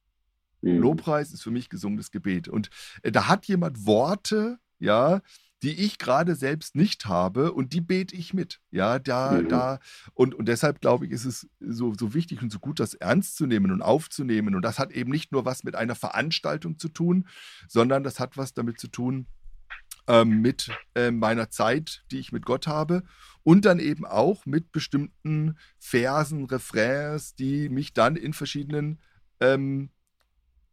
Mhm. 0.61 0.79
Lobpreis 0.79 1.33
ist 1.33 1.43
für 1.43 1.51
mich 1.51 1.69
gesungenes 1.69 2.11
Gebet. 2.11 2.47
Und 2.47 2.69
äh, 3.01 3.11
da 3.11 3.27
hat 3.27 3.45
jemand 3.45 3.85
Worte, 3.85 4.59
ja, 4.79 5.21
die 5.63 5.71
ich 5.81 5.97
gerade 5.97 6.35
selbst 6.35 6.75
nicht 6.75 7.05
habe 7.05 7.53
und 7.53 7.71
die 7.71 7.79
bete 7.79 8.15
ich 8.15 8.33
mit. 8.33 8.59
Ja, 8.69 8.99
da, 8.99 9.31
mhm. 9.31 9.47
da. 9.47 9.79
Und, 10.13 10.35
und 10.35 10.47
deshalb 10.47 10.81
glaube 10.81 11.05
ich, 11.05 11.11
ist 11.11 11.23
es 11.23 11.49
so, 11.61 11.93
so 11.97 12.13
wichtig 12.13 12.41
und 12.41 12.51
so 12.51 12.59
gut, 12.59 12.81
das 12.81 12.93
ernst 12.93 13.37
zu 13.37 13.47
nehmen 13.47 13.71
und 13.71 13.81
aufzunehmen. 13.81 14.55
Und 14.55 14.61
das 14.61 14.77
hat 14.77 14.91
eben 14.91 15.09
nicht 15.09 15.31
nur 15.31 15.45
was 15.45 15.63
mit 15.63 15.75
einer 15.75 15.95
Veranstaltung 15.95 16.77
zu 16.77 16.89
tun, 16.89 17.27
sondern 17.69 18.03
das 18.03 18.19
hat 18.19 18.35
was 18.35 18.53
damit 18.53 18.77
zu 18.77 18.89
tun, 18.89 19.25
ähm, 20.07 20.41
mit 20.41 20.69
äh, 20.95 21.11
meiner 21.11 21.49
Zeit, 21.49 22.03
die 22.11 22.19
ich 22.19 22.33
mit 22.33 22.45
Gott 22.45 22.67
habe 22.67 23.03
und 23.43 23.63
dann 23.63 23.79
eben 23.79 24.05
auch 24.05 24.45
mit 24.45 24.73
bestimmten 24.73 25.57
Versen, 25.79 26.43
Refrains, 26.43 27.35
die 27.35 27.69
mich 27.69 27.93
dann 27.93 28.17
in 28.17 28.33
verschiedenen 28.33 28.99
ähm, 29.39 29.91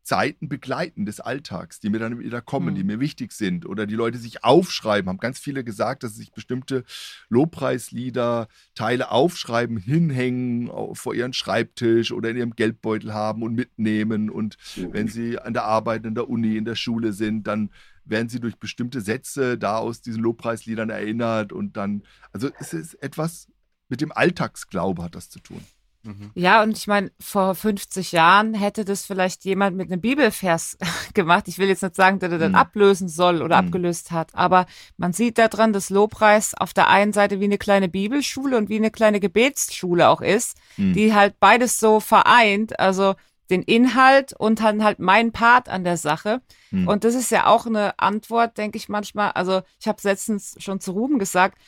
Zeiten 0.02 0.48
begleiten 0.48 1.04
des 1.06 1.20
Alltags, 1.20 1.80
die 1.80 1.90
mir 1.90 1.98
dann 1.98 2.18
wieder 2.18 2.40
kommen, 2.40 2.70
mhm. 2.70 2.74
die 2.74 2.84
mir 2.84 3.00
wichtig 3.00 3.32
sind 3.32 3.66
oder 3.66 3.86
die 3.86 3.94
Leute 3.94 4.18
sich 4.18 4.44
aufschreiben, 4.44 5.08
haben 5.08 5.18
ganz 5.18 5.38
viele 5.38 5.64
gesagt, 5.64 6.02
dass 6.02 6.12
sie 6.12 6.20
sich 6.20 6.32
bestimmte 6.32 6.84
Lobpreislieder, 7.28 8.48
Teile 8.74 9.10
aufschreiben, 9.10 9.76
hinhängen 9.76 10.70
vor 10.94 11.14
ihren 11.14 11.32
Schreibtisch 11.32 12.12
oder 12.12 12.30
in 12.30 12.36
ihrem 12.36 12.56
Geldbeutel 12.56 13.12
haben 13.12 13.42
und 13.42 13.54
mitnehmen 13.54 14.30
und 14.30 14.56
mhm. 14.76 14.92
wenn 14.92 15.08
sie 15.08 15.38
an 15.38 15.52
der 15.52 15.64
Arbeit, 15.64 16.04
in 16.06 16.14
der 16.14 16.28
Uni, 16.28 16.56
in 16.56 16.64
der 16.64 16.76
Schule 16.76 17.12
sind, 17.12 17.46
dann 17.46 17.70
werden 18.04 18.28
sie 18.28 18.40
durch 18.40 18.56
bestimmte 18.56 19.00
Sätze 19.00 19.58
da 19.58 19.78
aus 19.78 20.00
diesen 20.00 20.22
Lobpreisliedern 20.22 20.90
erinnert 20.90 21.52
und 21.52 21.76
dann, 21.76 22.02
also 22.32 22.50
es 22.58 22.72
ist 22.72 22.94
etwas 22.94 23.48
mit 23.88 24.00
dem 24.00 24.12
Alltagsglaube 24.12 25.02
hat 25.02 25.14
das 25.14 25.28
zu 25.28 25.40
tun. 25.40 25.62
Mhm. 26.02 26.30
Ja, 26.34 26.62
und 26.62 26.76
ich 26.76 26.86
meine, 26.86 27.10
vor 27.20 27.54
50 27.54 28.12
Jahren 28.12 28.54
hätte 28.54 28.84
das 28.84 29.04
vielleicht 29.04 29.44
jemand 29.44 29.76
mit 29.76 29.90
einem 29.90 30.00
Bibelvers 30.00 30.78
gemacht. 31.14 31.48
Ich 31.48 31.58
will 31.58 31.68
jetzt 31.68 31.82
nicht 31.82 31.94
sagen, 31.94 32.18
dass 32.18 32.32
er 32.32 32.38
dann 32.38 32.52
mhm. 32.52 32.58
ablösen 32.58 33.08
soll 33.08 33.42
oder 33.42 33.60
mhm. 33.60 33.68
abgelöst 33.68 34.10
hat, 34.10 34.34
aber 34.34 34.66
man 34.96 35.12
sieht 35.12 35.38
daran, 35.38 35.72
dass 35.72 35.90
Lobpreis 35.90 36.54
auf 36.54 36.72
der 36.72 36.88
einen 36.88 37.12
Seite 37.12 37.40
wie 37.40 37.44
eine 37.44 37.58
kleine 37.58 37.88
Bibelschule 37.88 38.56
und 38.56 38.68
wie 38.68 38.76
eine 38.76 38.90
kleine 38.90 39.20
Gebetsschule 39.20 40.08
auch 40.08 40.20
ist, 40.20 40.56
mhm. 40.76 40.94
die 40.94 41.14
halt 41.14 41.38
beides 41.38 41.78
so 41.78 42.00
vereint, 42.00 42.78
also 42.78 43.14
den 43.50 43.62
Inhalt 43.62 44.32
und 44.32 44.60
dann 44.60 44.82
halt 44.82 45.00
mein 45.00 45.32
Part 45.32 45.68
an 45.68 45.84
der 45.84 45.96
Sache. 45.96 46.40
Mhm. 46.70 46.88
Und 46.88 47.04
das 47.04 47.14
ist 47.14 47.30
ja 47.30 47.46
auch 47.46 47.66
eine 47.66 47.98
Antwort, 47.98 48.56
denke 48.56 48.78
ich 48.78 48.88
manchmal. 48.88 49.32
Also 49.32 49.62
ich 49.80 49.88
habe 49.88 49.98
letztens 50.04 50.56
schon 50.58 50.80
zu 50.80 50.92
Ruben 50.92 51.18
gesagt, 51.18 51.58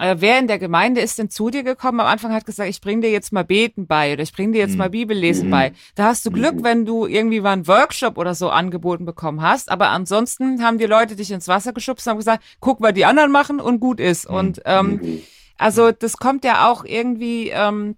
äh, 0.00 0.16
wer 0.18 0.38
in 0.38 0.46
der 0.46 0.58
Gemeinde 0.58 1.00
ist 1.00 1.18
denn 1.18 1.30
zu 1.30 1.50
dir 1.50 1.62
gekommen? 1.62 2.00
Am 2.00 2.06
Anfang 2.06 2.32
hat 2.32 2.46
gesagt, 2.46 2.68
ich 2.70 2.80
bringe 2.80 3.02
dir 3.02 3.10
jetzt 3.10 3.32
mal 3.32 3.44
Beten 3.44 3.86
bei 3.86 4.14
oder 4.14 4.22
ich 4.22 4.32
bringe 4.32 4.52
dir 4.52 4.58
jetzt 4.58 4.72
mhm. 4.72 4.78
mal 4.78 4.90
Bibellesen 4.90 5.48
mhm. 5.48 5.50
bei. 5.50 5.72
Da 5.94 6.06
hast 6.06 6.24
du 6.24 6.30
Glück, 6.30 6.56
mhm. 6.56 6.64
wenn 6.64 6.84
du 6.86 7.06
irgendwie 7.06 7.40
mal 7.40 7.52
einen 7.52 7.68
Workshop 7.68 8.16
oder 8.16 8.34
so 8.34 8.48
angeboten 8.48 9.04
bekommen 9.04 9.42
hast. 9.42 9.70
Aber 9.70 9.90
ansonsten 9.90 10.64
haben 10.64 10.78
die 10.78 10.86
Leute 10.86 11.16
dich 11.16 11.30
ins 11.30 11.48
Wasser 11.48 11.72
geschubst 11.72 12.06
und 12.06 12.12
haben 12.12 12.18
gesagt, 12.18 12.42
guck, 12.60 12.80
was 12.80 12.94
die 12.94 13.04
anderen 13.04 13.30
machen 13.30 13.60
und 13.60 13.78
gut 13.80 14.00
ist. 14.00 14.28
Mhm. 14.28 14.36
Und 14.36 14.62
ähm, 14.64 14.86
mhm. 15.02 15.22
also 15.58 15.92
das 15.92 16.16
kommt 16.16 16.44
ja 16.44 16.70
auch 16.70 16.84
irgendwie 16.84 17.50
ähm, 17.50 17.96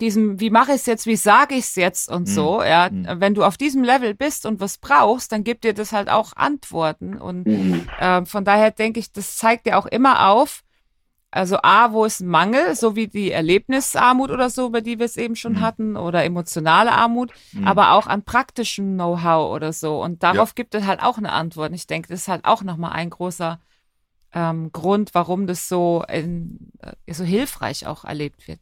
diesem, 0.00 0.40
wie 0.40 0.50
mache 0.50 0.72
ich 0.72 0.78
es 0.78 0.86
jetzt, 0.86 1.06
wie 1.06 1.16
sage 1.16 1.54
ich 1.54 1.64
es 1.64 1.74
jetzt 1.76 2.10
und 2.10 2.26
so, 2.26 2.58
mhm. 2.58 2.66
ja, 2.66 2.90
mhm. 2.90 3.06
wenn 3.20 3.34
du 3.34 3.44
auf 3.44 3.56
diesem 3.56 3.82
Level 3.82 4.14
bist 4.14 4.46
und 4.46 4.60
was 4.60 4.78
brauchst, 4.78 5.32
dann 5.32 5.44
gibt 5.44 5.64
dir 5.64 5.74
das 5.74 5.92
halt 5.92 6.10
auch 6.10 6.32
Antworten 6.34 7.16
und 7.16 7.46
mhm. 7.46 7.88
äh, 7.98 8.24
von 8.26 8.44
daher 8.44 8.72
denke 8.72 9.00
ich, 9.00 9.12
das 9.12 9.36
zeigt 9.36 9.66
dir 9.66 9.78
auch 9.78 9.86
immer 9.86 10.28
auf, 10.28 10.64
also 11.36 11.58
A, 11.62 11.92
wo 11.92 12.04
ist 12.04 12.20
ein 12.20 12.28
Mangel, 12.28 12.74
so 12.74 12.96
wie 12.96 13.08
die 13.08 13.30
Erlebnisarmut 13.30 14.30
oder 14.30 14.48
so, 14.48 14.68
über 14.68 14.80
die 14.80 14.98
wir 14.98 15.06
es 15.06 15.16
eben 15.16 15.36
schon 15.36 15.54
mhm. 15.54 15.60
hatten, 15.60 15.96
oder 15.96 16.24
emotionale 16.24 16.92
Armut, 16.92 17.32
mhm. 17.52 17.66
aber 17.66 17.92
auch 17.92 18.06
an 18.06 18.22
praktischem 18.22 18.94
Know-how 18.94 19.54
oder 19.54 19.72
so. 19.72 20.02
Und 20.02 20.22
darauf 20.22 20.50
ja. 20.50 20.54
gibt 20.54 20.74
es 20.74 20.84
halt 20.84 21.02
auch 21.02 21.18
eine 21.18 21.32
Antwort. 21.32 21.70
Und 21.70 21.74
ich 21.74 21.86
denke, 21.86 22.08
das 22.08 22.22
ist 22.22 22.28
halt 22.28 22.44
auch 22.44 22.62
nochmal 22.62 22.92
ein 22.92 23.10
großer 23.10 23.60
ähm, 24.32 24.72
Grund, 24.72 25.14
warum 25.14 25.46
das 25.46 25.68
so, 25.68 26.04
in, 26.08 26.72
äh, 26.80 27.12
so 27.12 27.24
hilfreich 27.24 27.86
auch 27.86 28.04
erlebt 28.04 28.48
wird. 28.48 28.60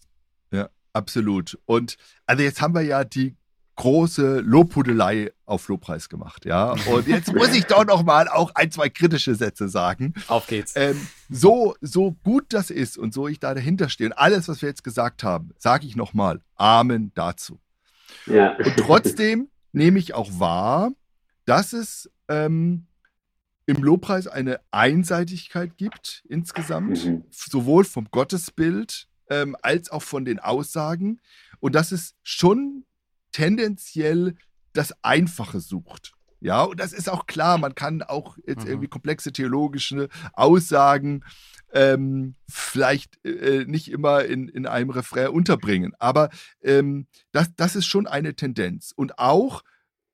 Ja, 0.51 0.69
absolut. 0.93 1.59
Und 1.67 1.97
also 2.27 2.43
jetzt 2.43 2.61
haben 2.61 2.75
wir 2.75 2.83
ja 2.83 3.05
die 3.05 3.37
große 3.77 4.41
Lobhudelei 4.41 5.33
auf 5.47 5.69
Lobpreis 5.69 6.09
gemacht, 6.09 6.45
ja. 6.45 6.75
Und 6.87 7.07
jetzt 7.09 7.35
muss 7.35 7.55
ich 7.55 7.65
doch 7.67 7.85
noch 7.85 8.05
mal 8.05 8.29
auch 8.29 8.55
ein, 8.55 8.71
zwei 8.71 8.89
kritische 8.89 9.35
Sätze 9.35 9.69
sagen. 9.69 10.15
Auf 10.29 10.47
geht's. 10.47 10.75
Ähm, 10.77 11.07
so, 11.29 11.75
so 11.81 12.13
gut 12.23 12.47
das 12.51 12.71
ist 12.71 12.97
und 12.97 13.13
so 13.13 13.29
ich 13.29 13.41
da 13.41 13.55
dahinter 13.55 13.89
stehe 13.89 14.11
und 14.11 14.17
alles, 14.17 14.49
was 14.49 14.63
wir 14.63 14.69
jetzt 14.69 14.85
gesagt 14.85 15.25
haben, 15.25 15.51
sage 15.59 15.87
ich 15.87 15.97
noch 15.97 16.15
mal 16.15 16.41
Amen 16.57 17.13
dazu. 17.15 17.61
Ja. 18.27 18.57
Und 18.57 18.77
trotzdem 18.77 19.49
nehme 19.73 19.99
ich 19.99 20.15
auch 20.15 20.31
wahr, 20.39 20.91
dass 21.45 21.73
es 21.73 22.11
ähm, 22.29 22.87
im 23.67 23.83
Lobpreis 23.83 24.27
eine 24.27 24.61
Einseitigkeit 24.71 25.77
gibt 25.77 26.23
insgesamt, 26.29 27.05
mhm. 27.05 27.25
sowohl 27.31 27.85
vom 27.85 28.09
Gottesbild 28.11 29.09
ähm, 29.31 29.57
als 29.63 29.91
auch 29.91 30.03
von 30.03 30.25
den 30.25 30.39
Aussagen. 30.39 31.21
Und 31.61 31.75
dass 31.75 31.93
es 31.93 32.15
schon 32.23 32.85
tendenziell 33.35 34.37
das 34.73 34.95
Einfache 35.03 35.61
sucht. 35.61 36.13
Ja, 36.41 36.63
und 36.63 36.79
das 36.79 36.93
ist 36.93 37.09
auch 37.09 37.27
klar, 37.27 37.59
man 37.59 37.75
kann 37.75 38.03
auch 38.03 38.37
jetzt 38.47 38.65
mhm. 38.65 38.71
irgendwie 38.71 38.89
komplexe 38.89 39.33
theologische 39.33 40.09
Aussagen 40.35 41.25
ähm, 41.73 42.37
vielleicht 42.49 43.25
äh, 43.25 43.65
nicht 43.67 43.91
immer 43.91 44.25
in, 44.25 44.49
in 44.49 44.67
einem 44.67 44.91
Refrain 44.91 45.29
unterbringen. 45.29 45.93
Aber 45.99 46.31
ähm, 46.63 47.07
das, 47.33 47.49
das 47.57 47.77
ist 47.77 47.87
schon 47.87 48.07
eine 48.07 48.37
Tendenz. 48.37 48.93
Und 48.95 49.19
auch, 49.19 49.63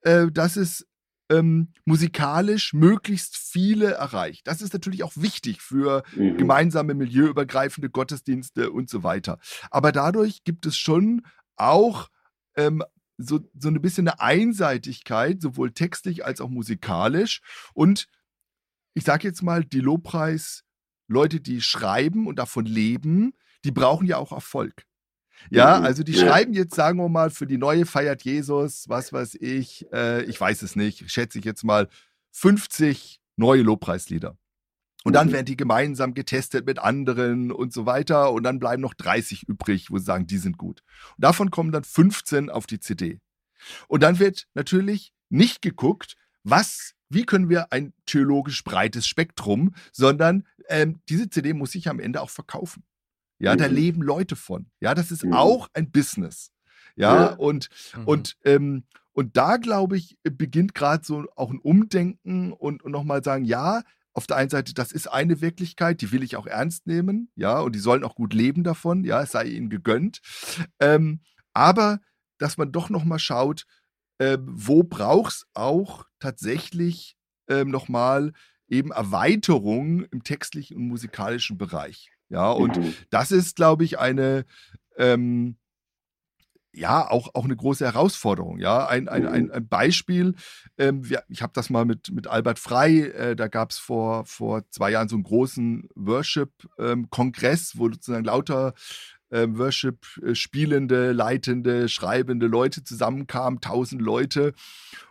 äh, 0.03 0.29
dass 0.31 0.57
es 0.57 0.87
ähm, 1.29 1.73
musikalisch 1.85 2.73
möglichst 2.73 3.37
viele 3.37 3.93
erreicht. 3.93 4.47
Das 4.47 4.62
ist 4.62 4.73
natürlich 4.73 5.03
auch 5.03 5.12
wichtig 5.16 5.61
für 5.61 6.05
mhm. 6.16 6.39
gemeinsame 6.39 6.95
milieuübergreifende 6.95 7.91
Gottesdienste 7.91 8.71
und 8.71 8.89
so 8.89 9.03
weiter. 9.03 9.39
Aber 9.71 9.93
dadurch 9.93 10.45
gibt 10.45 10.64
es 10.64 10.77
schon 10.77 11.27
auch 11.57 12.09
ähm, 12.57 12.83
so, 13.23 13.41
so 13.55 13.68
ein 13.68 13.81
bisschen 13.81 14.09
eine 14.09 14.21
Einseitigkeit, 14.21 15.41
sowohl 15.41 15.73
textlich 15.73 16.25
als 16.25 16.41
auch 16.41 16.49
musikalisch. 16.49 17.41
Und 17.75 18.09
ich 18.95 19.05
sage 19.05 19.29
jetzt 19.29 19.43
mal, 19.43 19.64
die 19.64 19.81
Lobpreis-Leute, 19.81 21.41
die 21.41 21.61
schreiben 21.61 22.27
und 22.27 22.39
davon 22.39 22.64
leben, 22.64 23.33
die 23.64 23.71
brauchen 23.73 24.07
ja 24.07 24.16
auch 24.16 24.33
Erfolg. 24.33 24.85
Ja, 25.49 25.79
mhm. 25.79 25.87
also 25.87 26.03
die 26.03 26.14
schreiben 26.14 26.53
jetzt, 26.53 26.75
sagen 26.75 26.99
wir 26.99 27.09
mal, 27.09 27.31
für 27.31 27.47
die 27.47 27.57
neue 27.57 27.87
feiert 27.87 28.23
Jesus, 28.23 28.89
was 28.89 29.12
weiß 29.12 29.37
ich, 29.41 29.87
äh, 29.93 30.23
ich 30.25 30.39
weiß 30.39 30.62
es 30.62 30.77
nicht, 30.77 31.11
schätze 31.11 31.39
ich 31.39 31.45
jetzt 31.45 31.64
mal, 31.64 31.89
50 32.33 33.21
neue 33.37 33.62
Lobpreislieder. 33.62 34.37
Und 35.05 35.15
dann 35.15 35.29
mhm. 35.29 35.33
werden 35.33 35.47
die 35.47 35.57
gemeinsam 35.57 36.15
getestet 36.15 36.67
mit 36.67 36.79
anderen 36.79 37.53
und 37.53 37.73
so 37.73 37.87
weiter. 37.87 38.33
Und 38.33 38.43
dann 38.43 38.59
bleiben 38.59 38.83
noch 38.83 38.95
30 38.95 39.49
übrig, 39.49 39.91
wo 39.91 39.99
sie 39.99 40.05
sagen, 40.05 40.27
die 40.27 40.39
sind 40.39 40.59
gut. 40.59 40.83
Und 41.17 41.25
davon 41.25 41.51
kommen 41.51 41.73
dann 41.73 41.85
15 41.85 42.51
auf 42.51 42.67
die 42.67 42.81
CD. 42.81 43.19
Und 43.89 44.03
dann 44.03 44.19
wird 44.19 44.47
natürlich 44.55 45.13
nicht 45.31 45.63
geguckt, 45.63 46.17
was, 46.43 46.95
wie 47.09 47.25
können 47.25 47.49
wir 47.49 47.73
ein 47.73 47.93
theologisch 48.07 48.63
breites 48.65 49.07
Spektrum, 49.07 49.75
sondern 49.93 50.47
ähm, 50.69 51.01
diese 51.09 51.31
CD 51.31 51.53
muss 51.53 51.73
sich 51.73 51.89
am 51.89 52.01
Ende 52.01 52.21
auch 52.21 52.31
verkaufen. 52.31 52.85
Ja, 53.39 53.55
mhm. 53.55 53.59
da 53.59 53.67
leben 53.67 54.03
Leute 54.03 54.37
von. 54.37 54.71
Ja, 54.81 54.95
das 54.95 55.11
ist 55.11 55.25
mhm. 55.25 55.33
auch 55.33 55.69
ein 55.73 55.91
Business. 55.91 56.53
Ja, 56.97 57.15
ja. 57.15 57.35
und, 57.35 57.69
mhm. 57.97 58.05
und, 58.05 58.37
ähm, 58.45 58.85
und 59.13 59.37
da, 59.37 59.57
glaube 59.57 59.97
ich, 59.97 60.19
beginnt 60.23 60.75
gerade 60.75 61.05
so 61.05 61.25
auch 61.37 61.51
ein 61.51 61.59
Umdenken 61.59 62.53
und, 62.53 62.83
und 62.83 62.93
nochmal 62.93 63.25
sagen, 63.25 63.45
ja, 63.45 63.83
auf 64.13 64.27
der 64.27 64.37
einen 64.37 64.51
Seite, 64.51 64.75
das 64.75 64.93
ist 64.93 65.07
eine 65.07 65.41
Wirklichkeit, 65.41 66.01
die 66.01 66.13
will 66.13 66.23
ich 66.23 66.37
auch 66.37 66.47
ernst 66.47 66.87
nehmen, 66.87 67.31
ja, 67.37 67.61
und 67.61 67.75
die 67.75 67.79
sollen 67.81 68.05
auch 68.05 68.15
gut 68.15 68.35
leben 68.35 68.65
davon, 68.65 69.05
ja, 69.05 69.23
es 69.23 69.33
sei 69.33 69.45
ihnen 69.45 69.71
gegönnt. 69.71 70.21
Ähm, 70.81 71.21
aber 71.55 72.01
dass 72.39 72.57
man 72.57 72.73
doch 72.73 72.91
nochmal 72.91 73.19
schaut, 73.19 73.67
äh, 74.19 74.39
wo 74.41 74.83
braucht 74.83 75.33
es 75.33 75.47
auch 75.55 76.05
tatsächlich 76.19 77.17
ähm, 77.49 77.71
nochmal 77.71 78.33
eben 78.69 78.93
Erweiterungen 78.93 80.07
im 80.11 80.23
textlichen 80.23 80.77
und 80.77 80.89
musikalischen 80.89 81.59
Bereich. 81.59 82.11
Ja, 82.29 82.51
und 82.51 82.77
mhm. 82.77 82.95
das 83.11 83.33
ist, 83.33 83.57
glaube 83.57 83.85
ich, 83.85 83.99
eine, 83.99 84.45
ähm, 84.97 85.57
ja, 86.73 87.11
auch, 87.11 87.35
auch 87.35 87.45
eine 87.45 87.57
große 87.57 87.85
Herausforderung. 87.85 88.59
Ja, 88.59 88.87
ein, 88.87 89.09
ein, 89.09 89.27
ein, 89.27 89.45
mhm. 89.45 89.51
ein 89.53 89.68
Beispiel, 89.68 90.35
ähm, 90.79 91.09
wir, 91.09 91.25
ich 91.29 91.43
habe 91.43 91.53
das 91.55 91.71
mal 91.71 91.85
mit, 91.85 92.11
mit 92.12 92.27
Albert 92.27 92.59
Frei, 92.59 93.01
äh, 93.01 93.37
da 93.37 93.49
gab 93.49 93.71
es 93.71 93.79
vor, 93.79 94.25
vor 94.25 94.62
zwei 94.71 94.91
Jahren 94.91 95.09
so 95.09 95.16
einen 95.16 95.25
großen 95.25 95.89
Worship-Kongress, 95.95 97.75
ähm, 97.75 97.81
wo 97.81 97.91
sozusagen 97.91 98.25
lauter 98.25 98.75
äh, 99.31 99.47
Worship 99.49 100.07
äh, 100.23 100.35
spielende, 100.35 101.12
leitende, 101.12 101.89
schreibende 101.89 102.47
Leute 102.47 102.85
zusammenkamen, 102.85 103.61
tausend 103.61 104.03
Leute. 104.03 104.53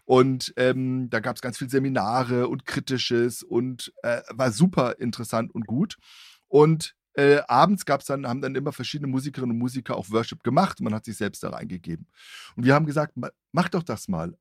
Und 0.06 0.54
ähm, 0.58 1.10
da 1.10 1.20
gab 1.20 1.36
es 1.36 1.42
ganz 1.42 1.58
viele 1.58 1.70
Seminare 1.70 2.48
und 2.48 2.66
Kritisches 2.66 3.44
und 3.44 3.94
äh, 4.04 4.22
war 4.30 4.52
super 4.52 5.00
interessant 5.00 5.54
und 5.54 5.68
gut. 5.68 5.98
Und 6.48 6.96
äh, 7.14 7.42
abends 7.48 7.86
gab 7.86 8.02
es 8.02 8.08
dann, 8.08 8.28
haben 8.28 8.42
dann 8.42 8.56
immer 8.56 8.72
verschiedene 8.72 9.10
Musikerinnen 9.10 9.52
und 9.52 9.60
Musiker 9.60 9.96
auch 9.96 10.10
Worship 10.10 10.44
gemacht. 10.44 10.80
Man 10.82 10.94
hat 10.94 11.06
sich 11.06 11.18
selbst 11.18 11.44
da 11.44 11.50
reingegeben. 11.50 12.08
Und 12.56 12.66
wir 12.66 12.74
haben 12.74 12.86
gesagt, 12.86 13.16
mach 13.52 13.70
doch 13.70 13.84
das 13.84 14.08
mal, 14.08 14.38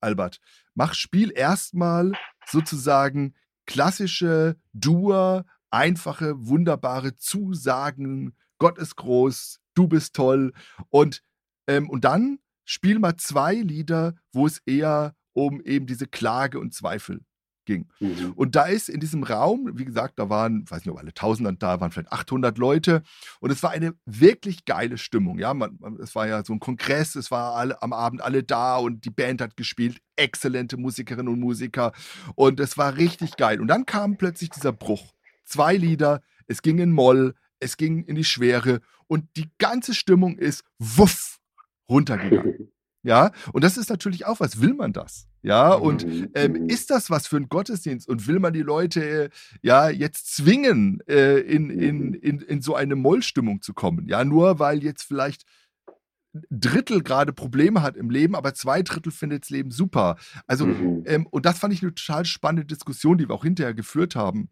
Albert. 0.00 0.40
Mach, 0.74 0.94
spiel 0.94 1.32
erstmal 1.34 2.12
sozusagen 2.46 3.34
klassische 3.66 4.56
Dur, 4.72 5.44
einfache, 5.70 6.34
wunderbare 6.46 7.16
Zusagen. 7.16 8.36
Gott 8.58 8.78
ist 8.78 8.96
groß, 8.96 9.60
du 9.74 9.88
bist 9.88 10.14
toll. 10.14 10.52
Und, 10.90 11.22
ähm, 11.66 11.90
und 11.90 12.04
dann 12.04 12.38
spiel 12.64 12.98
mal 12.98 13.16
zwei 13.16 13.54
Lieder, 13.54 14.14
wo 14.32 14.46
es 14.46 14.58
eher 14.66 15.14
um 15.32 15.60
eben 15.62 15.86
diese 15.86 16.06
Klage 16.06 16.58
und 16.58 16.74
Zweifel 16.74 17.24
ging. 17.64 17.86
Mhm. 18.00 18.32
Und 18.34 18.56
da 18.56 18.64
ist 18.64 18.88
in 18.88 19.00
diesem 19.00 19.22
Raum, 19.22 19.70
wie 19.74 19.84
gesagt, 19.84 20.18
da 20.18 20.28
waren, 20.28 20.68
weiß 20.68 20.84
nicht, 20.84 20.92
ob 20.92 20.98
alle 20.98 21.14
Tausend 21.14 21.62
da 21.62 21.80
waren, 21.80 21.90
vielleicht 21.90 22.12
800 22.12 22.58
Leute. 22.58 23.02
Und 23.40 23.50
es 23.50 23.62
war 23.62 23.70
eine 23.70 23.94
wirklich 24.04 24.64
geile 24.64 24.98
Stimmung. 24.98 25.38
Ja, 25.38 25.54
man, 25.54 25.76
man, 25.80 25.96
es 25.96 26.14
war 26.14 26.26
ja 26.26 26.44
so 26.44 26.52
ein 26.52 26.60
Kongress, 26.60 27.14
es 27.14 27.30
war 27.30 27.54
alle, 27.54 27.82
am 27.82 27.92
Abend 27.92 28.22
alle 28.22 28.42
da 28.42 28.76
und 28.76 29.04
die 29.04 29.10
Band 29.10 29.40
hat 29.40 29.56
gespielt. 29.56 29.98
Exzellente 30.16 30.76
Musikerinnen 30.76 31.32
und 31.32 31.40
Musiker. 31.40 31.92
Und 32.34 32.60
es 32.60 32.76
war 32.78 32.96
richtig 32.96 33.36
geil. 33.36 33.60
Und 33.60 33.68
dann 33.68 33.86
kam 33.86 34.16
plötzlich 34.16 34.50
dieser 34.50 34.72
Bruch. 34.72 35.14
Zwei 35.44 35.76
Lieder, 35.76 36.22
es 36.46 36.62
ging 36.62 36.78
in 36.78 36.92
Moll, 36.92 37.34
es 37.60 37.76
ging 37.76 38.04
in 38.04 38.16
die 38.16 38.24
Schwere 38.24 38.80
und 39.06 39.28
die 39.36 39.50
ganze 39.58 39.94
Stimmung 39.94 40.36
ist 40.38 40.64
wuff 40.78 41.38
runtergegangen. 41.88 42.68
Ja, 43.04 43.32
und 43.52 43.64
das 43.64 43.76
ist 43.76 43.90
natürlich 43.90 44.26
auch 44.26 44.38
was. 44.38 44.60
Will 44.60 44.74
man 44.74 44.92
das? 44.92 45.26
Ja, 45.42 45.74
und 45.74 46.06
mhm, 46.06 46.30
ähm, 46.34 46.52
mhm. 46.52 46.68
ist 46.68 46.90
das 46.90 47.10
was 47.10 47.26
für 47.26 47.36
ein 47.36 47.48
Gottesdienst? 47.48 48.08
Und 48.08 48.28
will 48.28 48.38
man 48.38 48.52
die 48.52 48.62
Leute 48.62 49.30
ja 49.60 49.90
jetzt 49.90 50.34
zwingen, 50.36 51.00
äh, 51.08 51.38
in, 51.38 51.70
in, 51.70 52.08
mhm. 52.08 52.14
in, 52.14 52.40
in 52.40 52.62
so 52.62 52.76
eine 52.76 52.94
Mollstimmung 52.94 53.60
zu 53.60 53.74
kommen? 53.74 54.06
Ja, 54.06 54.24
nur 54.24 54.60
weil 54.60 54.84
jetzt 54.84 55.02
vielleicht 55.02 55.44
Drittel 56.48 57.02
gerade 57.02 57.32
Probleme 57.32 57.82
hat 57.82 57.96
im 57.96 58.08
Leben, 58.08 58.34
aber 58.36 58.54
zwei 58.54 58.82
Drittel 58.82 59.12
findet 59.12 59.42
das 59.42 59.50
Leben 59.50 59.70
super. 59.70 60.16
Also, 60.46 60.66
mhm. 60.66 61.02
ähm, 61.06 61.26
und 61.26 61.44
das 61.44 61.58
fand 61.58 61.74
ich 61.74 61.82
eine 61.82 61.94
total 61.94 62.24
spannende 62.24 62.64
Diskussion, 62.64 63.18
die 63.18 63.28
wir 63.28 63.34
auch 63.34 63.44
hinterher 63.44 63.74
geführt 63.74 64.14
haben. 64.14 64.48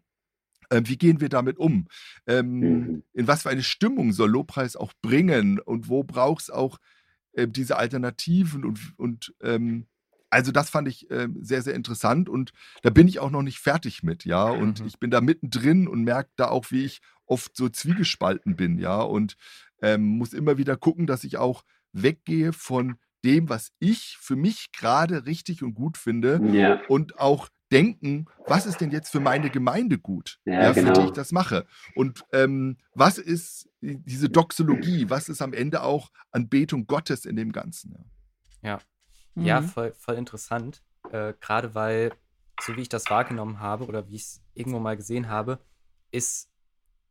Ähm, 0.69 0.87
wie 0.87 0.97
gehen 0.97 1.21
wir 1.21 1.29
damit 1.29 1.57
um? 1.57 1.87
Ähm, 2.27 2.59
mhm. 2.59 3.03
In 3.13 3.27
was 3.27 3.43
für 3.43 3.49
eine 3.49 3.63
Stimmung 3.63 4.11
soll 4.11 4.29
Lobpreis 4.29 4.75
auch 4.75 4.93
bringen? 5.01 5.59
Und 5.59 5.89
wo 5.89 6.03
braucht 6.03 6.43
es 6.43 6.49
auch 6.49 6.77
äh, 7.33 7.47
diese 7.47 7.77
Alternativen 7.77 8.65
und, 8.65 8.79
und 8.97 9.33
ähm, 9.41 9.87
also 10.29 10.51
das 10.51 10.69
fand 10.69 10.87
ich 10.87 11.11
äh, 11.11 11.27
sehr, 11.41 11.61
sehr 11.61 11.73
interessant 11.75 12.29
und 12.29 12.53
da 12.83 12.89
bin 12.89 13.07
ich 13.07 13.19
auch 13.19 13.31
noch 13.31 13.43
nicht 13.43 13.59
fertig 13.59 14.01
mit, 14.01 14.25
ja. 14.25 14.45
Und 14.45 14.79
mhm. 14.79 14.87
ich 14.87 14.97
bin 14.97 15.11
da 15.11 15.19
mittendrin 15.19 15.87
und 15.87 16.03
merke 16.03 16.31
da 16.37 16.47
auch, 16.47 16.71
wie 16.71 16.85
ich 16.85 17.01
oft 17.25 17.55
so 17.55 17.69
zwiegespalten 17.69 18.55
bin, 18.55 18.79
ja, 18.79 19.01
und 19.01 19.35
ähm, 19.81 20.17
muss 20.17 20.33
immer 20.33 20.57
wieder 20.57 20.77
gucken, 20.77 21.05
dass 21.05 21.23
ich 21.23 21.37
auch 21.37 21.63
weggehe 21.91 22.53
von 22.53 22.95
dem, 23.25 23.49
was 23.49 23.71
ich 23.79 24.17
für 24.19 24.35
mich 24.35 24.71
gerade 24.71 25.25
richtig 25.25 25.63
und 25.63 25.73
gut 25.73 25.97
finde 25.97 26.41
Ja, 26.53 26.81
und 26.87 27.19
auch 27.19 27.49
denken, 27.71 28.25
was 28.47 28.65
ist 28.65 28.81
denn 28.81 28.91
jetzt 28.91 29.09
für 29.09 29.19
meine 29.19 29.49
Gemeinde 29.49 29.97
gut, 29.97 30.39
Ja, 30.45 30.63
ja, 30.63 30.73
für 30.73 30.81
die 30.81 30.85
genau. 30.89 31.05
ich 31.05 31.11
das 31.13 31.31
mache. 31.31 31.65
Und 31.95 32.25
ähm, 32.33 32.77
was 32.93 33.17
ist 33.17 33.69
diese 33.81 34.29
Doxologie, 34.29 35.09
was 35.09 35.29
ist 35.29 35.41
am 35.41 35.53
Ende 35.53 35.81
auch 35.83 36.11
Anbetung 36.31 36.85
Gottes 36.87 37.25
in 37.25 37.35
dem 37.35 37.51
Ganzen. 37.51 38.11
Ja. 38.61 38.79
Ja, 39.35 39.61
Mhm. 39.61 39.65
voll, 39.67 39.93
voll 39.97 40.15
interessant. 40.15 40.83
Äh, 41.11 41.33
Gerade 41.39 41.73
weil, 41.73 42.11
so 42.61 42.75
wie 42.75 42.81
ich 42.81 42.89
das 42.89 43.09
wahrgenommen 43.09 43.59
habe 43.59 43.85
oder 43.85 44.07
wie 44.07 44.15
ich 44.15 44.23
es 44.23 44.41
irgendwo 44.53 44.79
mal 44.79 44.97
gesehen 44.97 45.29
habe, 45.29 45.59
ist 46.11 46.49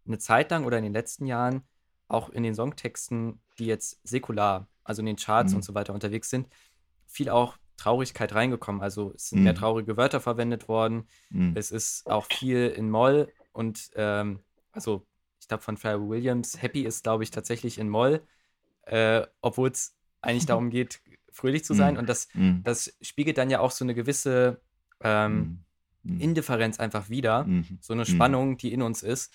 eine 0.07 0.19
Zeit 0.19 0.51
lang 0.51 0.65
oder 0.65 0.77
in 0.77 0.85
den 0.85 0.93
letzten 0.93 1.27
Jahren 1.27 1.63
auch 2.09 2.29
in 2.29 2.43
den 2.43 2.55
Songtexten, 2.55 3.41
die 3.59 3.67
jetzt 3.67 4.01
säkular, 4.07 4.69
also 4.85 5.01
in 5.01 5.07
den 5.07 5.17
Charts 5.17 5.53
Mhm. 5.53 5.57
und 5.57 5.63
so 5.63 5.75
weiter 5.75 5.95
unterwegs 5.95 6.29
sind, 6.29 6.49
viel 7.07 7.31
auch 7.31 7.57
Traurigkeit 7.81 8.35
reingekommen. 8.35 8.83
Also 8.83 9.13
es 9.15 9.31
sind 9.31 9.43
mehr 9.43 9.53
Mhm. 9.55 9.59
traurige 9.59 9.97
Wörter 9.97 10.21
verwendet 10.21 10.69
worden. 10.69 11.09
Mhm. 11.31 11.53
Es 11.57 11.71
ist 11.71 12.07
auch 12.07 12.27
viel 12.27 12.69
in 12.69 12.91
Moll 12.91 13.33
und 13.53 13.91
ähm, 13.97 14.41
also 14.73 15.07
ich 15.41 15.49
glaube 15.49 15.63
von 15.63 15.77
Pharrell 15.77 16.09
Williams, 16.09 16.61
Happy 16.63 16.83
ist 16.83 17.03
glaube 17.05 17.23
ich 17.25 17.31
tatsächlich 17.31 17.79
in 17.79 17.89
Moll, 17.89 18.21
äh, 18.83 19.27
obwohl 19.41 19.71
es 19.71 19.97
eigentlich 20.21 20.47
darum 20.47 20.71
geht, 20.77 21.01
fröhlich 21.33 21.65
zu 21.65 21.75
sein. 21.75 21.95
Mhm. 21.95 22.01
Und 22.01 22.09
das, 22.09 22.29
Mhm. 22.35 22.63
das 22.65 22.93
spiegelt 23.01 23.39
dann 23.39 23.51
ja 23.51 23.61
auch 23.61 23.71
so 23.71 23.85
eine 23.85 23.95
gewisse 23.95 24.61
ähm, 25.03 25.65
Mhm. 26.03 26.19
Indifferenz 26.21 26.81
einfach 26.81 27.11
wieder, 27.11 27.47
so 27.83 27.93
eine. 27.93 28.07
Spannung, 28.07 28.57
die 28.57 28.73
in 28.73 28.81
uns 28.81 29.03
ist. 29.03 29.35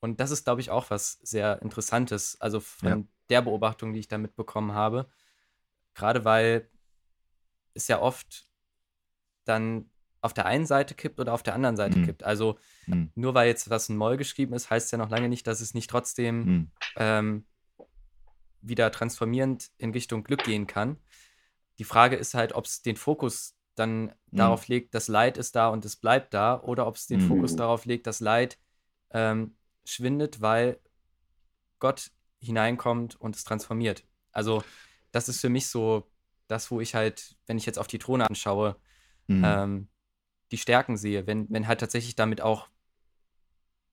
Und 0.00 0.18
das 0.18 0.30
ist, 0.30 0.44
glaube 0.44 0.62
ich, 0.62 0.70
auch 0.70 0.88
was 0.88 1.18
sehr 1.22 1.60
Interessantes, 1.60 2.40
also 2.40 2.58
von 2.60 2.88
Ja. 2.88 3.02
der 3.28 3.42
Beobachtung, 3.42 3.92
die 3.92 4.00
ich 4.00 4.08
da 4.08 4.16
mitbekommen 4.16 4.72
habe. 4.72 5.10
Gerade 5.94 6.24
weil 6.24 6.68
es 7.76 7.88
ja 7.88 8.00
oft 8.00 8.48
dann 9.44 9.90
auf 10.20 10.34
der 10.34 10.46
einen 10.46 10.66
Seite 10.66 10.94
kippt 10.94 11.20
oder 11.20 11.32
auf 11.32 11.42
der 11.42 11.54
anderen 11.54 11.76
Seite 11.76 11.98
Mhm. 11.98 12.04
kippt. 12.06 12.24
Also 12.24 12.58
Mhm. 12.86 13.12
nur 13.14 13.34
weil 13.34 13.48
jetzt 13.48 13.70
was 13.70 13.88
in 13.88 13.96
Moll 13.96 14.16
geschrieben 14.16 14.54
ist, 14.54 14.70
heißt 14.70 14.90
ja 14.92 14.98
noch 14.98 15.10
lange 15.10 15.28
nicht, 15.28 15.46
dass 15.46 15.60
es 15.60 15.74
nicht 15.74 15.88
trotzdem 15.88 16.38
Mhm. 16.44 16.70
ähm, 16.96 17.46
wieder 18.60 18.90
transformierend 18.90 19.70
in 19.78 19.90
Richtung 19.92 20.24
Glück 20.24 20.42
gehen 20.42 20.66
kann. 20.66 20.98
Die 21.78 21.84
Frage 21.84 22.16
ist 22.16 22.34
halt, 22.34 22.54
ob 22.54 22.64
es 22.64 22.82
den 22.82 22.96
Fokus 22.96 23.54
dann 23.74 24.06
Mhm. 24.06 24.12
darauf 24.32 24.66
legt, 24.68 24.94
das 24.94 25.06
Leid 25.08 25.36
ist 25.36 25.54
da 25.54 25.68
und 25.68 25.84
es 25.84 25.96
bleibt 25.96 26.34
da, 26.34 26.60
oder 26.62 26.86
ob 26.86 26.96
es 26.96 27.06
den 27.06 27.20
Mhm. 27.20 27.28
Fokus 27.28 27.54
darauf 27.54 27.84
legt, 27.84 28.06
das 28.06 28.20
Leid 28.20 28.58
ähm, 29.10 29.56
schwindet, 29.84 30.40
weil 30.40 30.80
Gott 31.78 32.10
hineinkommt 32.40 33.14
und 33.20 33.36
es 33.36 33.44
transformiert. 33.44 34.04
Also 34.32 34.64
das 35.12 35.28
ist 35.28 35.40
für 35.40 35.48
mich 35.48 35.68
so 35.68 36.10
das, 36.48 36.70
wo 36.70 36.80
ich 36.80 36.94
halt, 36.94 37.36
wenn 37.46 37.58
ich 37.58 37.66
jetzt 37.66 37.78
auf 37.78 37.86
die 37.86 37.98
Throne 37.98 38.28
anschaue, 38.28 38.76
Mhm. 39.28 39.42
ähm, 39.44 39.88
die 40.52 40.58
Stärken 40.58 40.96
sehe, 40.96 41.26
wenn, 41.26 41.50
wenn 41.50 41.66
halt 41.66 41.80
tatsächlich 41.80 42.14
damit 42.14 42.40
auch 42.40 42.68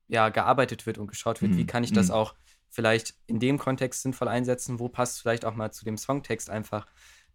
ja, 0.06 0.28
gearbeitet 0.28 0.86
wird 0.86 0.98
und 0.98 1.06
geschaut 1.08 1.42
wird, 1.42 1.56
wie 1.56 1.62
Mhm, 1.62 1.66
kann 1.66 1.82
ich 1.82 1.92
das 1.92 2.08
mhm. 2.08 2.14
auch 2.14 2.34
vielleicht 2.68 3.14
in 3.26 3.40
dem 3.40 3.58
Kontext 3.58 4.02
sinnvoll 4.02 4.28
einsetzen, 4.28 4.78
wo 4.78 4.88
passt 4.88 5.20
vielleicht 5.22 5.44
auch 5.44 5.54
mal 5.54 5.72
zu 5.72 5.84
dem 5.84 5.96
Songtext 5.96 6.50
einfach, 6.50 6.86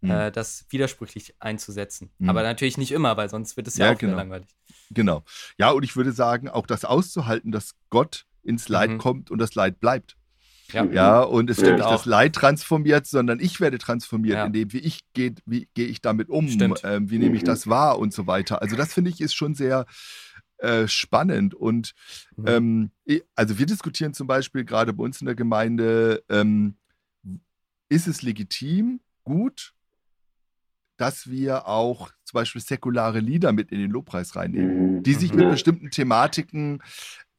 Mhm. 0.01 0.11
äh, 0.11 0.31
das 0.31 0.65
widersprüchlich 0.69 1.35
einzusetzen. 1.39 2.11
Mhm. 2.19 2.29
Aber 2.29 2.43
natürlich 2.43 2.77
nicht 2.77 2.91
immer, 2.91 3.17
weil 3.17 3.29
sonst 3.29 3.57
wird 3.57 3.67
es 3.67 3.75
ja, 3.75 3.87
Ja, 3.87 3.93
auch 3.93 3.97
genau. 3.97 4.15
langweilig. 4.15 4.47
Genau. 4.91 5.23
Ja, 5.57 5.71
und 5.71 5.83
ich 5.83 5.95
würde 5.95 6.11
sagen, 6.13 6.47
auch 6.47 6.67
das 6.67 6.85
auszuhalten, 6.85 7.51
dass 7.51 7.75
Gott 7.89 8.25
ins 8.43 8.69
Leid 8.69 8.91
Mhm. 8.91 8.97
kommt 8.99 9.31
und 9.31 9.39
das 9.39 9.55
Leid 9.55 9.79
bleibt. 9.79 10.15
Ja, 10.71 10.85
Ja, 10.85 11.21
und 11.21 11.49
es 11.49 11.57
wird 11.61 11.75
nicht 11.77 11.85
Auch. 11.85 11.91
das 11.91 12.05
Leid 12.05 12.35
transformiert, 12.35 13.07
sondern 13.07 13.39
ich 13.39 13.59
werde 13.59 13.77
transformiert, 13.77 14.35
Ja. 14.37 14.45
indem 14.45 14.71
wie 14.73 14.79
ich 14.79 14.99
gehe, 15.13 15.33
wie 15.45 15.67
gehe 15.73 15.87
ich 15.87 16.01
damit 16.01 16.29
um, 16.29 16.47
ähm, 16.83 17.09
wie 17.09 17.17
nehme 17.19 17.35
ich 17.35 17.43
Mhm. 17.43 17.47
das 17.47 17.67
wahr 17.67 17.99
und 17.99 18.13
so 18.13 18.27
weiter. 18.27 18.61
Also 18.61 18.75
das 18.75 18.93
finde 18.93 19.09
ich 19.09 19.21
ist 19.21 19.33
schon 19.33 19.55
sehr 19.55 19.85
äh, 20.57 20.87
spannend 20.87 21.55
und 21.55 21.93
Mhm. 22.35 22.91
ähm, 23.07 23.21
also 23.35 23.57
wir 23.57 23.65
diskutieren 23.65 24.13
zum 24.13 24.27
Beispiel 24.27 24.65
gerade 24.65 24.93
bei 24.93 25.03
uns 25.03 25.21
in 25.21 25.25
der 25.25 25.35
Gemeinde, 25.35 26.23
ähm, 26.29 26.75
ist 27.87 28.07
es 28.07 28.21
legitim, 28.21 28.99
gut, 29.23 29.73
dass 30.97 31.29
wir 31.29 31.67
auch 31.67 32.11
zum 32.25 32.37
Beispiel 32.37 32.61
säkulare 32.61 33.19
Lieder 33.19 33.53
mit 33.53 33.71
in 33.71 33.79
den 33.79 33.89
Lobpreis 33.91 34.35
reinnehmen 34.35 34.97
Mhm. 34.99 35.03
die 35.03 35.13
sich 35.13 35.33
mit 35.33 35.49
bestimmten 35.49 35.89
Thematiken 35.91 36.83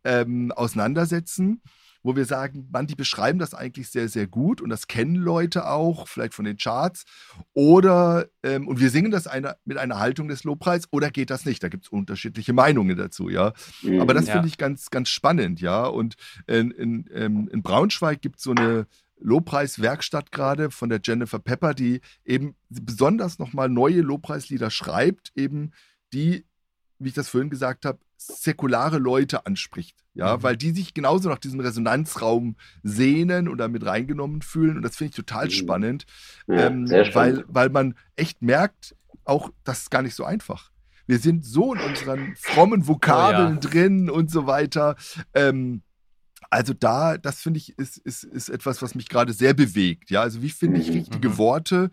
ähm, 0.03 0.51
auseinandersetzen, 0.53 1.61
wo 2.03 2.17
wir 2.17 2.25
sagen, 2.25 2.69
man, 2.73 2.87
die 2.87 2.95
beschreiben 2.95 3.39
das 3.39 3.55
eigentlich 3.55 3.91
sehr, 3.91 4.09
sehr 4.09 4.27
gut 4.27 4.61
und 4.61 4.71
das 4.71 4.87
kennen 4.87 5.15
Leute 5.17 5.69
auch, 5.69 6.09
vielleicht 6.09 6.35
von 6.35 6.45
den 6.45 6.57
Charts. 6.57 7.05
Oder, 7.53 8.27
ähm, 8.43 8.69
und 8.69 8.81
wir 8.81 8.91
singen 8.91 9.11
das 9.11 9.27
eine, 9.27 9.57
mit 9.65 9.77
einer 9.77 9.99
Haltung 9.99 10.29
des 10.29 10.45
Lobpreis 10.45 10.85
oder 10.91 11.11
geht 11.11 11.31
das 11.31 11.45
nicht? 11.45 11.63
Da 11.63 11.69
gibt 11.69 11.85
es 11.85 11.91
unterschiedliche 11.91 12.53
Meinungen 12.53 12.97
dazu, 12.97 13.29
ja. 13.29 13.53
Mhm. 13.83 14.01
Aber 14.01 14.15
das 14.15 14.27
Ja. 14.27 14.35
finde 14.35 14.49
ich 14.49 14.59
ganz, 14.59 14.91
ganz 14.91 15.09
spannend, 15.09 15.61
ja. 15.61 15.85
Und 15.87 16.15
in, 16.47 16.71
in, 16.71 17.05
ähm, 17.13 17.49
in 17.53 17.63
Braunschweig 17.63 18.23
gibt 18.23 18.39
es 18.39 18.45
so 18.45 18.53
eine 18.53 18.87
Lobpreiswerkstatt 19.23 20.33
gerade 20.33 20.71
von 20.71 20.89
der 20.89 21.01
Jennifer 21.03 21.39
Pepper, 21.39 21.75
die 21.75 22.01
eben 22.25 22.55
besonders 22.69 23.39
nochmal 23.39 23.69
neue 23.69 24.01
Lobpreislieder 24.01 24.71
schreibt, 24.71 25.33
eben 25.35 25.73
die, 26.13 26.47
wie 26.99 27.09
ich 27.09 27.15
das 27.15 27.29
vorhin 27.29 27.51
gesagt 27.51 27.85
habe, 27.85 27.99
säkulare 28.21 28.99
Leute 28.99 29.47
anspricht. 29.47 29.97
Ja, 30.15 30.37
Mhm. 30.37 30.43
weil 30.43 30.57
die 30.57 30.73
sich 30.73 30.93
genauso 30.93 31.29
nach 31.29 31.39
diesem 31.39 31.61
Resonanzraum 31.61 32.57
sehnen 32.83 33.49
und 33.49 33.59
damit 33.59 33.87
reingenommen 33.87 34.43
fühlen. 34.43 34.77
Und 34.77 34.83
das 34.83 34.97
finde 34.97 35.11
ich 35.11 35.17
total 35.17 35.47
Mhm. 35.47 35.51
spannend, 35.51 36.07
ja, 36.49 36.67
ähm, 36.67 36.87
spannend. 36.87 37.15
weil, 37.15 37.45
weil 37.49 37.69
man 37.71 37.95
echt 38.17 38.43
merkt, 38.43 38.97
auch 39.25 39.51
das 39.65 39.83
ist 39.83 39.91
gar 39.91 40.03
nicht 40.03 40.15
so 40.17 40.25
einfach. 40.25 40.71
Wir 41.07 41.19
sind 41.19 41.45
so 41.45 41.73
in 41.73 41.81
unseren 41.81 42.35
frommen 42.37 42.87
Vokabeln 42.89 43.59
Oh 43.59 43.61
ja. 43.63 43.71
drin 43.71 44.11
und 44.11 44.31
so 44.31 44.47
weiter. 44.47 44.97
Ähm, 45.35 45.83
also 46.51 46.73
da, 46.75 47.17
das 47.17 47.41
finde 47.41 47.59
ich, 47.59 47.79
ist, 47.79 47.97
ist, 47.99 48.25
ist 48.25 48.49
etwas, 48.49 48.83
was 48.83 48.95
mich 48.97 49.09
gerade 49.09 49.33
sehr 49.33 49.55
bewegt. 49.55 50.11
Ja, 50.11 50.23
also 50.23 50.43
wie 50.43 50.51
finde 50.51 50.81
ich 50.81 50.89
Mhm. 50.89 50.95
richtige 50.95 51.29
Mhm. 51.31 51.39
Worte 51.39 51.91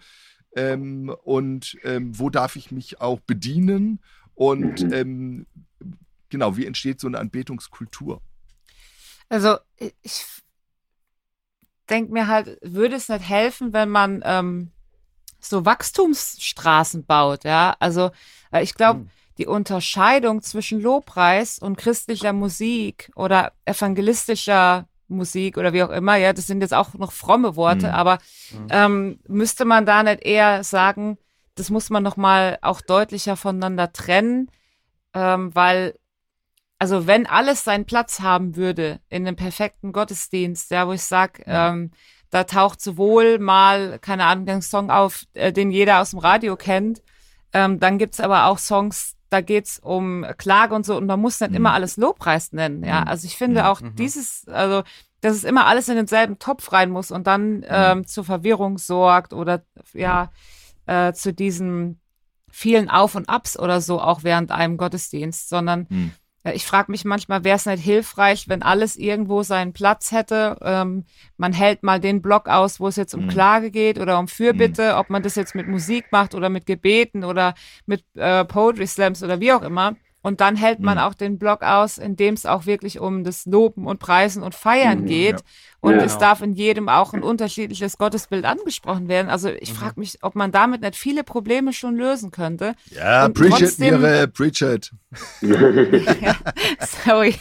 ähm, 0.55 1.13
und 1.23 1.77
ähm, 1.83 2.17
wo 2.17 2.29
darf 2.31 2.55
ich 2.55 2.71
mich 2.71 2.99
auch 2.99 3.19
bedienen 3.19 3.99
und 4.33 4.83
Mhm. 4.85 4.93
ähm, 4.93 5.45
genau, 6.29 6.57
wie 6.57 6.65
entsteht 6.65 6.99
so 6.99 7.07
eine 7.07 7.19
Anbetungskultur? 7.19 8.21
Also 9.29 9.57
ich 10.01 10.25
denke 11.89 12.11
mir 12.11 12.27
halt, 12.27 12.57
würde 12.61 12.95
es 12.95 13.09
nicht 13.09 13.27
helfen, 13.27 13.73
wenn 13.73 13.89
man 13.89 14.21
ähm, 14.25 14.71
so 15.39 15.65
Wachstumsstraßen 15.65 17.05
baut, 17.05 17.43
ja? 17.43 17.75
Also 17.79 18.11
äh, 18.51 18.63
ich 18.63 18.73
glaube, 18.73 18.99
Mhm. 19.01 19.09
die 19.37 19.45
Unterscheidung 19.45 20.41
zwischen 20.41 20.81
Lobpreis 20.81 21.59
und 21.59 21.77
christlicher 21.77 22.33
Musik 22.33 23.11
oder 23.15 23.53
evangelistischer 23.65 24.87
Musik 25.07 25.57
oder 25.57 25.73
wie 25.73 25.83
auch 25.83 25.91
immer, 25.91 26.15
ja, 26.15 26.33
das 26.33 26.47
sind 26.47 26.61
jetzt 26.61 26.73
auch 26.73 26.93
noch 26.95 27.11
fromme 27.11 27.55
Worte, 27.55 27.87
Mhm. 27.87 27.93
aber 27.93 28.17
Mhm. 28.51 28.67
ähm, 28.69 29.19
müsste 29.27 29.63
man 29.63 29.85
da 29.85 30.03
nicht 30.03 30.23
eher 30.23 30.63
sagen, 30.63 31.17
das 31.55 31.69
muss 31.69 31.89
man 31.89 32.03
noch 32.03 32.17
mal 32.17 32.57
auch 32.61 32.81
deutlicher 32.81 33.37
voneinander 33.37 33.93
trennen, 33.93 34.51
ähm, 35.13 35.55
weil 35.55 35.97
also 36.79 37.07
wenn 37.07 37.25
alles 37.25 37.63
seinen 37.63 37.85
Platz 37.85 38.19
haben 38.19 38.55
würde 38.55 38.99
in 39.09 39.25
einem 39.27 39.35
perfekten 39.35 39.91
Gottesdienst, 39.91 40.71
ja, 40.71 40.87
wo 40.87 40.93
ich 40.93 41.03
sag, 41.03 41.41
ähm, 41.45 41.91
da 42.29 42.43
taucht 42.43 42.81
sowohl 42.81 43.39
mal, 43.39 43.99
keine 43.99 44.25
Ahnung, 44.25 44.47
ein 44.49 44.61
Song 44.61 44.91
auf, 44.91 45.23
äh, 45.33 45.53
den 45.53 45.71
jeder 45.71 46.01
aus 46.01 46.11
dem 46.11 46.19
Radio 46.19 46.55
kennt, 46.55 47.01
ähm, 47.53 47.79
dann 47.79 47.97
gibt's 47.97 48.19
aber 48.19 48.45
auch 48.45 48.57
Songs, 48.59 49.15
da 49.29 49.41
geht's 49.41 49.79
um 49.79 50.25
Klage 50.37 50.75
und 50.75 50.85
so 50.85 50.95
und 50.97 51.05
man 51.05 51.19
muss 51.19 51.39
nicht 51.39 51.51
Mhm. 51.51 51.55
immer 51.57 51.73
alles 51.73 51.97
Lobpreis 51.97 52.51
nennen, 52.53 52.83
ja. 52.83 53.01
Mhm. 53.01 53.07
Also 53.07 53.25
ich 53.27 53.37
finde 53.37 53.61
Mhm. 53.61 53.67
auch 53.67 53.81
Mhm. 53.81 53.95
dieses, 53.95 54.47
also 54.47 54.83
dass 55.21 55.35
es 55.35 55.43
immer 55.43 55.65
alles 55.65 55.89
in 55.89 55.95
denselben 55.95 56.37
Topf 56.37 56.71
rein 56.71 56.91
muss 56.91 57.09
und 57.11 57.25
dann 57.25 57.65
ähm, 57.67 58.05
zur 58.05 58.23
Verwirrung 58.23 58.77
sorgt 58.77 59.33
oder 59.33 59.63
ja 59.93 60.31
äh, 60.85 61.11
zu 61.13 61.33
diesen 61.33 61.99
vielen 62.51 62.89
Auf 62.89 63.15
und 63.15 63.27
Abs 63.27 63.57
oder 63.57 63.81
so 63.81 63.99
auch 63.99 64.23
während 64.23 64.51
einem 64.51 64.77
Gottesdienst, 64.77 65.49
sondern 65.49 65.87
Hm. 65.89 66.11
äh, 66.11 66.26
ich 66.53 66.65
frage 66.65 66.91
mich 66.91 67.05
manchmal, 67.05 67.43
wäre 67.43 67.55
es 67.57 67.65
nicht 67.65 67.83
hilfreich, 67.83 68.47
wenn 68.49 68.61
alles 68.63 68.95
irgendwo 68.95 69.43
seinen 69.43 69.73
Platz 69.73 70.11
hätte? 70.11 70.57
Ähm, 70.61 71.05
man 71.37 71.53
hält 71.53 71.83
mal 71.83 71.99
den 71.99 72.21
Block 72.21 72.47
aus, 72.47 72.79
wo 72.79 72.87
es 72.87 72.95
jetzt 72.95 73.13
um 73.13 73.25
Mhm. 73.25 73.29
Klage 73.29 73.71
geht 73.71 73.99
oder 73.99 74.19
um 74.19 74.27
Fürbitte, 74.27 74.95
ob 74.97 75.09
man 75.09 75.23
das 75.23 75.35
jetzt 75.35 75.55
mit 75.55 75.67
Musik 75.67 76.05
macht 76.11 76.35
oder 76.35 76.49
mit 76.49 76.65
Gebeten 76.65 77.23
oder 77.23 77.53
mit 77.85 78.03
äh, 78.15 78.45
Poetry 78.45 78.87
Slams 78.87 79.23
oder 79.23 79.39
wie 79.39 79.51
auch 79.53 79.61
immer. 79.61 79.95
Und 80.27 80.41
dann 80.41 80.57
hält 80.57 80.79
man 80.81 80.97
Mhm. 80.97 81.03
auch 81.05 81.13
den 81.13 81.39
Block 81.39 81.61
aus, 81.63 81.97
in 81.97 82.17
dem 82.17 82.33
es 82.33 82.45
auch 82.45 82.65
wirklich 82.65 82.99
um 82.99 83.23
das 83.23 83.45
Loben 83.45 83.87
und 83.87 83.99
Preisen 83.99 84.43
und 84.43 84.53
Feiern 84.55 85.03
Mhm, 85.03 85.05
geht. 85.05 85.39
ja. 85.39 85.45
Und 85.79 85.93
Ja. 85.93 86.03
es 86.03 86.13
Genau. 86.15 86.19
darf 86.19 86.41
in 86.41 86.53
jedem 86.53 86.89
auch 86.89 87.13
ein 87.13 87.23
unterschiedliches 87.23 87.97
Gottesbild 87.97 88.43
angesprochen 88.43 89.07
werden. 89.07 89.29
Also 89.29 89.47
ich 89.49 89.71
Mhm. 89.71 89.75
frage 89.77 89.99
mich, 90.01 90.17
ob 90.23 90.35
man 90.35 90.51
damit 90.51 90.81
nicht 90.81 90.95
viele 90.97 91.23
Probleme 91.23 91.71
schon 91.71 91.95
lösen 91.95 92.31
könnte. 92.31 92.75
Ja, 92.91 93.25
Und 93.25 93.35
Bridget, 93.35 93.79
Mire, 93.79 94.27
Bridget. 94.27 94.91
Sorry. 97.05 97.35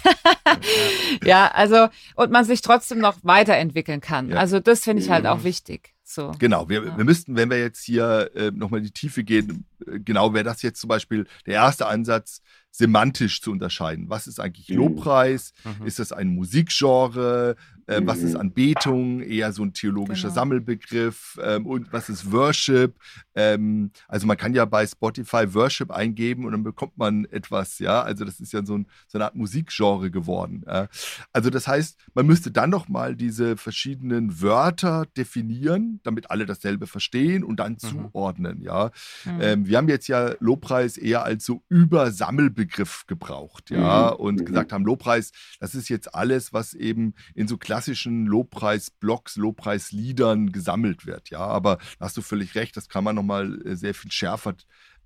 ja, 1.24 1.51
also, 1.53 1.89
und 2.14 2.30
man 2.30 2.45
sich 2.45 2.61
trotzdem 2.61 2.99
noch 2.99 3.16
weiterentwickeln 3.22 4.01
kann. 4.01 4.30
Ja. 4.30 4.37
Also 4.37 4.61
das 4.61 4.84
finde 4.84 5.03
ich 5.03 5.11
halt 5.11 5.24
Mhm. 5.24 5.30
auch 5.30 5.43
wichtig. 5.45 5.93
So. 6.09 6.31
Genau, 6.39 6.69
wir, 6.69 6.85
Ja. 6.85 6.97
wir 6.97 7.05
müssten, 7.05 7.35
wenn 7.35 7.51
wir 7.51 7.59
jetzt 7.59 7.83
hier 7.83 8.31
äh, 8.37 8.53
nochmal 8.53 8.79
in 8.79 8.85
die 8.85 8.93
Tiefe 8.93 9.25
gehen, 9.25 9.65
äh, 9.85 9.99
genau 9.99 10.33
wäre 10.35 10.45
das 10.45 10.63
jetzt 10.63 10.81
zum 10.81 10.87
Beispiel 10.89 11.27
der 11.47 11.55
erste 11.55 11.87
Ansatz, 11.87 12.43
semantisch 12.71 13.41
zu 13.41 13.51
unterscheiden. 13.51 14.09
Was 14.09 14.29
ist 14.29 14.39
eigentlich 14.39 14.69
Mhm. 14.69 14.77
Lobpreis? 14.77 15.53
Mhm. 15.65 15.85
Ist 15.87 15.99
das 15.99 16.13
ein 16.13 16.29
Musikgenre? 16.29 17.57
Äh, 17.87 18.01
Was 18.05 18.18
ist 18.18 18.34
Mhm. 18.34 18.41
Anbetung? 18.41 19.20
Eher 19.22 19.53
so 19.53 19.62
ein 19.64 19.72
theologischer 19.72 20.28
Genau. 20.28 20.34
Sammelbegriff. 20.34 21.39
Ähm, 21.43 21.66
und 21.66 21.93
was 21.93 22.09
ist 22.09 22.30
Worship? 22.32 22.97
Ähm, 23.34 23.91
also 24.09 24.26
man 24.26 24.37
kann 24.37 24.55
ja 24.55 24.64
bei 24.64 24.87
Spotify 24.87 25.53
Worship 25.55 25.91
eingeben 25.91 26.45
und 26.45 26.53
dann 26.53 26.62
bekommt 26.62 26.97
man 26.99 27.24
etwas, 27.26 27.78
ja. 27.78 28.03
Also 28.03 28.24
das 28.24 28.41
ist 28.41 28.53
ja 28.53 28.64
so, 28.64 28.76
ein, 28.78 28.87
so 29.07 29.18
eine 29.18 29.26
Art 29.26 29.34
Musikgenre 29.37 30.11
geworden. 30.11 30.64
Ja? 30.66 30.89
Also 31.32 31.51
das 31.51 31.68
heißt, 31.68 31.99
man 32.14 32.26
müsste 32.26 32.51
dann 32.51 32.70
noch 32.70 32.89
mal 32.89 33.14
diese 33.14 33.57
verschiedenen 33.57 34.41
Wörter 34.41 35.07
definieren, 35.16 36.01
damit 36.03 36.30
alle 36.30 36.47
dasselbe 36.47 36.87
verstehen 36.87 37.45
und 37.45 37.57
dann 37.61 37.78
zuordnen, 37.78 38.62
ja. 38.62 38.91
Mhm. 39.24 39.39
Ähm, 39.41 39.66
wir 39.66 39.78
haben 39.78 39.89
jetzt 39.89 40.09
ja 40.09 40.34
Lobpreis 40.41 40.97
eher 40.97 41.22
als 41.24 41.45
so 41.45 41.62
Übersammelbegriff 41.68 43.07
gebraucht, 43.07 43.70
ja, 43.70 44.11
Mhm. 44.12 44.16
und 44.20 44.41
Mhm. 44.41 44.45
gesagt 44.45 44.72
haben, 44.72 44.84
Lobpreis, 44.84 45.32
das 45.61 45.74
ist 45.74 45.89
jetzt 45.89 46.14
alles, 46.14 46.53
was 46.53 46.74
eben 46.74 47.14
in 47.34 47.47
so 47.49 47.59
klassischen 47.77 48.24
Lobpreis-Blogs, 48.24 49.37
Lobpreisliedern 49.37 50.51
gesammelt 50.51 51.05
wird, 51.05 51.29
ja. 51.29 51.41
Aber 51.41 51.77
da 51.99 52.07
hast 52.07 52.16
du 52.16 52.22
völlig 52.22 52.55
recht, 52.55 52.74
das 52.74 52.89
kann 52.89 53.05
man 53.05 53.14
nochmal 53.14 53.61
äh, 53.66 53.77
sehr 53.77 53.93
viel 53.93 54.11
schärfer 54.11 54.55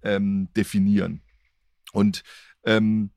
ähm, 0.02 0.48
definieren. 0.56 1.20
Und 1.92 2.22
ähm, 2.64 3.10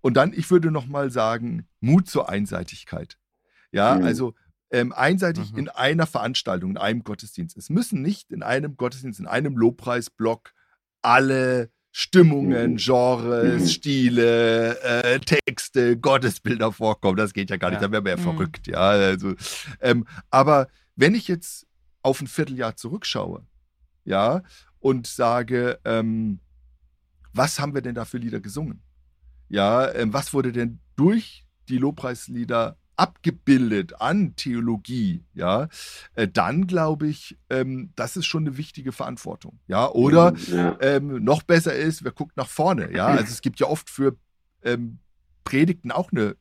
und 0.00 0.14
dann, 0.14 0.32
ich 0.32 0.50
würde 0.50 0.70
noch 0.72 0.86
mal 0.86 1.10
sagen, 1.10 1.68
Mut 1.80 2.08
zur 2.08 2.28
Einseitigkeit. 2.28 3.16
Ja, 3.70 3.96
Mhm. 3.96 4.04
also 4.04 4.34
ähm, 4.70 4.92
einseitig 4.92 5.52
Mhm. 5.52 5.58
in 5.58 5.68
einer 5.68 6.06
Veranstaltung, 6.06 6.70
in 6.70 6.78
einem 6.78 7.04
Gottesdienst. 7.04 7.56
Es 7.56 7.70
müssen 7.70 8.02
nicht 8.02 8.32
in 8.32 8.42
einem 8.42 8.76
Gottesdienst, 8.76 9.20
in 9.20 9.26
einem 9.28 9.56
Lobpreisblock 9.56 10.52
alle 11.00 11.70
Stimmungen, 11.92 12.72
Mhm. 12.72 12.76
Genres, 12.76 13.62
Mhm. 13.62 13.68
Stile, 13.68 14.80
äh, 14.82 15.20
Texte, 15.20 15.96
Gottesbilder 15.98 16.70
vorkommen. 16.72 17.16
Das 17.16 17.32
geht 17.32 17.50
ja 17.50 17.56
gar 17.56 17.70
nicht, 17.70 17.80
Ja. 17.80 17.88
da 17.88 17.92
wäre 17.92 18.02
man 18.02 18.10
ja 18.10 18.16
Mhm. 18.16 18.22
verrückt, 18.36 18.66
ja. 18.66 18.78
Also, 18.78 19.34
ähm, 19.80 20.06
aber 20.30 20.68
wenn 20.96 21.14
ich 21.14 21.28
jetzt 21.28 21.66
auf 22.02 22.20
ein 22.20 22.26
Vierteljahr 22.26 22.76
zurückschaue, 22.76 23.46
ja, 24.04 24.42
und 24.80 25.06
sage, 25.06 25.80
ähm, 25.84 26.40
was 27.32 27.58
haben 27.58 27.74
wir 27.74 27.82
denn 27.82 27.94
da 27.94 28.04
für 28.04 28.18
Lieder 28.18 28.40
gesungen? 28.40 28.82
Ja, 29.48 29.92
ähm, 29.94 30.12
was 30.12 30.32
wurde 30.32 30.52
denn 30.52 30.80
durch 30.96 31.46
die 31.68 31.78
Lobpreislieder 31.78 32.76
abgebildet 32.98 34.00
an 34.00 34.34
Theologie? 34.36 35.24
Ja, 35.34 35.68
äh, 36.14 36.28
dann 36.28 36.66
glaube 36.66 37.08
ich, 37.08 37.38
ähm, 37.50 37.92
das 37.96 38.16
ist 38.16 38.26
schon 38.26 38.46
eine 38.46 38.56
wichtige 38.56 38.92
Verantwortung. 38.92 39.58
Ja, 39.66 39.90
oder 39.90 40.34
Ja. 40.48 40.76
ähm, 40.80 41.22
noch 41.24 41.42
besser 41.42 41.74
ist, 41.74 42.04
wer 42.04 42.12
guckt 42.12 42.36
nach 42.36 42.48
vorne. 42.48 42.92
Ja, 42.94 43.06
also 43.06 43.32
es 43.32 43.40
gibt 43.40 43.60
ja 43.60 43.66
oft 43.66 43.88
für 43.88 44.16
ähm, 44.62 44.98
Predigten 45.44 45.90
auch 45.92 46.12
eine 46.12 46.36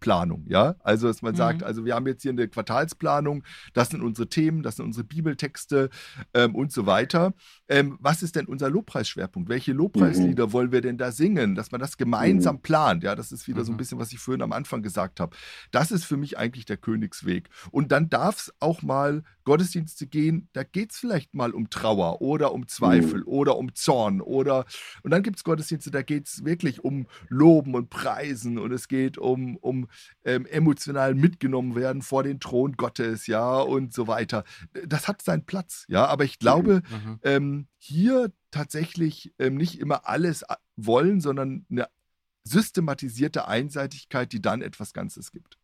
Planung, 0.00 0.44
ja. 0.48 0.76
Also, 0.80 1.08
dass 1.08 1.22
man 1.22 1.32
Mhm. 1.32 1.36
sagt, 1.36 1.62
also 1.62 1.84
wir 1.84 1.94
haben 1.94 2.06
jetzt 2.06 2.22
hier 2.22 2.32
eine 2.32 2.48
Quartalsplanung, 2.48 3.44
das 3.74 3.90
sind 3.90 4.02
unsere 4.02 4.28
Themen, 4.28 4.62
das 4.62 4.76
sind 4.76 4.86
unsere 4.86 5.04
Bibeltexte 5.04 5.90
ähm, 6.34 6.54
und 6.54 6.72
so 6.72 6.86
weiter. 6.86 7.34
Ähm, 7.68 7.98
was 8.00 8.22
ist 8.22 8.36
denn 8.36 8.46
unser 8.46 8.70
Lobpreisschwerpunkt? 8.70 9.48
Welche 9.48 9.72
Lobpreislieder 9.72 10.52
wollen 10.52 10.72
wir 10.72 10.80
denn 10.80 10.96
da 10.98 11.12
singen? 11.12 11.54
Dass 11.54 11.70
man 11.70 11.80
das 11.80 11.96
gemeinsam 11.96 12.60
plant, 12.62 13.02
ja, 13.02 13.14
das 13.14 13.30
ist 13.32 13.46
wieder 13.48 13.64
so 13.64 13.72
ein 13.72 13.74
Mhm. 13.74 13.78
bisschen, 13.78 13.98
was 13.98 14.12
ich 14.12 14.18
vorhin 14.18 14.42
am 14.42 14.52
Anfang 14.52 14.82
gesagt 14.82 15.20
habe. 15.20 15.36
Das 15.70 15.90
ist 15.90 16.04
für 16.04 16.16
mich 16.16 16.38
eigentlich 16.38 16.64
der 16.64 16.76
Königsweg. 16.78 17.48
Und 17.70 17.92
dann 17.92 18.08
darf 18.08 18.36
es 18.38 18.54
auch 18.60 18.82
mal 18.82 19.22
Gottesdienste 19.48 20.06
gehen, 20.06 20.50
da 20.52 20.62
geht 20.62 20.92
es 20.92 20.98
vielleicht 20.98 21.32
mal 21.32 21.52
um 21.52 21.70
Trauer 21.70 22.20
oder 22.20 22.52
um 22.52 22.68
Zweifel 22.68 23.22
oder 23.22 23.56
um 23.56 23.74
Zorn 23.74 24.20
oder 24.20 24.66
und 25.02 25.10
dann 25.10 25.22
gibt 25.22 25.38
es 25.38 25.44
Gottesdienste, 25.44 25.90
da 25.90 26.02
geht 26.02 26.26
es 26.28 26.44
wirklich 26.44 26.84
um 26.84 27.06
Loben 27.30 27.74
und 27.74 27.88
Preisen 27.88 28.58
und 28.58 28.72
es 28.72 28.88
geht 28.88 29.16
um, 29.16 29.56
um 29.56 29.88
ähm, 30.24 30.44
emotional 30.44 31.14
mitgenommen 31.14 31.74
werden 31.74 32.02
vor 32.02 32.22
den 32.24 32.40
Thron 32.40 32.72
Gottes, 32.76 33.26
ja, 33.26 33.58
und 33.58 33.94
so 33.94 34.06
weiter. 34.06 34.44
Das 34.86 35.08
hat 35.08 35.22
seinen 35.22 35.46
Platz, 35.46 35.86
ja, 35.88 36.04
aber 36.04 36.24
ich 36.24 36.38
glaube, 36.38 36.82
Mhm. 36.90 37.18
ähm, 37.22 37.66
hier 37.78 38.30
tatsächlich 38.50 39.32
ähm, 39.38 39.56
nicht 39.56 39.80
immer 39.80 40.06
alles 40.06 40.48
a- 40.48 40.58
wollen, 40.76 41.22
sondern 41.22 41.64
eine 41.70 41.88
systematisierte 42.44 43.48
Einseitigkeit, 43.48 44.30
die 44.32 44.42
dann 44.42 44.60
etwas 44.60 44.92
Ganzes 44.92 45.32
gibt. 45.32 45.56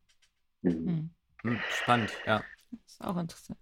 Mhm. 0.62 0.86
Hm. 0.86 1.10
Hm, 1.42 1.58
Spannend, 1.82 2.12
ja. 2.26 2.42
Ist 2.86 3.00
auch 3.00 3.16
interessant. 3.16 3.58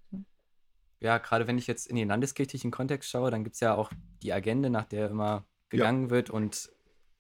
Ja, 1.00 1.18
gerade 1.18 1.46
wenn 1.46 1.58
ich 1.58 1.66
jetzt 1.66 1.86
in 1.86 1.96
den 1.96 2.08
landeskirchlichen 2.08 2.70
Kontext 2.70 3.10
schaue, 3.10 3.30
dann 3.30 3.44
gibt 3.44 3.54
es 3.54 3.60
ja 3.60 3.74
auch 3.74 3.90
die 4.22 4.32
Agenda, 4.32 4.68
nach 4.68 4.84
der 4.84 5.10
immer 5.10 5.44
gegangen 5.68 6.10
wird. 6.10 6.30
Und 6.30 6.70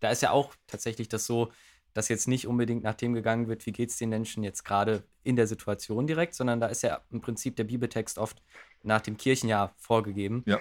da 0.00 0.10
ist 0.10 0.22
ja 0.22 0.30
auch 0.30 0.54
tatsächlich 0.66 1.08
das 1.08 1.26
so, 1.26 1.50
dass 1.92 2.08
jetzt 2.08 2.28
nicht 2.28 2.46
unbedingt 2.46 2.82
nach 2.84 2.94
dem 2.94 3.12
gegangen 3.12 3.48
wird, 3.48 3.66
wie 3.66 3.72
geht 3.72 3.90
es 3.90 3.96
den 3.98 4.08
Menschen 4.08 4.42
jetzt 4.42 4.64
gerade 4.64 5.04
in 5.24 5.36
der 5.36 5.46
Situation 5.46 6.06
direkt, 6.06 6.34
sondern 6.34 6.60
da 6.60 6.68
ist 6.68 6.82
ja 6.82 7.02
im 7.10 7.20
Prinzip 7.20 7.56
der 7.56 7.64
Bibeltext 7.64 8.18
oft 8.18 8.42
nach 8.82 9.00
dem 9.00 9.16
Kirchenjahr 9.16 9.74
vorgegeben. 9.76 10.42
Ja. 10.46 10.60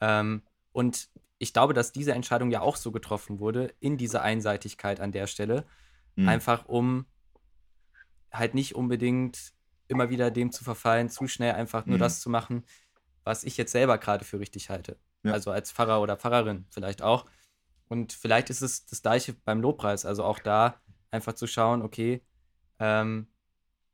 Ähm, 0.00 0.42
und 0.72 1.08
ich 1.38 1.52
glaube, 1.52 1.74
dass 1.74 1.92
diese 1.92 2.12
Entscheidung 2.12 2.50
ja 2.50 2.60
auch 2.60 2.76
so 2.76 2.92
getroffen 2.92 3.40
wurde, 3.40 3.74
in 3.80 3.96
dieser 3.96 4.22
Einseitigkeit 4.22 5.00
an 5.00 5.12
der 5.12 5.26
Stelle, 5.26 5.64
Mhm. 6.18 6.28
einfach 6.28 6.66
um 6.66 7.06
halt 8.32 8.54
nicht 8.54 8.74
unbedingt 8.74 9.52
immer 9.88 10.10
wieder 10.10 10.30
dem 10.30 10.52
zu 10.52 10.64
verfallen, 10.64 11.08
zu 11.10 11.26
schnell 11.26 11.52
einfach 11.54 11.86
nur 11.86 11.96
Mhm. 11.96 12.00
das 12.00 12.20
zu 12.20 12.30
machen, 12.30 12.64
was 13.24 13.44
ich 13.44 13.56
jetzt 13.56 13.72
selber 13.72 13.98
gerade 13.98 14.24
für 14.24 14.38
richtig 14.40 14.70
halte. 14.70 14.98
Ja. 15.24 15.32
Also 15.32 15.50
als 15.50 15.72
Pfarrer 15.72 16.00
oder 16.00 16.16
Pfarrerin 16.16 16.66
vielleicht 16.70 17.02
auch. 17.02 17.26
Und 17.88 18.12
vielleicht 18.12 18.50
ist 18.50 18.62
es 18.62 18.86
das 18.86 19.02
gleiche 19.02 19.34
beim 19.44 19.60
Lobpreis. 19.60 20.04
Also 20.04 20.24
auch 20.24 20.38
da 20.38 20.80
einfach 21.10 21.32
zu 21.32 21.46
schauen, 21.46 21.82
okay, 21.82 22.22
ähm, 22.78 23.28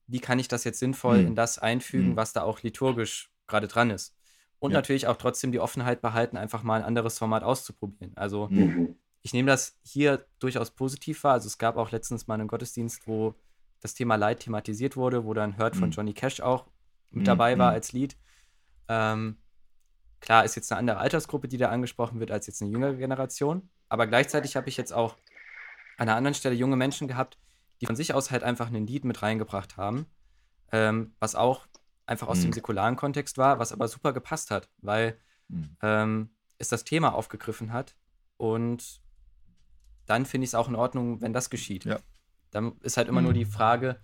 wie 0.07 0.21
kann 0.21 0.39
ich 0.39 0.49
das 0.49 0.65
jetzt 0.65 0.79
sinnvoll 0.81 1.23
Mhm. 1.23 1.29
in 1.29 1.35
das 1.37 1.59
einfügen, 1.59 2.11
Mhm. 2.11 2.17
was 2.17 2.33
da 2.33 2.43
auch 2.43 2.63
liturgisch 2.63 3.33
gerade 3.47 3.69
dran 3.69 3.91
ist. 3.91 4.15
Und 4.59 4.73
Ja. 4.73 4.79
natürlich 4.79 5.07
auch 5.07 5.17
trotzdem 5.17 5.53
die 5.53 5.61
Offenheit 5.61 6.01
behalten, 6.03 6.37
einfach 6.37 6.63
mal 6.63 6.81
ein 6.81 6.85
anderes 6.87 7.19
Format 7.19 7.43
auszuprobieren. 7.43 8.17
Also 8.17 8.49
Mhm. 8.49 8.97
ich 9.23 9.33
nehme 9.33 9.47
das 9.51 9.79
hier 9.83 10.27
durchaus 10.39 10.71
positiv 10.71 11.25
wahr. 11.25 11.35
Also 11.35 11.47
es 11.47 11.57
gab 11.59 11.77
auch 11.77 11.91
letztens 11.91 12.27
mal 12.27 12.35
einen 12.35 12.49
Gottesdienst, 12.49 13.07
wo 13.07 13.35
das 13.85 13.93
Thema 13.93 14.17
Leid 14.17 14.41
thematisiert 14.41 14.97
wurde, 14.97 15.27
wo 15.27 15.35
dann 15.35 15.59
Hört 15.59 15.77
von 15.77 15.91
Mhm. 15.91 15.93
Johnny 15.93 16.15
Cash 16.15 16.41
auch 16.41 16.65
mit 17.11 17.23
Mhm, 17.23 17.27
dabei 17.27 17.59
war 17.59 17.69
mhm. 17.71 17.75
als 17.75 17.93
Lied. 17.93 18.17
Ähm, 18.89 19.37
klar 20.21 20.45
ist 20.47 20.55
jetzt 20.57 20.73
eine 20.73 20.79
andere 20.79 20.97
Altersgruppe, 20.97 21.49
die 21.49 21.59
da 21.59 21.69
angesprochen 21.69 22.19
wird, 22.19 22.31
als 22.31 22.47
jetzt 22.47 22.63
eine 22.63 22.71
jüngere 22.71 22.95
Generation. 22.95 23.69
Aber 23.91 24.07
gleichzeitig 24.07 24.57
habe 24.57 24.71
ich 24.71 24.79
jetzt 24.79 24.95
auch 24.95 25.17
an 25.99 26.09
einer 26.09 26.17
anderen 26.17 26.35
Stelle 26.35 26.55
junge 26.55 26.77
Menschen 26.77 27.09
gehabt, 27.09 27.39
die 27.83 27.87
von 27.87 27.95
sich 27.95 28.15
aus 28.15 28.31
halt 28.31 28.43
einfach 28.43 28.69
ein 28.69 28.87
Lied 28.87 29.05
mit 29.05 29.21
reingebracht 29.21 29.77
haben, 29.77 30.07
ähm, 30.73 31.15
was 31.21 31.35
auch 31.35 31.67
einfach 32.07 32.29
aus 32.29 32.39
Mhm. 32.39 32.45
dem 32.45 32.53
säkularen 32.55 32.97
Kontext 32.97 33.37
war, 33.37 33.59
was 33.59 33.71
aber 33.73 33.87
super 33.87 34.15
gepasst 34.15 34.51
hat, 34.51 34.71
weil 34.79 35.19
Mhm. 35.49 35.77
ähm, 35.83 36.31
es 36.57 36.71
das 36.71 36.85
Thema 36.85 37.15
aufgegriffen 37.15 37.71
hat. 37.71 37.95
Und 38.39 39.03
dann 40.07 40.25
finde 40.25 40.45
ich 40.47 40.51
es 40.51 40.55
auch 40.55 40.69
in 40.69 40.75
Ordnung, 40.75 41.21
wenn 41.21 41.35
das 41.35 41.51
geschieht. 41.51 41.85
Ja. 41.85 41.99
Dann 42.55 42.73
ist 42.83 42.97
halt 42.97 43.09
immer 43.09 43.23
nur 43.23 43.33
Mhm. 43.33 43.39
die 43.39 43.45
Frage, 43.47 44.01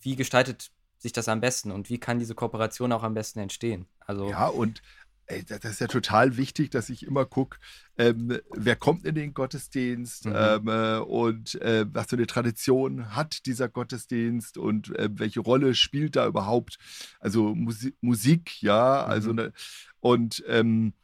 wie 0.00 0.16
gestaltet 0.16 0.70
sich 0.98 1.12
das 1.12 1.28
am 1.28 1.40
besten 1.40 1.70
und 1.72 1.90
wie 1.90 1.98
kann 1.98 2.18
diese 2.18 2.34
Kooperation 2.34 2.92
auch 2.92 3.02
am 3.02 3.14
besten 3.14 3.40
entstehen? 3.40 3.86
Also, 4.00 4.30
Ja, 4.30 4.46
und 4.48 4.82
ey, 5.26 5.44
das 5.44 5.64
ist 5.64 5.80
ja 5.80 5.86
total 5.86 6.36
wichtig, 6.36 6.70
dass 6.70 6.88
ich 6.90 7.04
immer 7.06 7.24
gucke, 7.26 7.58
ähm, 7.98 8.38
wer 8.50 8.76
kommt 8.76 9.04
in 9.04 9.14
den 9.14 9.34
Gottesdienst 9.34 10.26
Mhm. 10.26 10.32
ähm, 10.34 10.68
äh, 10.68 10.98
und 10.98 11.54
äh, 11.60 11.86
was 11.92 12.06
für 12.08 12.16
eine 12.16 12.26
Tradition 12.26 13.14
hat 13.14 13.46
dieser 13.46 13.68
Gottesdienst 13.68 14.58
und 14.58 14.96
äh, 14.98 15.08
welche 15.12 15.40
Rolle 15.40 15.74
spielt 15.74 16.16
da 16.16 16.26
überhaupt, 16.26 16.78
also 17.20 17.54
Musi 17.54 17.94
Musik, 18.00 18.62
ja, 18.62 19.04
also 19.04 19.30
Mhm. 19.30 19.36
ne, 19.36 19.52
und 20.00 20.42
ähm, 20.46 20.94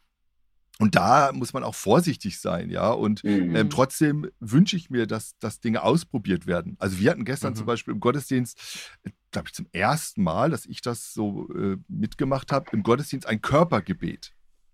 und 0.79 0.95
da 0.95 1.31
muss 1.33 1.53
man 1.53 1.63
auch 1.63 1.75
vorsichtig 1.75 2.39
sein, 2.39 2.69
ja. 2.69 2.89
Und 2.91 3.23
Mhm. 3.23 3.55
ähm, 3.55 3.69
trotzdem 3.69 4.29
wünsche 4.39 4.75
ich 4.75 4.89
mir, 4.89 5.07
dass, 5.07 5.37
dass 5.39 5.59
Dinge 5.61 5.83
ausprobiert 5.83 6.47
werden. 6.47 6.75
Also 6.79 6.99
wir 6.99 7.11
hatten 7.11 7.23
gestern 7.25 7.53
Mhm. 7.53 7.57
zum 7.57 7.65
Beispiel 7.65 7.93
im 7.93 7.99
Gottesdienst, 8.01 8.91
glaube 9.31 9.47
ich, 9.47 9.53
zum 9.53 9.67
ersten 9.71 10.21
Mal, 10.23 10.49
dass 10.49 10.65
ich 10.65 10.81
das 10.81 11.13
so 11.13 11.47
äh, 11.55 11.77
mitgemacht 11.87 12.51
habe, 12.51 12.69
im 12.73 12.83
Gottesdienst 12.83 13.25
ein 13.27 13.41
Körpergebet. 13.41 14.33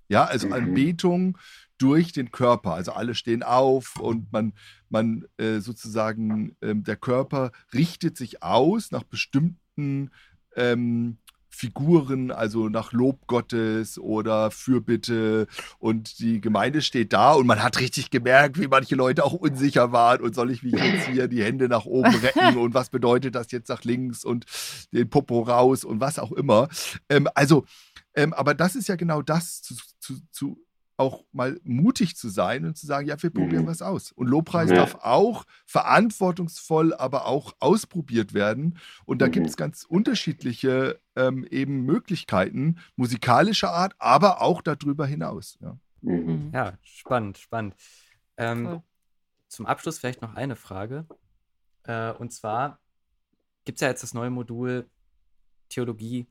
Ja, 0.09 0.25
also 0.25 0.47
Mhm. 0.47 0.53
Anbetung 0.53 1.37
durch 1.77 2.11
den 2.11 2.31
Körper. 2.31 2.73
Also 2.73 2.91
alle 2.93 3.15
stehen 3.15 3.43
auf 3.43 3.95
und 3.99 4.31
man, 4.31 4.53
man 4.89 5.25
äh, 5.37 5.59
sozusagen, 5.59 6.55
äh, 6.61 6.75
der 6.75 6.97
Körper 6.97 7.51
richtet 7.73 8.17
sich 8.17 8.43
aus 8.43 8.91
nach 8.91 9.03
bestimmten 9.03 10.09
ähm, 10.57 11.17
Figuren, 11.53 12.31
also 12.31 12.69
nach 12.69 12.93
Lob 12.93 13.27
Gottes 13.27 13.99
oder 13.99 14.49
Fürbitte 14.51 15.47
und 15.79 16.19
die 16.19 16.41
Gemeinde 16.41 16.81
steht 16.81 17.13
da 17.13 17.33
und 17.33 17.45
man 17.45 17.61
hat 17.61 17.79
richtig 17.79 18.09
gemerkt, 18.09 18.59
wie 18.59 18.67
manche 18.67 18.95
Leute 18.95 19.23
auch 19.25 19.33
unsicher 19.33 19.91
waren 19.91 20.21
und 20.21 20.33
soll 20.33 20.49
ich 20.49 20.63
mich 20.63 20.73
jetzt 20.73 21.07
hier 21.07 21.27
die 21.27 21.43
Hände 21.43 21.67
nach 21.67 21.85
oben 21.85 22.15
retten 22.15 22.57
und 22.57 22.73
was 22.73 22.89
bedeutet 22.89 23.35
das 23.35 23.51
jetzt 23.51 23.69
nach 23.69 23.83
links 23.83 24.23
und 24.23 24.45
den 24.93 25.09
Popo 25.09 25.41
raus 25.41 25.83
und 25.83 25.99
was 25.99 26.19
auch 26.19 26.31
immer. 26.31 26.69
Ähm, 27.09 27.27
also, 27.35 27.65
ähm, 28.15 28.33
aber 28.33 28.53
das 28.53 28.75
ist 28.75 28.87
ja 28.87 28.95
genau 28.95 29.21
das 29.21 29.61
zu, 29.61 29.75
zu, 29.99 30.15
zu 30.31 30.57
auch 31.01 31.25
mal 31.31 31.59
mutig 31.63 32.15
zu 32.15 32.29
sein 32.29 32.63
und 32.65 32.77
zu 32.77 32.85
sagen, 32.85 33.07
ja, 33.07 33.21
wir 33.21 33.31
probieren 33.31 33.63
mhm. 33.63 33.67
was 33.67 33.81
aus. 33.81 34.11
Und 34.11 34.27
Lobpreis 34.27 34.69
ja. 34.69 34.77
darf 34.77 34.95
auch 35.01 35.45
verantwortungsvoll, 35.65 36.93
aber 36.93 37.25
auch 37.25 37.53
ausprobiert 37.59 38.33
werden. 38.33 38.77
Und 39.05 39.21
da 39.21 39.27
mhm. 39.27 39.31
gibt 39.31 39.47
es 39.47 39.57
ganz 39.57 39.83
unterschiedliche 39.83 40.99
ähm, 41.15 41.45
eben 41.49 41.83
Möglichkeiten, 41.85 42.77
musikalischer 42.95 43.71
Art, 43.71 43.95
aber 43.97 44.41
auch 44.41 44.61
darüber 44.61 45.07
hinaus. 45.07 45.57
Ja, 45.59 45.77
mhm. 46.01 46.51
ja 46.53 46.77
spannend, 46.83 47.39
spannend. 47.39 47.75
Ähm, 48.37 48.67
cool. 48.67 48.83
Zum 49.47 49.65
Abschluss 49.65 49.97
vielleicht 49.97 50.21
noch 50.21 50.35
eine 50.35 50.55
Frage. 50.55 51.05
Äh, 51.83 52.11
und 52.11 52.31
zwar 52.31 52.79
gibt 53.65 53.77
es 53.77 53.81
ja 53.81 53.87
jetzt 53.87 54.03
das 54.03 54.13
neue 54.13 54.29
Modul 54.29 54.87
Theologie 55.69 56.27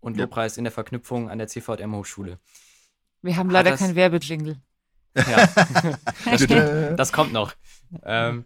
und 0.00 0.16
Lobpreis 0.16 0.56
in 0.56 0.64
der 0.64 0.72
Verknüpfung 0.72 1.30
an 1.30 1.38
der 1.38 1.46
CVM-Hochschule. 1.46 2.38
Wir 3.22 3.36
haben 3.36 3.50
leider 3.50 3.76
keinen 3.76 3.94
Werbejingle. 3.94 4.60
Ja, 5.14 5.46
das, 6.24 6.46
das 6.96 7.12
kommt 7.12 7.32
noch. 7.32 7.52
Ähm, 8.04 8.44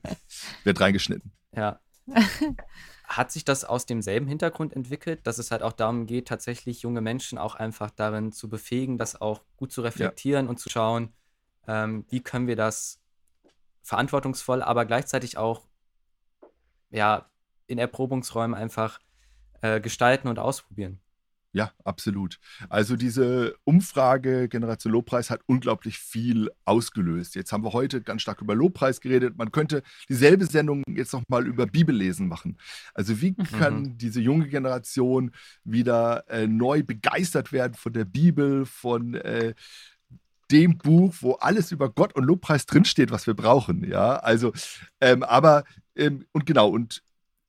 Wird 0.64 0.80
reingeschnitten. 0.80 1.32
Ja. 1.54 1.80
Hat 3.04 3.30
sich 3.30 3.44
das 3.44 3.64
aus 3.64 3.84
demselben 3.84 4.26
Hintergrund 4.26 4.72
entwickelt, 4.72 5.26
dass 5.26 5.38
es 5.38 5.50
halt 5.50 5.62
auch 5.62 5.72
darum 5.72 6.06
geht, 6.06 6.26
tatsächlich 6.26 6.82
junge 6.82 7.02
Menschen 7.02 7.36
auch 7.36 7.54
einfach 7.54 7.90
darin 7.90 8.32
zu 8.32 8.48
befähigen, 8.48 8.96
das 8.96 9.20
auch 9.20 9.42
gut 9.56 9.72
zu 9.72 9.82
reflektieren 9.82 10.46
ja. 10.46 10.50
und 10.50 10.58
zu 10.58 10.70
schauen, 10.70 11.12
ähm, 11.68 12.06
wie 12.08 12.20
können 12.20 12.46
wir 12.46 12.56
das 12.56 13.00
verantwortungsvoll, 13.82 14.62
aber 14.62 14.86
gleichzeitig 14.86 15.36
auch 15.36 15.66
ja, 16.90 17.28
in 17.66 17.78
Erprobungsräumen 17.78 18.54
einfach 18.54 19.00
äh, 19.60 19.80
gestalten 19.80 20.28
und 20.28 20.38
ausprobieren? 20.38 20.98
Ja, 21.54 21.70
absolut. 21.84 22.40
Also 22.68 22.96
diese 22.96 23.54
Umfrage 23.62 24.48
Generation 24.48 24.92
Lobpreis 24.92 25.30
hat 25.30 25.40
unglaublich 25.46 26.00
viel 26.00 26.50
ausgelöst. 26.64 27.36
Jetzt 27.36 27.52
haben 27.52 27.62
wir 27.62 27.72
heute 27.72 28.02
ganz 28.02 28.22
stark 28.22 28.42
über 28.42 28.56
Lobpreis 28.56 29.00
geredet. 29.00 29.38
Man 29.38 29.52
könnte 29.52 29.84
dieselbe 30.08 30.46
Sendung 30.46 30.82
jetzt 30.88 31.12
noch 31.12 31.22
mal 31.28 31.46
über 31.46 31.66
Bibellesen 31.66 32.26
machen. 32.26 32.58
Also 32.92 33.20
wie 33.20 33.36
mhm. 33.38 33.44
kann 33.44 33.96
diese 33.98 34.20
junge 34.20 34.48
Generation 34.48 35.30
wieder 35.62 36.28
äh, 36.28 36.48
neu 36.48 36.82
begeistert 36.82 37.52
werden 37.52 37.74
von 37.74 37.92
der 37.92 38.04
Bibel, 38.04 38.66
von 38.66 39.14
äh, 39.14 39.54
dem 40.50 40.76
Buch, 40.76 41.14
wo 41.20 41.34
alles 41.34 41.70
über 41.70 41.88
Gott 41.88 42.16
und 42.16 42.24
Lobpreis 42.24 42.66
drinsteht, 42.66 43.12
was 43.12 43.28
wir 43.28 43.34
brauchen. 43.34 43.88
Ja, 43.88 44.16
also, 44.16 44.52
ähm, 45.00 45.22
aber 45.22 45.62
ähm, 45.94 46.26
und 46.32 46.46
genau 46.46 46.68
und 46.68 47.04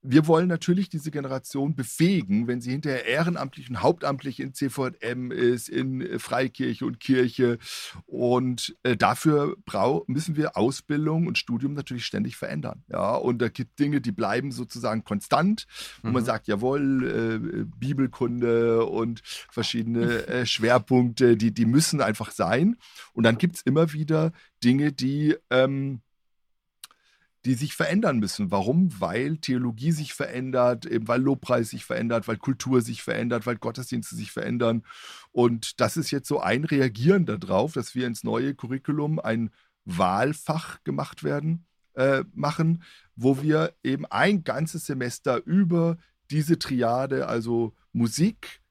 wir 0.07 0.27
wollen 0.27 0.47
natürlich 0.47 0.89
diese 0.89 1.11
Generation 1.11 1.75
befähigen, 1.75 2.47
wenn 2.47 2.61
sie 2.61 2.71
hinterher 2.71 3.05
ehrenamtlich 3.05 3.69
und 3.69 3.81
hauptamtlich 3.81 4.39
in 4.39 4.53
CVM 4.53 5.31
ist, 5.31 5.69
in 5.69 6.01
äh, 6.01 6.19
Freikirche 6.19 6.85
und 6.85 6.99
Kirche. 6.99 7.57
Und 8.05 8.75
äh, 8.83 8.95
dafür 8.95 9.55
müssen 10.07 10.35
wir 10.35 10.57
Ausbildung 10.57 11.27
und 11.27 11.37
Studium 11.37 11.73
natürlich 11.73 12.05
ständig 12.05 12.37
verändern. 12.37 12.83
Ja, 12.89 13.15
und 13.15 13.41
da 13.41 13.49
gibt 13.49 13.79
Dinge, 13.79 14.01
die 14.01 14.11
bleiben 14.11 14.51
sozusagen 14.51 15.03
konstant, 15.03 15.65
wo 16.01 16.09
mhm. 16.09 16.13
man 16.13 16.25
sagt, 16.25 16.47
jawohl, 16.47 17.65
äh, 17.65 17.65
Bibelkunde 17.77 18.85
und 18.85 19.21
verschiedene 19.23 20.27
äh, 20.27 20.45
Schwerpunkte, 20.45 21.37
die, 21.37 21.53
die 21.53 21.65
müssen 21.65 22.01
einfach 22.01 22.31
sein. 22.31 22.77
Und 23.13 23.23
dann 23.23 23.37
gibt 23.37 23.57
es 23.57 23.61
immer 23.63 23.93
wieder 23.93 24.31
Dinge, 24.63 24.91
die 24.91 25.35
ähm, 25.49 26.01
die 27.45 27.53
sich 27.53 27.75
verändern 27.75 28.17
müssen. 28.17 28.49
Warum? 28.49 28.89
Weil 28.99 29.37
Theologie 29.37 29.91
sich 29.91 30.13
verändert, 30.13 30.87
eben 30.87 31.07
weil 31.07 31.21
Lobpreis 31.21 31.69
sich 31.69 31.85
verändert, 31.85 32.27
weil 32.27 32.37
Kultur 32.37 32.81
sich 32.81 33.03
verändert, 33.03 33.45
weil 33.45 33.57
Gottesdienste 33.57 34.15
sich 34.15 34.31
verändern. 34.31 34.83
Und 35.31 35.79
das 35.79 35.95
ist 35.95 36.09
jetzt 36.09 36.27
so 36.27 36.39
ein 36.39 36.63
Reagieren 36.63 37.25
darauf, 37.25 37.73
dass 37.73 37.93
wir 37.93 38.07
ins 38.07 38.23
neue 38.23 38.55
Curriculum 38.55 39.19
ein 39.19 39.51
Wahlfach 39.85 40.83
gemacht 40.83 41.23
werden, 41.23 41.67
äh, 41.93 42.23
machen, 42.33 42.83
wo 43.15 43.41
wir 43.43 43.75
eben 43.83 44.07
ein 44.07 44.43
ganzes 44.43 44.87
Semester 44.87 45.45
über 45.45 45.97
diese 46.31 46.57
Triade, 46.57 47.27
also 47.27 47.75
Musik, 47.93 48.61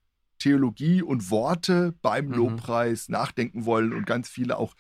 Theologie 0.41 1.01
und 1.01 1.31
Worte 1.31 1.95
beim 2.03 2.27
mhm. 2.27 2.35
Lobpreis 2.35 3.09
nachdenken 3.09 3.67
wollen 3.67 3.93
und 3.93 4.05
ganz 4.05 4.29
viele 4.29 4.59
auch 4.59 4.75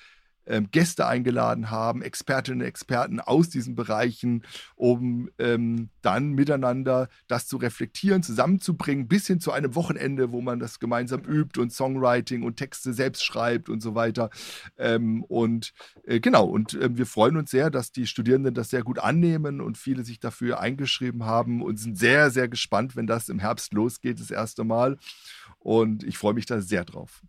ähm, 0.47 0.69
Gäste 0.71 1.07
eingeladen 1.07 1.71
haben, 1.71 2.03
Expertinnen 2.03 2.61
und 2.61 2.67
Experten 2.67 3.21
aus 3.21 3.49
diesen 3.49 3.75
Bereichen, 3.75 4.45
um 4.77 5.31
ähm, 5.39 5.91
dann 6.03 6.33
miteinander 6.33 7.09
das 7.29 7.47
zu 7.47 7.57
reflektieren, 7.57 8.23
zusammenzubringen, 8.23 9.09
bis 9.09 9.27
hin 9.27 9.41
zu 9.41 9.53
einem 9.53 9.75
Wochenende, 9.75 10.33
wo 10.33 10.41
man 10.41 10.59
das 10.59 10.79
gemeinsam 10.79 11.23
übt 11.23 11.61
und 11.61 11.73
Songwriting 11.73 12.43
und 12.43 12.57
Texte 12.57 12.93
selbst 12.93 13.25
schreibt 13.25 13.69
und 13.69 13.81
so 13.81 13.95
weiter. 13.95 14.31
Ähm, 14.77 15.25
und 15.25 15.73
äh, 16.05 16.21
genau, 16.21 16.47
und 16.47 16.75
äh, 16.75 16.97
wir 16.97 17.07
freuen 17.07 17.37
uns 17.37 17.51
sehr, 17.51 17.71
dass 17.71 17.93
die 17.93 18.07
Studierenden 18.07 18.55
das 18.55 18.71
sehr 18.71 18.83
gut 18.83 18.99
annehmen 18.99 19.61
und 19.61 19.79
viele 19.79 20.05
sich 20.05 20.21
dafür 20.21 20.61
eingeschrieben 20.61 21.25
haben 21.25 21.63
und 21.63 21.79
sind 21.79 21.99
sehr, 21.99 22.31
sehr 22.31 22.49
gespannt, 22.49 22.97
wenn 22.97 23.07
das 23.07 23.29
im 23.29 23.39
Herbst 23.39 23.73
losgeht, 23.73 24.21
das 24.21 24.31
erste 24.31 24.65
Mal. 24.65 24.99
Und 25.59 26.05
ich 26.05 26.19
freue 26.19 26.35
mich 26.35 26.47
da 26.47 26.61
sehr 26.61 26.85
drauf. 26.85 27.23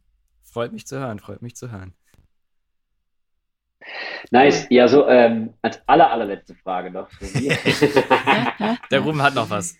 Freut 0.43 0.73
mich 0.73 0.85
zu 0.87 0.97
hören, 0.97 1.19
freut 1.19 1.41
mich 1.41 1.55
zu 1.55 1.71
hören. 1.71 1.93
Nice. 4.31 4.67
Ja, 4.69 4.87
so 4.87 5.07
ähm, 5.07 5.53
als 5.61 5.81
aller, 5.87 6.11
allerletzte 6.11 6.55
Frage 6.55 6.91
noch. 6.91 7.09
Der 8.91 8.99
Ruben 8.99 9.21
hat 9.21 9.35
noch 9.35 9.49
was. 9.49 9.77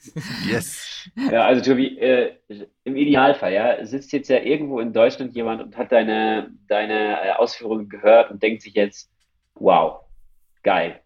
Yes. 0.48 1.10
Ja, 1.32 1.46
also 1.46 1.62
Tobi, 1.62 1.98
äh, 2.00 2.34
im 2.84 2.96
Idealfall, 2.96 3.54
ja, 3.54 3.86
sitzt 3.86 4.12
jetzt 4.12 4.30
ja 4.30 4.40
irgendwo 4.40 4.80
in 4.80 4.94
Deutschland 4.94 5.36
jemand 5.36 5.62
und 5.62 5.78
hat 5.78 5.92
deine, 5.92 6.52
deine 6.68 7.22
äh, 7.22 7.32
Ausführungen 7.32 7.90
gehört 7.90 8.32
und 8.32 8.42
denkt 8.42 8.62
sich 8.62 8.74
jetzt, 8.74 9.12
wow, 9.56 10.02
geil. 10.64 11.00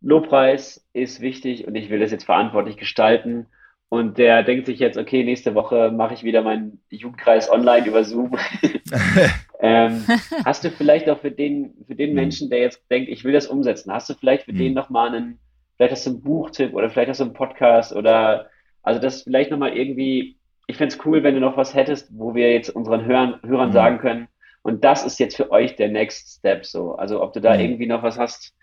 Lobpreis 0.00 0.86
ist 0.92 1.20
wichtig 1.20 1.66
und 1.66 1.74
ich 1.74 1.88
will 1.90 1.98
das 1.98 2.10
jetzt 2.10 2.24
verantwortlich 2.24 2.76
gestalten. 2.76 3.46
Und 3.88 4.18
der 4.18 4.42
denkt 4.42 4.66
sich 4.66 4.78
jetzt, 4.78 4.98
okay, 4.98 5.24
nächste 5.24 5.54
Woche 5.54 5.90
mache 5.90 6.14
ich 6.14 6.24
wieder 6.24 6.42
meinen 6.42 6.82
Jugendkreis 6.90 7.50
online 7.50 7.86
über 7.86 8.04
Zoom. 8.04 8.36
ähm, 9.64 10.04
hast 10.44 10.62
du 10.62 10.70
vielleicht 10.70 11.08
auch 11.08 11.20
für 11.20 11.30
den, 11.30 11.74
für 11.86 11.94
den 11.94 12.10
hm. 12.10 12.14
Menschen, 12.14 12.50
der 12.50 12.60
jetzt 12.60 12.82
denkt, 12.90 13.08
ich 13.08 13.24
will 13.24 13.32
das 13.32 13.46
umsetzen, 13.46 13.92
hast 13.92 14.10
du 14.10 14.14
vielleicht 14.14 14.44
für 14.44 14.52
mhm. 14.52 14.58
den 14.58 14.74
nochmal 14.74 15.14
einen, 15.14 15.38
vielleicht 15.76 15.92
hast 15.92 16.06
du 16.06 16.10
einen 16.10 16.22
Buchtipp 16.22 16.74
oder 16.74 16.90
vielleicht 16.90 17.08
hast 17.08 17.20
du 17.20 17.24
einen 17.24 17.32
Podcast 17.32 17.94
oder 17.94 18.50
also 18.82 19.00
das 19.00 19.22
vielleicht 19.22 19.50
nochmal 19.50 19.74
irgendwie, 19.74 20.36
ich 20.66 20.76
fände 20.76 20.94
es 20.94 21.06
cool, 21.06 21.22
wenn 21.22 21.34
du 21.34 21.40
noch 21.40 21.56
was 21.56 21.74
hättest, 21.74 22.08
wo 22.12 22.34
wir 22.34 22.52
jetzt 22.52 22.68
unseren 22.70 23.06
Hörern, 23.06 23.40
Hörern 23.42 23.70
mhm. 23.70 23.72
sagen 23.72 23.98
können, 23.98 24.28
und 24.60 24.82
das 24.82 25.04
ist 25.04 25.18
jetzt 25.18 25.36
für 25.36 25.50
euch 25.50 25.76
der 25.76 25.88
Next 25.88 26.38
Step 26.38 26.64
so. 26.64 26.94
Also 26.94 27.22
ob 27.22 27.34
du 27.34 27.40
da 27.40 27.54
mhm. 27.54 27.60
irgendwie 27.60 27.86
noch 27.86 28.02
was 28.02 28.18
hast, 28.18 28.54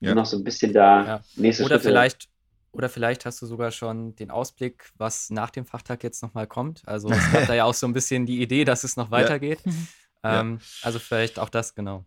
ja. 0.00 0.14
noch 0.14 0.26
so 0.26 0.36
ein 0.36 0.44
bisschen 0.44 0.72
da 0.72 1.06
ja. 1.06 1.20
nächste 1.34 1.64
Oder 1.64 1.76
Schritte. 1.76 1.88
vielleicht 1.88 2.28
oder 2.72 2.90
vielleicht 2.90 3.24
hast 3.24 3.40
du 3.40 3.46
sogar 3.46 3.70
schon 3.70 4.14
den 4.16 4.30
Ausblick, 4.30 4.90
was 4.98 5.30
nach 5.30 5.48
dem 5.48 5.64
Fachtag 5.64 6.04
jetzt 6.04 6.22
nochmal 6.22 6.46
kommt. 6.46 6.82
Also 6.86 7.08
es 7.08 7.32
gab 7.32 7.46
da 7.46 7.54
ja 7.54 7.64
auch 7.64 7.72
so 7.72 7.86
ein 7.86 7.94
bisschen 7.94 8.26
die 8.26 8.42
Idee, 8.42 8.66
dass 8.66 8.84
es 8.84 8.96
noch 8.96 9.10
weitergeht. 9.10 9.60
Ja. 9.64 9.72
Ähm, 10.26 10.58
ja. 10.60 10.66
Also 10.82 10.98
vielleicht 10.98 11.38
auch 11.38 11.48
das, 11.48 11.74
genau. 11.74 12.04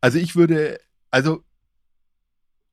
Also 0.00 0.18
ich 0.18 0.36
würde, 0.36 0.80
also 1.10 1.44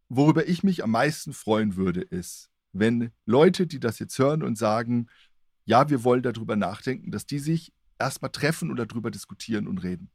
worüber 0.10 0.48
ich 0.48 0.64
mich 0.64 0.84
am 0.84 0.92
meisten 0.92 1.34
freuen 1.34 1.76
würde, 1.76 2.02
ist, 2.02 2.50
wenn 2.74 3.12
Leute, 3.26 3.68
die 3.68 3.80
das 3.80 4.00
jetzt 4.00 4.18
hören 4.20 4.44
und 4.44 4.58
sagen, 4.58 5.08
ja, 5.64 5.90
wir 5.90 6.04
wollen 6.04 6.22
darüber 6.22 6.56
nachdenken, 6.56 7.12
dass 7.12 7.26
die 7.26 7.40
sich 7.40 7.74
erstmal 7.98 8.32
treffen 8.32 8.70
und 8.70 8.78
darüber 8.78 9.10
diskutieren 9.10 9.68
und 9.68 9.80
reden 9.80 10.12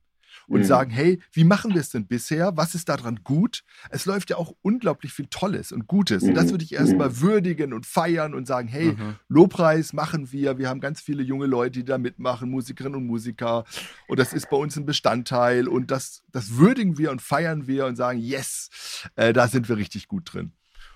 und 0.49 0.61
mhm. 0.61 0.65
sagen, 0.65 0.91
hey, 0.91 1.21
wie 1.33 1.45
machen 1.45 1.75
wir 1.75 1.81
es 1.81 1.91
denn 1.91 2.07
bisher? 2.07 2.57
Was 2.57 2.75
ist 2.75 2.89
daran 2.89 3.21
gut? 3.25 3.63
Es 3.91 4.07
läuft 4.07 4.31
ja 4.31 4.37
auch 4.37 4.55
unglaublich 4.63 5.13
viel 5.13 5.27
Tolles 5.27 5.73
und 5.73 5.87
Gutes. 5.87 6.23
Mhm. 6.23 6.31
Und 6.31 6.35
das 6.35 6.47
mhm. 6.47 6.51
würde 6.51 6.65
ich 6.65 6.75
erstmal 6.75 7.09
mhm. 7.09 7.21
würdigen 7.21 7.73
und 7.73 7.87
feiern 7.87 8.35
und 8.35 8.47
sagen, 8.47 8.69
hey, 8.69 8.93
mhm. 8.93 9.17
Lobpreis 9.29 9.93
machen 9.93 10.33
wir. 10.33 10.59
Wir 10.59 10.69
haben 10.69 10.81
ganz 10.81 11.01
viele 11.01 11.23
junge 11.23 11.47
Leute, 11.47 11.81
die 11.81 11.85
da 11.85 11.99
mitmachen, 11.99 12.51
Musikerinnen 12.51 12.97
und 12.97 13.07
Musiker. 13.07 13.65
Und 14.09 14.19
das 14.19 14.33
ist 14.33 14.51
bei 14.51 14.57
uns 14.57 14.77
ein 14.77 14.87
Bestandteil. 14.87 15.69
Und 15.69 15.91
das, 15.91 16.23
das 16.33 16.57
würdigen 16.57 16.99
wir 16.99 17.11
und 17.11 17.23
feiern 17.23 17.67
wir 17.67 17.87
und 17.87 17.97
sagen, 17.97 18.19
yes, 18.19 19.09
äh, 19.17 19.33
da 19.33 19.49
sind 19.49 19.69
wir 19.69 19.77
richtig 19.77 20.09
gut 20.09 20.33
drin. 20.33 20.53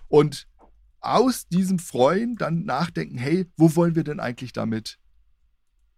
Und 0.09 0.47
aus 1.01 1.49
diesem 1.49 1.79
Freuen 1.79 2.37
dann 2.37 2.65
nachdenken, 2.65 3.19
hey, 3.19 3.47
wo 3.57 3.77
wollen 3.77 3.95
wir 3.95 4.05
denn 4.05 4.21
eigentlich 4.21 4.53
damit 4.53 4.99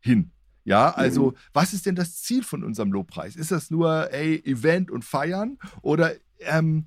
hin? 0.01 0.33
Ja, 0.67 0.91
also 0.91 1.31
mhm. 1.31 1.37
was 1.53 1.73
ist 1.73 1.87
denn 1.87 1.95
das 1.95 2.21
Ziel 2.23 2.43
von 2.43 2.65
unserem 2.65 2.93
Lobpreis? 2.93 3.37
Ist 3.37 3.53
das 3.53 3.71
nur, 3.71 4.13
ey, 4.13 4.43
Event 4.45 4.91
und 4.91 5.05
Feiern? 5.05 5.59
Oder 5.81 6.13
ähm, 6.41 6.87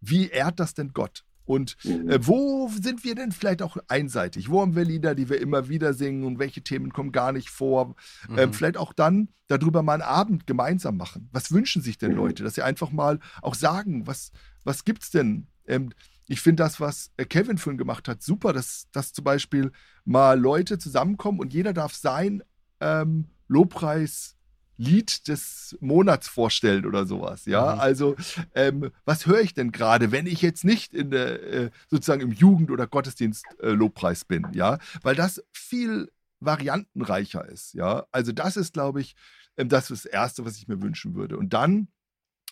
wie 0.00 0.28
ehrt 0.28 0.60
das 0.60 0.74
denn 0.74 0.92
Gott? 0.92 1.24
Und 1.44 1.76
mhm. 1.82 2.08
äh, 2.08 2.24
wo 2.24 2.68
sind 2.68 3.02
wir 3.02 3.16
denn 3.16 3.32
vielleicht 3.32 3.62
auch 3.62 3.76
einseitig? 3.88 4.48
Wo 4.48 4.60
haben 4.60 4.76
wir 4.76 4.84
Lieder, 4.84 5.16
die 5.16 5.28
wir 5.28 5.40
immer 5.40 5.68
wieder 5.68 5.92
singen 5.92 6.22
und 6.22 6.38
welche 6.38 6.62
Themen 6.62 6.92
kommen 6.92 7.10
gar 7.10 7.32
nicht 7.32 7.50
vor? 7.50 7.96
Ähm, 8.28 8.50
mhm. 8.50 8.52
Vielleicht 8.54 8.76
auch 8.76 8.92
dann 8.92 9.28
darüber 9.48 9.82
mal 9.82 9.94
einen 9.94 10.02
Abend 10.02 10.46
gemeinsam 10.46 10.96
machen. 10.96 11.28
Was 11.32 11.50
wünschen 11.50 11.82
sich 11.82 11.98
denn 11.98 12.12
mhm. 12.12 12.18
Leute? 12.18 12.44
Dass 12.44 12.54
sie 12.54 12.62
einfach 12.62 12.92
mal 12.92 13.18
auch 13.42 13.56
sagen, 13.56 14.06
was, 14.06 14.30
was 14.62 14.84
es 15.00 15.10
denn? 15.10 15.48
Ähm, 15.66 15.90
ich 16.28 16.40
finde 16.40 16.62
das, 16.62 16.80
was 16.80 17.10
äh, 17.16 17.24
Kevin 17.24 17.58
vorhin 17.58 17.76
gemacht 17.76 18.06
hat, 18.06 18.22
super, 18.22 18.52
dass, 18.52 18.88
dass 18.92 19.12
zum 19.12 19.24
Beispiel 19.24 19.72
mal 20.04 20.38
Leute 20.38 20.78
zusammenkommen 20.78 21.40
und 21.40 21.52
jeder 21.52 21.72
darf 21.72 21.92
sein 21.92 22.42
ähm, 22.84 23.26
Lobpreis 23.48 24.36
Lied 24.76 25.28
des 25.28 25.76
Monats 25.80 26.28
vorstellen 26.28 26.84
oder 26.84 27.06
sowas. 27.06 27.46
Ja, 27.46 27.74
mhm. 27.74 27.80
also 27.80 28.16
ähm, 28.54 28.90
was 29.04 29.26
höre 29.26 29.40
ich 29.40 29.54
denn 29.54 29.70
gerade, 29.70 30.10
wenn 30.10 30.26
ich 30.26 30.42
jetzt 30.42 30.64
nicht 30.64 30.94
in 30.94 31.10
der 31.10 31.42
äh, 31.42 31.70
sozusagen 31.88 32.22
im 32.22 32.32
Jugend- 32.32 32.70
oder 32.70 32.86
Gottesdienst-Lobpreis 32.86 34.22
äh, 34.22 34.26
bin? 34.26 34.48
Ja, 34.52 34.78
weil 35.02 35.14
das 35.14 35.42
viel 35.52 36.10
variantenreicher 36.40 37.48
ist. 37.48 37.74
Ja, 37.74 38.06
also 38.10 38.32
das 38.32 38.56
ist, 38.56 38.74
glaube 38.74 39.00
ich, 39.00 39.14
ähm, 39.56 39.68
das 39.68 39.90
ist 39.90 40.06
das 40.06 40.12
Erste, 40.12 40.44
was 40.44 40.56
ich 40.56 40.66
mir 40.66 40.82
wünschen 40.82 41.14
würde. 41.14 41.38
Und 41.38 41.52
dann 41.52 41.88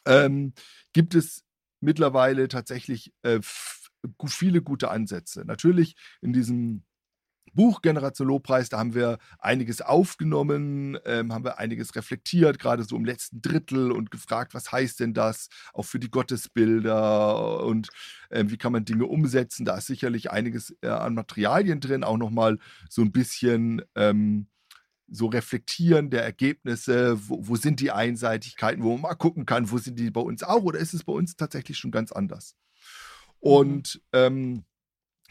ähm, 0.07 0.53
gibt 0.93 1.15
es 1.15 1.45
mittlerweile 1.81 2.47
tatsächlich 2.49 3.13
äh, 3.23 3.41
viele 4.27 4.63
gute 4.63 4.91
Ansätze. 4.91 5.45
Natürlich 5.45 5.97
in 6.21 6.33
diesem 6.33 6.85
Buch 7.53 7.83
Generation 7.83 8.29
Lobpreis, 8.29 8.69
da 8.69 8.79
haben 8.79 8.95
wir 8.95 9.19
einiges 9.39 9.81
aufgenommen, 9.81 10.99
ähm, 11.05 11.33
haben 11.33 11.45
wir 11.45 11.59
einiges 11.59 11.95
reflektiert, 11.95 12.59
gerade 12.59 12.85
so 12.85 12.97
im 12.97 13.05
letzten 13.05 13.43
Drittel 13.43 13.93
und 13.93 14.11
gefragt, 14.11 14.55
was 14.55 14.73
heißt 14.73 15.01
denn 15.01 15.15
das 15.15 15.49
auch 15.73 15.85
für 15.85 15.99
die 15.99 16.11
Gottesbilder 16.11 17.65
und 17.65 17.89
äh, 18.31 18.45
wie 18.47 18.57
kann 18.57 18.73
man 18.73 18.85
Dinge 18.85 19.07
umsetzen. 19.07 19.65
Da 19.65 19.77
ist 19.77 19.87
sicherlich 19.87 20.31
einiges 20.31 20.77
äh, 20.83 20.89
an 20.89 21.15
Materialien 21.15 21.81
drin, 21.81 22.05
auch 22.05 22.17
nochmal 22.17 22.59
so 22.89 23.03
ein 23.03 23.13
bisschen 23.13 23.83
ähm, 23.95 24.47
so 25.09 25.27
reflektieren 25.27 26.11
der 26.11 26.25
Ergebnisse, 26.25 27.19
wo, 27.29 27.47
wo, 27.47 27.57
sind 27.57 27.81
die 27.81 27.91
Einseitigkeiten, 27.91 28.83
wo 28.83 28.93
man 28.93 29.03
mal 29.03 29.15
gucken 29.15 29.45
kann, 29.45 29.71
wo 29.71 29.79
sind 29.79 29.99
die 29.99 30.11
bei 30.11 30.23
uns 30.23 30.43
auch 30.43 30.63
oder 30.63 30.79
ist 30.79 30.95
es 30.95 31.05
bei 31.05 31.13
uns 31.13 31.37
tatsächlich 31.37 31.77
schon 31.77 31.91
ganz 31.91 32.13
anders. 32.13 32.57
Mhm. 33.43 33.51
Und 33.51 34.03
ähm, 34.13 34.65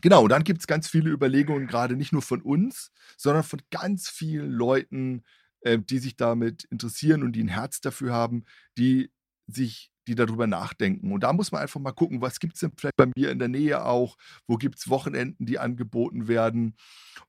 Genau, 0.02 0.28
dann 0.28 0.44
gibt 0.44 0.62
es 0.62 0.68
ganz 0.68 0.88
viele 0.88 1.12
Überlegungen, 1.12 1.68
gerade 1.68 1.96
nicht 1.96 2.12
nur 2.12 2.22
von 2.22 2.42
uns, 2.42 2.92
sondern 3.18 3.44
von 3.44 3.62
ganz 3.70 4.10
vielen 4.10 4.52
Leuten, 4.52 5.24
äh, 5.62 5.80
die 5.80 6.00
sich 6.00 6.16
damit 6.16 6.66
interessieren 6.66 7.24
und 7.24 7.34
die 7.34 7.44
ein 7.44 7.48
Herz 7.48 7.82
dafür 7.82 8.14
haben, 8.14 8.46
die 8.78 9.12
sich, 9.48 9.92
die 10.08 10.16
darüber 10.16 10.48
nachdenken. 10.48 11.12
Und 11.12 11.22
da 11.22 11.34
muss 11.34 11.52
man 11.52 11.62
einfach 11.62 11.80
mal 11.80 11.92
gucken, 11.92 12.22
was 12.22 12.40
gibt 12.40 12.56
es 12.56 12.62
denn 12.62 12.72
vielleicht 12.76 12.96
bei 12.96 13.06
mir 13.16 13.30
in 13.30 13.38
der 13.38 13.48
Nähe 13.48 13.86
auch, 13.86 14.18
wo 14.48 14.58
gibt 14.58 14.80
es 14.80 14.90
Wochenenden, 14.90 15.46
die 15.46 15.60
angeboten 15.60 16.28
werden 16.28 16.76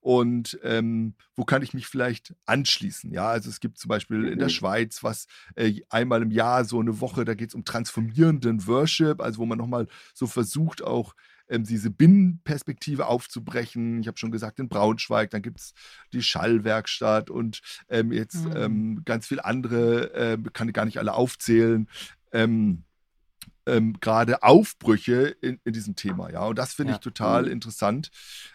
und 0.01 0.59
ähm, 0.63 1.15
wo 1.37 1.45
kann 1.45 1.63
ich 1.63 1.75
mich 1.75 1.87
vielleicht 1.87 2.35
anschließen. 2.47 3.13
Ja, 3.13 3.29
also 3.29 3.51
es 3.51 3.61
gibt 3.61 3.79
zum 3.79 3.91
Beispiel 3.91 4.25
in 4.29 4.39
der 4.39 4.49
mhm. 4.49 4.53
Schweiz 4.53 5.03
was 5.03 5.27
äh, 5.55 5.81
einmal 5.91 6.23
im 6.23 6.31
Jahr 6.31 6.65
so 6.65 6.81
eine 6.81 7.01
Woche, 7.01 7.27
da 7.27 7.35
geht 7.35 7.51
es 7.51 7.55
um 7.55 7.65
transformierenden 7.65 8.67
Worship, 8.67 9.21
also 9.21 9.39
wo 9.39 9.47
man 9.47 9.59
nochmal 9.59 9.89
so 10.15 10.27
versucht, 10.27 10.83
auch 10.83 11.15
ähm, 11.49 11.65
diese 11.65 11.91
Binnenperspektive 11.91 13.07
aufzubrechen. 13.07 14.01
Ich 14.01 14.09
habe 14.09 14.19
schon 14.19 14.33
gesagt, 14.33 14.59
in 14.59 14.69
Braunschweig, 14.69 15.31
dann 15.31 15.43
gibt 15.43 15.61
es 15.61 15.75
die 16.13 16.23
Schallwerkstatt 16.23 17.31
und 17.31 17.61
ähm, 17.89 18.13
jetzt 18.13 18.45
mhm. 18.45 18.57
ähm, 18.57 19.03
ganz 19.05 19.27
viele 19.27 19.45
andere, 19.45 20.15
äh, 20.15 20.39
kann 20.53 20.69
ich 20.69 20.75
gar 20.75 20.85
nicht 20.85 20.99
alle 20.99 21.15
aufzählen. 21.15 21.89
Ähm, 22.33 22.85
ähm, 23.67 24.01
gerade 24.01 24.43
Aufbrüche 24.43 25.37
in, 25.41 25.61
in, 25.65 25.73
diesem 25.73 25.95
Thema, 25.95 26.31
ja. 26.31 26.45
Und 26.47 26.59
das 26.59 26.75
finde 26.75 26.93
ja. 26.93 26.97
ich 26.97 27.01
total 27.01 27.45
mhm. 27.45 27.53
interessant. 27.53 28.11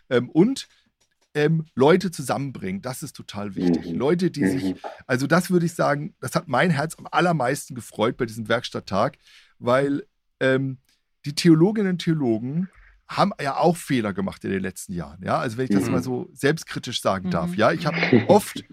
Ähm, 0.10 0.30
und 0.30 0.68
ähm, 1.34 1.66
Leute 1.76 2.12
zusammenbringen, 2.12 2.82
das 2.82 3.04
ist 3.04 3.16
total 3.16 3.56
wichtig. 3.56 3.92
Mhm. 3.92 4.00
Leute, 4.00 4.32
die 4.32 4.46
sich, 4.48 4.64
mhm. 4.64 4.76
also 5.06 5.28
das 5.28 5.52
würde 5.52 5.66
ich 5.66 5.74
sagen, 5.74 6.16
das 6.20 6.36
hat 6.36 6.48
mein 6.48 6.72
Herz 6.72 6.96
am 6.98 7.08
allermeisten 7.10 7.76
gefreut 7.76 8.18
bei 8.18 8.26
diesem 8.26 8.50
Werkstatttag, 8.50 9.18
weil 9.60 10.06
ähm, 10.40 10.80
die 11.26 11.36
Theologinnen 11.36 11.94
und 11.94 12.00
Theologen 12.00 12.70
haben 13.08 13.32
ja 13.42 13.58
auch 13.58 13.78
Fehler 13.78 14.14
gemacht 14.14 14.44
in 14.44 14.52
den 14.52 14.62
letzten 14.62 14.94
Jahren. 14.94 15.24
Ja, 15.24 15.40
also 15.40 15.58
wenn 15.58 15.66
ich 15.66 15.72
das 15.72 15.86
mhm. 15.86 15.92
mal 15.92 16.04
so 16.04 16.30
selbstkritisch 16.34 17.02
sagen 17.02 17.32
darf. 17.32 17.52
Mhm. 17.52 17.56
Ja, 17.56 17.72
ich 17.72 17.86
habe 17.86 17.98
oft 18.28 18.64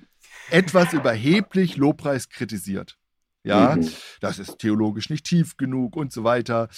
etwas 0.50 0.92
überheblich 0.92 1.76
Lobpreis 1.76 2.28
kritisiert. 2.28 2.98
Ja, 3.44 3.76
mhm. 3.76 3.88
das 4.20 4.38
ist 4.38 4.58
theologisch 4.58 5.10
nicht 5.10 5.26
tief 5.26 5.56
genug 5.56 5.96
und 5.96 6.12
so 6.12 6.24
weiter. 6.24 6.68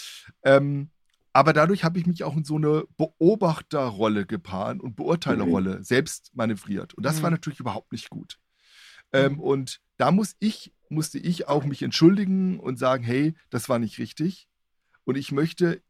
Ähm, 0.42 0.90
aber 1.32 1.52
dadurch 1.52 1.84
habe 1.84 1.98
ich 1.98 2.06
mich 2.06 2.24
auch 2.24 2.36
in 2.36 2.44
so 2.44 2.56
eine 2.56 2.84
Beobachterrolle 2.96 4.26
gepaart 4.26 4.80
und 4.80 4.96
Beurteilerrolle 4.96 5.78
mhm. 5.78 5.82
selbst 5.84 6.30
manövriert. 6.34 6.94
Und 6.94 7.04
das 7.04 7.22
war 7.22 7.30
mhm. 7.30 7.34
natürlich 7.34 7.60
überhaupt 7.60 7.92
nicht 7.92 8.10
gut. 8.10 8.38
Ähm, 9.12 9.34
mhm. 9.34 9.40
und 9.40 9.80
da 9.96 10.10
muss 10.10 10.34
ich, 10.40 10.72
musste 10.88 11.18
ich 11.18 11.46
auch 11.46 11.64
mich 11.64 11.82
entschuldigen 11.82 12.58
und 12.58 12.78
sagen, 12.78 13.04
hey, 13.04 13.34
das 13.50 13.68
war 13.68 13.78
nicht 13.78 13.98
richtig. 13.98 14.48
Und 15.04 15.16
ich 15.16 15.30
möchte 15.30 15.82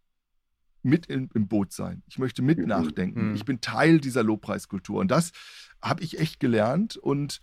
mit 0.87 1.07
in, 1.07 1.29
im 1.35 1.49
Boot 1.49 1.73
sein. 1.73 2.03
Ich 2.07 2.19
möchte 2.19 2.43
mit 2.43 2.59
mhm. 2.59 2.67
nachdenken. 2.67 3.31
Mhm. 3.31 3.35
Ich 3.35 3.45
bin 3.45 3.61
Teil 3.61 4.01
dieser 4.01 4.23
Lobpreiskultur. 4.23 5.01
Und 5.01 5.11
das 5.11 5.33
habe 5.83 6.03
ich 6.03 6.19
echt 6.19 6.41
gelernt. 6.41 6.97
Und 6.97 7.41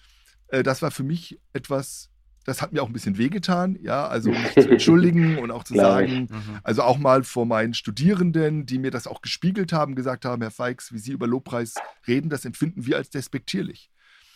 äh, 0.48 0.64
das 0.64 0.82
war 0.82 0.89
für 0.89 1.04
mich 1.04 1.39
etwas, 1.52 2.10
das 2.46 2.62
hat 2.62 2.74
mir 2.74 2.82
auch 2.82 2.88
ein 2.88 2.94
bisschen 2.94 3.18
wehgetan, 3.18 3.78
ja, 3.82 4.08
also 4.08 4.32
mich 4.32 4.54
zu 4.54 4.70
entschuldigen 4.70 5.38
und 5.38 5.52
auch 5.52 5.64
zu 5.64 5.76
sagen, 5.76 6.30
mhm. 6.32 6.60
also 6.64 6.84
auch 6.84 6.98
mal 6.98 7.24
vor 7.24 7.46
meinen 7.46 7.74
Studierenden, 7.74 8.66
die 8.66 8.80
mir 8.80 8.91
das 8.91 9.08
auch 9.08 9.22
gespiegelt 9.22 9.74
haben, 9.74 9.96
gesagt 9.96 10.26
haben, 10.26 10.41
Herr 10.41 10.52
Feix, 10.52 10.91
wie 10.91 11.00
Sie 11.00 11.12
über 11.12 11.28
Lobpreis 11.28 11.76
reden, 12.08 12.30
das 12.30 12.46
empfinden 12.46 12.86
wir 12.86 12.98
als 12.98 13.10
despektierlich. 13.10 13.89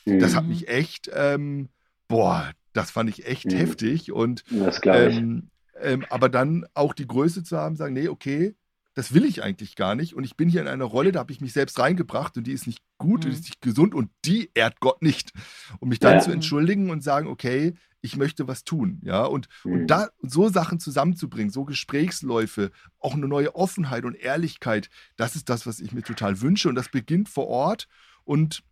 Mhm. 0.06 0.20
Das 0.20 0.36
hat 0.36 0.44
mhm. 0.44 0.50
mich 0.50 0.68
echt, 0.68 1.10
ähm, 1.14 1.70
boah, 2.08 2.52
das 2.74 2.92
fand 2.92 3.10
ich 3.10 3.26
echt 3.26 3.46
mhm. 3.46 3.58
heftig 3.58 4.12
und 4.12 4.44
ähm, 4.84 5.50
ähm, 5.82 6.06
aber 6.10 6.30
dann 6.30 6.66
auch 6.74 6.94
die 6.94 7.08
Größe 7.08 7.44
zu 7.44 7.58
haben, 7.58 7.76
sagen, 7.76 7.94
nee, 7.94 8.08
okay, 8.08 8.56
das 8.98 9.14
will 9.14 9.26
ich 9.26 9.44
eigentlich 9.44 9.76
gar 9.76 9.94
nicht. 9.94 10.16
Und 10.16 10.24
ich 10.24 10.36
bin 10.36 10.50
hier 10.50 10.60
in 10.60 10.68
einer 10.68 10.84
Rolle, 10.84 11.12
da 11.12 11.20
habe 11.20 11.32
ich 11.32 11.40
mich 11.40 11.54
selbst 11.54 11.78
reingebracht 11.78 12.36
und 12.36 12.48
die 12.48 12.52
ist 12.52 12.66
nicht 12.66 12.82
gut, 12.98 13.20
mhm. 13.20 13.30
die 13.30 13.36
ist 13.36 13.44
nicht 13.44 13.62
gesund 13.62 13.94
und 13.94 14.10
die 14.26 14.50
ehrt 14.56 14.80
Gott 14.80 15.04
nicht. 15.04 15.34
Um 15.80 15.90
mich 15.90 16.00
dann 16.00 16.16
ja. 16.16 16.22
zu 16.22 16.32
entschuldigen 16.32 16.90
und 16.90 17.04
sagen, 17.04 17.28
okay, 17.28 17.76
ich 18.02 18.18
möchte 18.18 18.48
was 18.48 18.64
tun. 18.64 19.00
Ja, 19.04 19.26
und, 19.26 19.50
mhm. 19.64 19.74
und 19.74 19.88
da 19.88 20.10
so 20.24 20.50
Sachen 20.50 20.80
zusammenzubringen, 20.80 21.52
so 21.52 21.64
Gesprächsläufe, 21.64 22.72
auch 22.98 23.14
eine 23.14 23.28
neue 23.28 23.54
Offenheit 23.54 24.04
und 24.04 24.16
Ehrlichkeit, 24.16 24.90
das 25.16 25.36
ist 25.36 25.48
das, 25.48 25.68
was 25.68 25.80
ich 25.80 25.92
mir 25.92 26.02
total 26.02 26.42
wünsche. 26.42 26.68
Und 26.68 26.74
das 26.74 26.90
beginnt 26.90 27.30
vor 27.30 27.46
Ort. 27.46 27.88
Und 28.24 28.64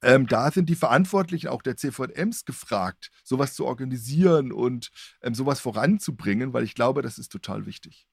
ähm, 0.00 0.26
da 0.26 0.50
sind 0.52 0.70
die 0.70 0.74
Verantwortlichen 0.74 1.48
auch 1.48 1.60
der 1.60 1.76
CVMs 1.76 2.46
gefragt, 2.46 3.10
sowas 3.24 3.52
zu 3.52 3.66
organisieren 3.66 4.52
und 4.52 4.90
ähm, 5.20 5.34
sowas 5.34 5.60
voranzubringen, 5.60 6.54
weil 6.54 6.64
ich 6.64 6.74
glaube, 6.74 7.02
das 7.02 7.18
ist 7.18 7.30
total 7.30 7.66
wichtig. 7.66 8.06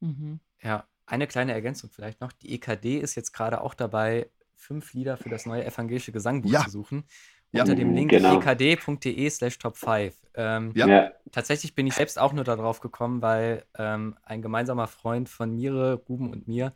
Mhm. 0.00 0.40
Ja, 0.62 0.86
eine 1.06 1.26
kleine 1.26 1.52
Ergänzung 1.52 1.90
vielleicht 1.90 2.20
noch. 2.20 2.32
Die 2.32 2.54
EKD 2.54 2.98
ist 2.98 3.14
jetzt 3.14 3.32
gerade 3.32 3.60
auch 3.60 3.74
dabei, 3.74 4.30
fünf 4.56 4.92
Lieder 4.94 5.16
für 5.16 5.28
das 5.28 5.46
neue 5.46 5.64
evangelische 5.64 6.12
Gesangbuch 6.12 6.50
ja. 6.50 6.64
zu 6.64 6.70
suchen. 6.70 7.04
Ja. 7.52 7.62
Unter 7.62 7.76
dem 7.76 7.94
Link 7.94 8.10
genau. 8.10 8.40
ekd.de 8.40 9.30
slash 9.30 9.58
top 9.58 9.76
5. 9.76 10.14
Ähm, 10.34 10.72
ja. 10.74 11.12
Tatsächlich 11.30 11.74
bin 11.74 11.86
ich 11.86 11.94
selbst 11.94 12.18
auch 12.18 12.32
nur 12.32 12.42
darauf 12.42 12.80
gekommen, 12.80 13.22
weil 13.22 13.64
ähm, 13.78 14.16
ein 14.24 14.42
gemeinsamer 14.42 14.88
Freund 14.88 15.28
von 15.28 15.54
Mire, 15.54 16.02
Ruben 16.08 16.32
und 16.32 16.48
mir 16.48 16.72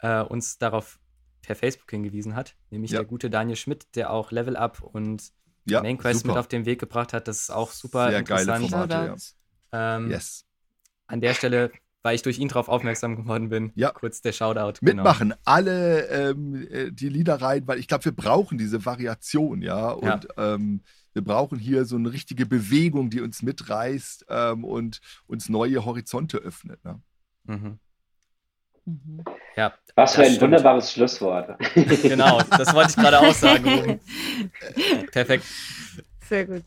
äh, 0.00 0.20
uns 0.20 0.58
darauf 0.58 1.00
per 1.42 1.56
Facebook 1.56 1.90
hingewiesen 1.90 2.36
hat, 2.36 2.54
nämlich 2.70 2.92
ja. 2.92 3.00
der 3.00 3.06
gute 3.06 3.28
Daniel 3.28 3.56
Schmidt, 3.56 3.96
der 3.96 4.10
auch 4.10 4.30
Level 4.30 4.56
Up 4.56 4.82
und 4.82 5.32
ja, 5.66 5.82
Main 5.82 5.98
Quest 5.98 6.20
super. 6.20 6.34
mit 6.34 6.38
auf 6.38 6.48
den 6.48 6.64
Weg 6.64 6.78
gebracht 6.78 7.12
hat. 7.12 7.26
Das 7.26 7.40
ist 7.40 7.50
auch 7.50 7.70
super 7.70 8.10
Sehr 8.10 8.20
interessant. 8.20 8.70
Geile 8.70 8.88
Formate, 8.88 9.16
ja. 9.72 9.96
ähm, 9.96 10.10
yes. 10.10 10.46
An 11.06 11.20
der 11.20 11.34
Stelle 11.34 11.72
weil 12.04 12.14
ich 12.14 12.22
durch 12.22 12.38
ihn 12.38 12.48
darauf 12.48 12.68
aufmerksam 12.68 13.16
geworden 13.16 13.48
bin. 13.48 13.72
Ja. 13.74 13.90
Kurz 13.90 14.20
der 14.20 14.32
Shoutout. 14.32 14.78
Genau. 14.80 15.02
Mitmachen, 15.02 15.30
genau. 15.30 15.40
alle 15.46 16.06
ähm, 16.08 16.68
äh, 16.70 16.92
die 16.92 17.08
Lieder 17.08 17.40
rein, 17.40 17.66
weil 17.66 17.78
ich 17.78 17.88
glaube, 17.88 18.04
wir 18.04 18.12
brauchen 18.12 18.58
diese 18.58 18.84
Variation, 18.84 19.62
ja. 19.62 19.88
Und 19.90 20.28
ja. 20.36 20.54
Ähm, 20.54 20.82
wir 21.14 21.24
brauchen 21.24 21.58
hier 21.58 21.86
so 21.86 21.96
eine 21.96 22.12
richtige 22.12 22.44
Bewegung, 22.44 23.08
die 23.08 23.22
uns 23.22 23.42
mitreißt 23.42 24.26
ähm, 24.28 24.64
und 24.64 25.00
uns 25.26 25.48
neue 25.48 25.84
Horizonte 25.84 26.38
öffnet. 26.38 26.84
Ne? 26.84 27.00
Mhm. 27.44 27.78
Mhm. 28.84 29.24
Ja, 29.56 29.72
Was 29.94 30.14
für 30.14 30.22
ein 30.22 30.26
stimmt. 30.26 30.42
wunderbares 30.42 30.92
Schlusswort. 30.92 31.56
genau, 32.02 32.42
das 32.42 32.74
wollte 32.74 32.90
ich 32.90 32.96
gerade 32.96 33.18
auch 33.20 33.32
sagen. 33.32 33.98
Perfekt. 35.10 35.46
Sehr 36.28 36.44
gut. 36.44 36.64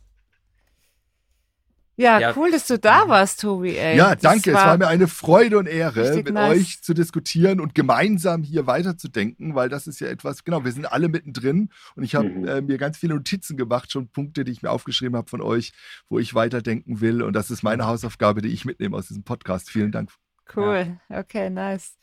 Ja, 2.00 2.20
ja, 2.20 2.34
cool, 2.36 2.52
dass 2.52 2.68
du 2.68 2.78
da 2.78 3.08
warst, 3.08 3.42
Tobi. 3.42 3.76
Ey. 3.76 3.98
Ja, 3.98 4.16
danke. 4.16 4.54
War 4.54 4.62
es 4.62 4.68
war 4.68 4.78
mir 4.78 4.88
eine 4.88 5.08
Freude 5.08 5.58
und 5.58 5.66
Ehre, 5.66 6.16
mit 6.18 6.32
nice. 6.32 6.52
euch 6.52 6.82
zu 6.84 6.94
diskutieren 6.94 7.60
und 7.60 7.74
gemeinsam 7.74 8.44
hier 8.44 8.68
weiterzudenken, 8.68 9.56
weil 9.56 9.68
das 9.68 9.88
ist 9.88 10.00
ja 10.00 10.08
etwas, 10.08 10.44
genau, 10.44 10.64
wir 10.64 10.72
sind 10.72 10.86
alle 10.86 11.10
mittendrin 11.10 11.70
und 11.96 12.04
ich 12.04 12.14
habe 12.14 12.30
mhm. 12.30 12.48
äh, 12.48 12.62
mir 12.62 12.78
ganz 12.78 13.00
viele 13.00 13.16
Notizen 13.16 13.58
gemacht, 13.58 13.92
schon 13.92 14.10
Punkte, 14.10 14.44
die 14.44 14.52
ich 14.52 14.62
mir 14.62 14.70
aufgeschrieben 14.70 15.18
habe 15.18 15.28
von 15.28 15.42
euch, 15.42 15.74
wo 16.08 16.20
ich 16.20 16.36
weiterdenken 16.36 17.02
will. 17.02 17.24
Und 17.24 17.34
das 17.34 17.50
ist 17.50 17.64
meine 17.64 17.88
Hausaufgabe, 17.88 18.44
die 18.44 18.50
ich 18.50 18.64
mitnehme 18.64 18.96
aus 18.96 19.08
diesem 19.08 19.24
Podcast. 19.24 19.72
Vielen 19.72 19.92
Dank. 19.92 20.12
Cool. 20.56 21.00
Ja. 21.10 21.20
Okay, 21.20 21.50
nice. 21.50 21.98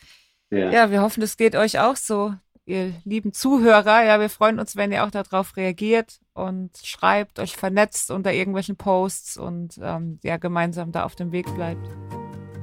Ja. 0.51 0.71
ja, 0.73 0.91
wir 0.91 1.03
hoffen, 1.03 1.23
es 1.23 1.37
geht 1.37 1.55
euch 1.55 1.79
auch 1.79 1.97
so 1.97 2.35
ihr 2.67 2.95
lieben 3.05 3.33
Zuhörer. 3.33 4.05
Ja, 4.05 4.19
wir 4.19 4.29
freuen 4.29 4.59
uns, 4.59 4.75
wenn 4.75 4.91
ihr 4.91 5.05
auch 5.05 5.13
darauf 5.13 5.57
reagiert 5.57 6.19
und 6.35 6.73
schreibt, 6.83 7.39
euch 7.39 7.57
vernetzt 7.57 8.11
unter 8.11 8.33
irgendwelchen 8.33 8.77
Posts 8.77 9.39
und 9.39 9.81
ähm, 9.83 10.19
ja, 10.23 10.37
gemeinsam 10.37 10.93
da 10.93 11.05
auf 11.05 11.15
dem 11.15 11.33
Weg 11.33 11.47
bleibt. 11.55 11.89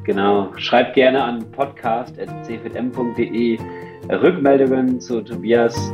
Genau. 0.03 0.51
Schreibt 0.57 0.93
gerne 0.95 1.23
an 1.23 1.51
podcast.cfm.de 1.51 3.59
Rückmeldungen 4.09 4.99
zu 4.99 5.21
Tobias. 5.21 5.93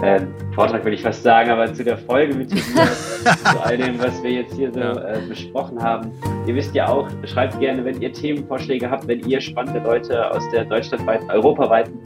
Äh, 0.00 0.20
Vortrag 0.54 0.84
würde 0.84 0.94
ich 0.94 1.02
fast 1.02 1.24
sagen, 1.24 1.50
aber 1.50 1.74
zu 1.74 1.82
der 1.82 1.98
Folge 1.98 2.36
mit 2.36 2.50
Tobias, 2.50 3.24
zu 3.24 3.60
all 3.60 3.76
dem, 3.76 3.98
was 3.98 4.22
wir 4.22 4.30
jetzt 4.30 4.54
hier 4.54 4.72
so 4.72 4.78
äh, 4.80 5.20
besprochen 5.28 5.82
haben. 5.82 6.12
Ihr 6.46 6.54
wisst 6.54 6.72
ja 6.74 6.88
auch, 6.88 7.08
schreibt 7.24 7.58
gerne, 7.58 7.84
wenn 7.84 8.00
ihr 8.00 8.12
Themenvorschläge 8.12 8.88
habt, 8.88 9.08
wenn 9.08 9.28
ihr 9.28 9.40
spannende 9.40 9.80
Leute 9.80 10.30
aus 10.30 10.48
der 10.50 10.64
deutschlandweiten, 10.64 11.28
europaweiten 11.30 11.98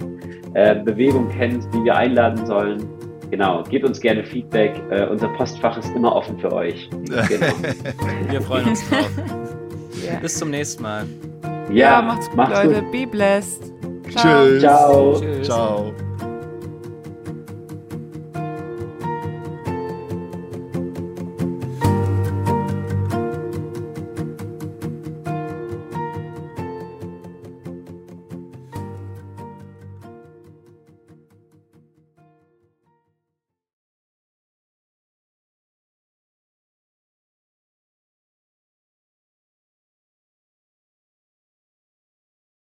äh, 0.54 0.76
Bewegung 0.76 1.28
kennt, 1.28 1.64
die 1.74 1.84
wir 1.84 1.94
einladen 1.94 2.46
sollen. 2.46 2.88
Genau, 3.32 3.62
gebt 3.62 3.86
uns 3.86 3.98
gerne 3.98 4.22
Feedback. 4.22 4.78
Äh, 4.90 5.06
unser 5.06 5.28
Postfach 5.28 5.78
ist 5.78 5.88
immer 5.96 6.14
offen 6.14 6.38
für 6.38 6.52
euch. 6.52 6.90
Genau. 7.06 7.54
wir 8.28 8.42
freuen 8.42 8.68
uns 8.68 8.86
drauf. 8.90 9.10
yeah. 10.04 10.18
Bis 10.20 10.38
zum 10.38 10.50
nächsten 10.50 10.82
Mal. 10.82 11.06
Ja, 11.70 11.74
ja 11.74 12.02
macht's 12.02 12.28
gut, 12.28 12.36
macht's 12.36 12.62
Leute. 12.62 12.82
Gut. 12.82 12.92
Be 12.92 13.06
blessed. 13.06 13.72
Ciao. 14.10 14.44
Tschüss. 14.44 14.60
Ciao. 14.60 15.18
Tschüss. 15.18 15.46
Ciao. 15.46 15.94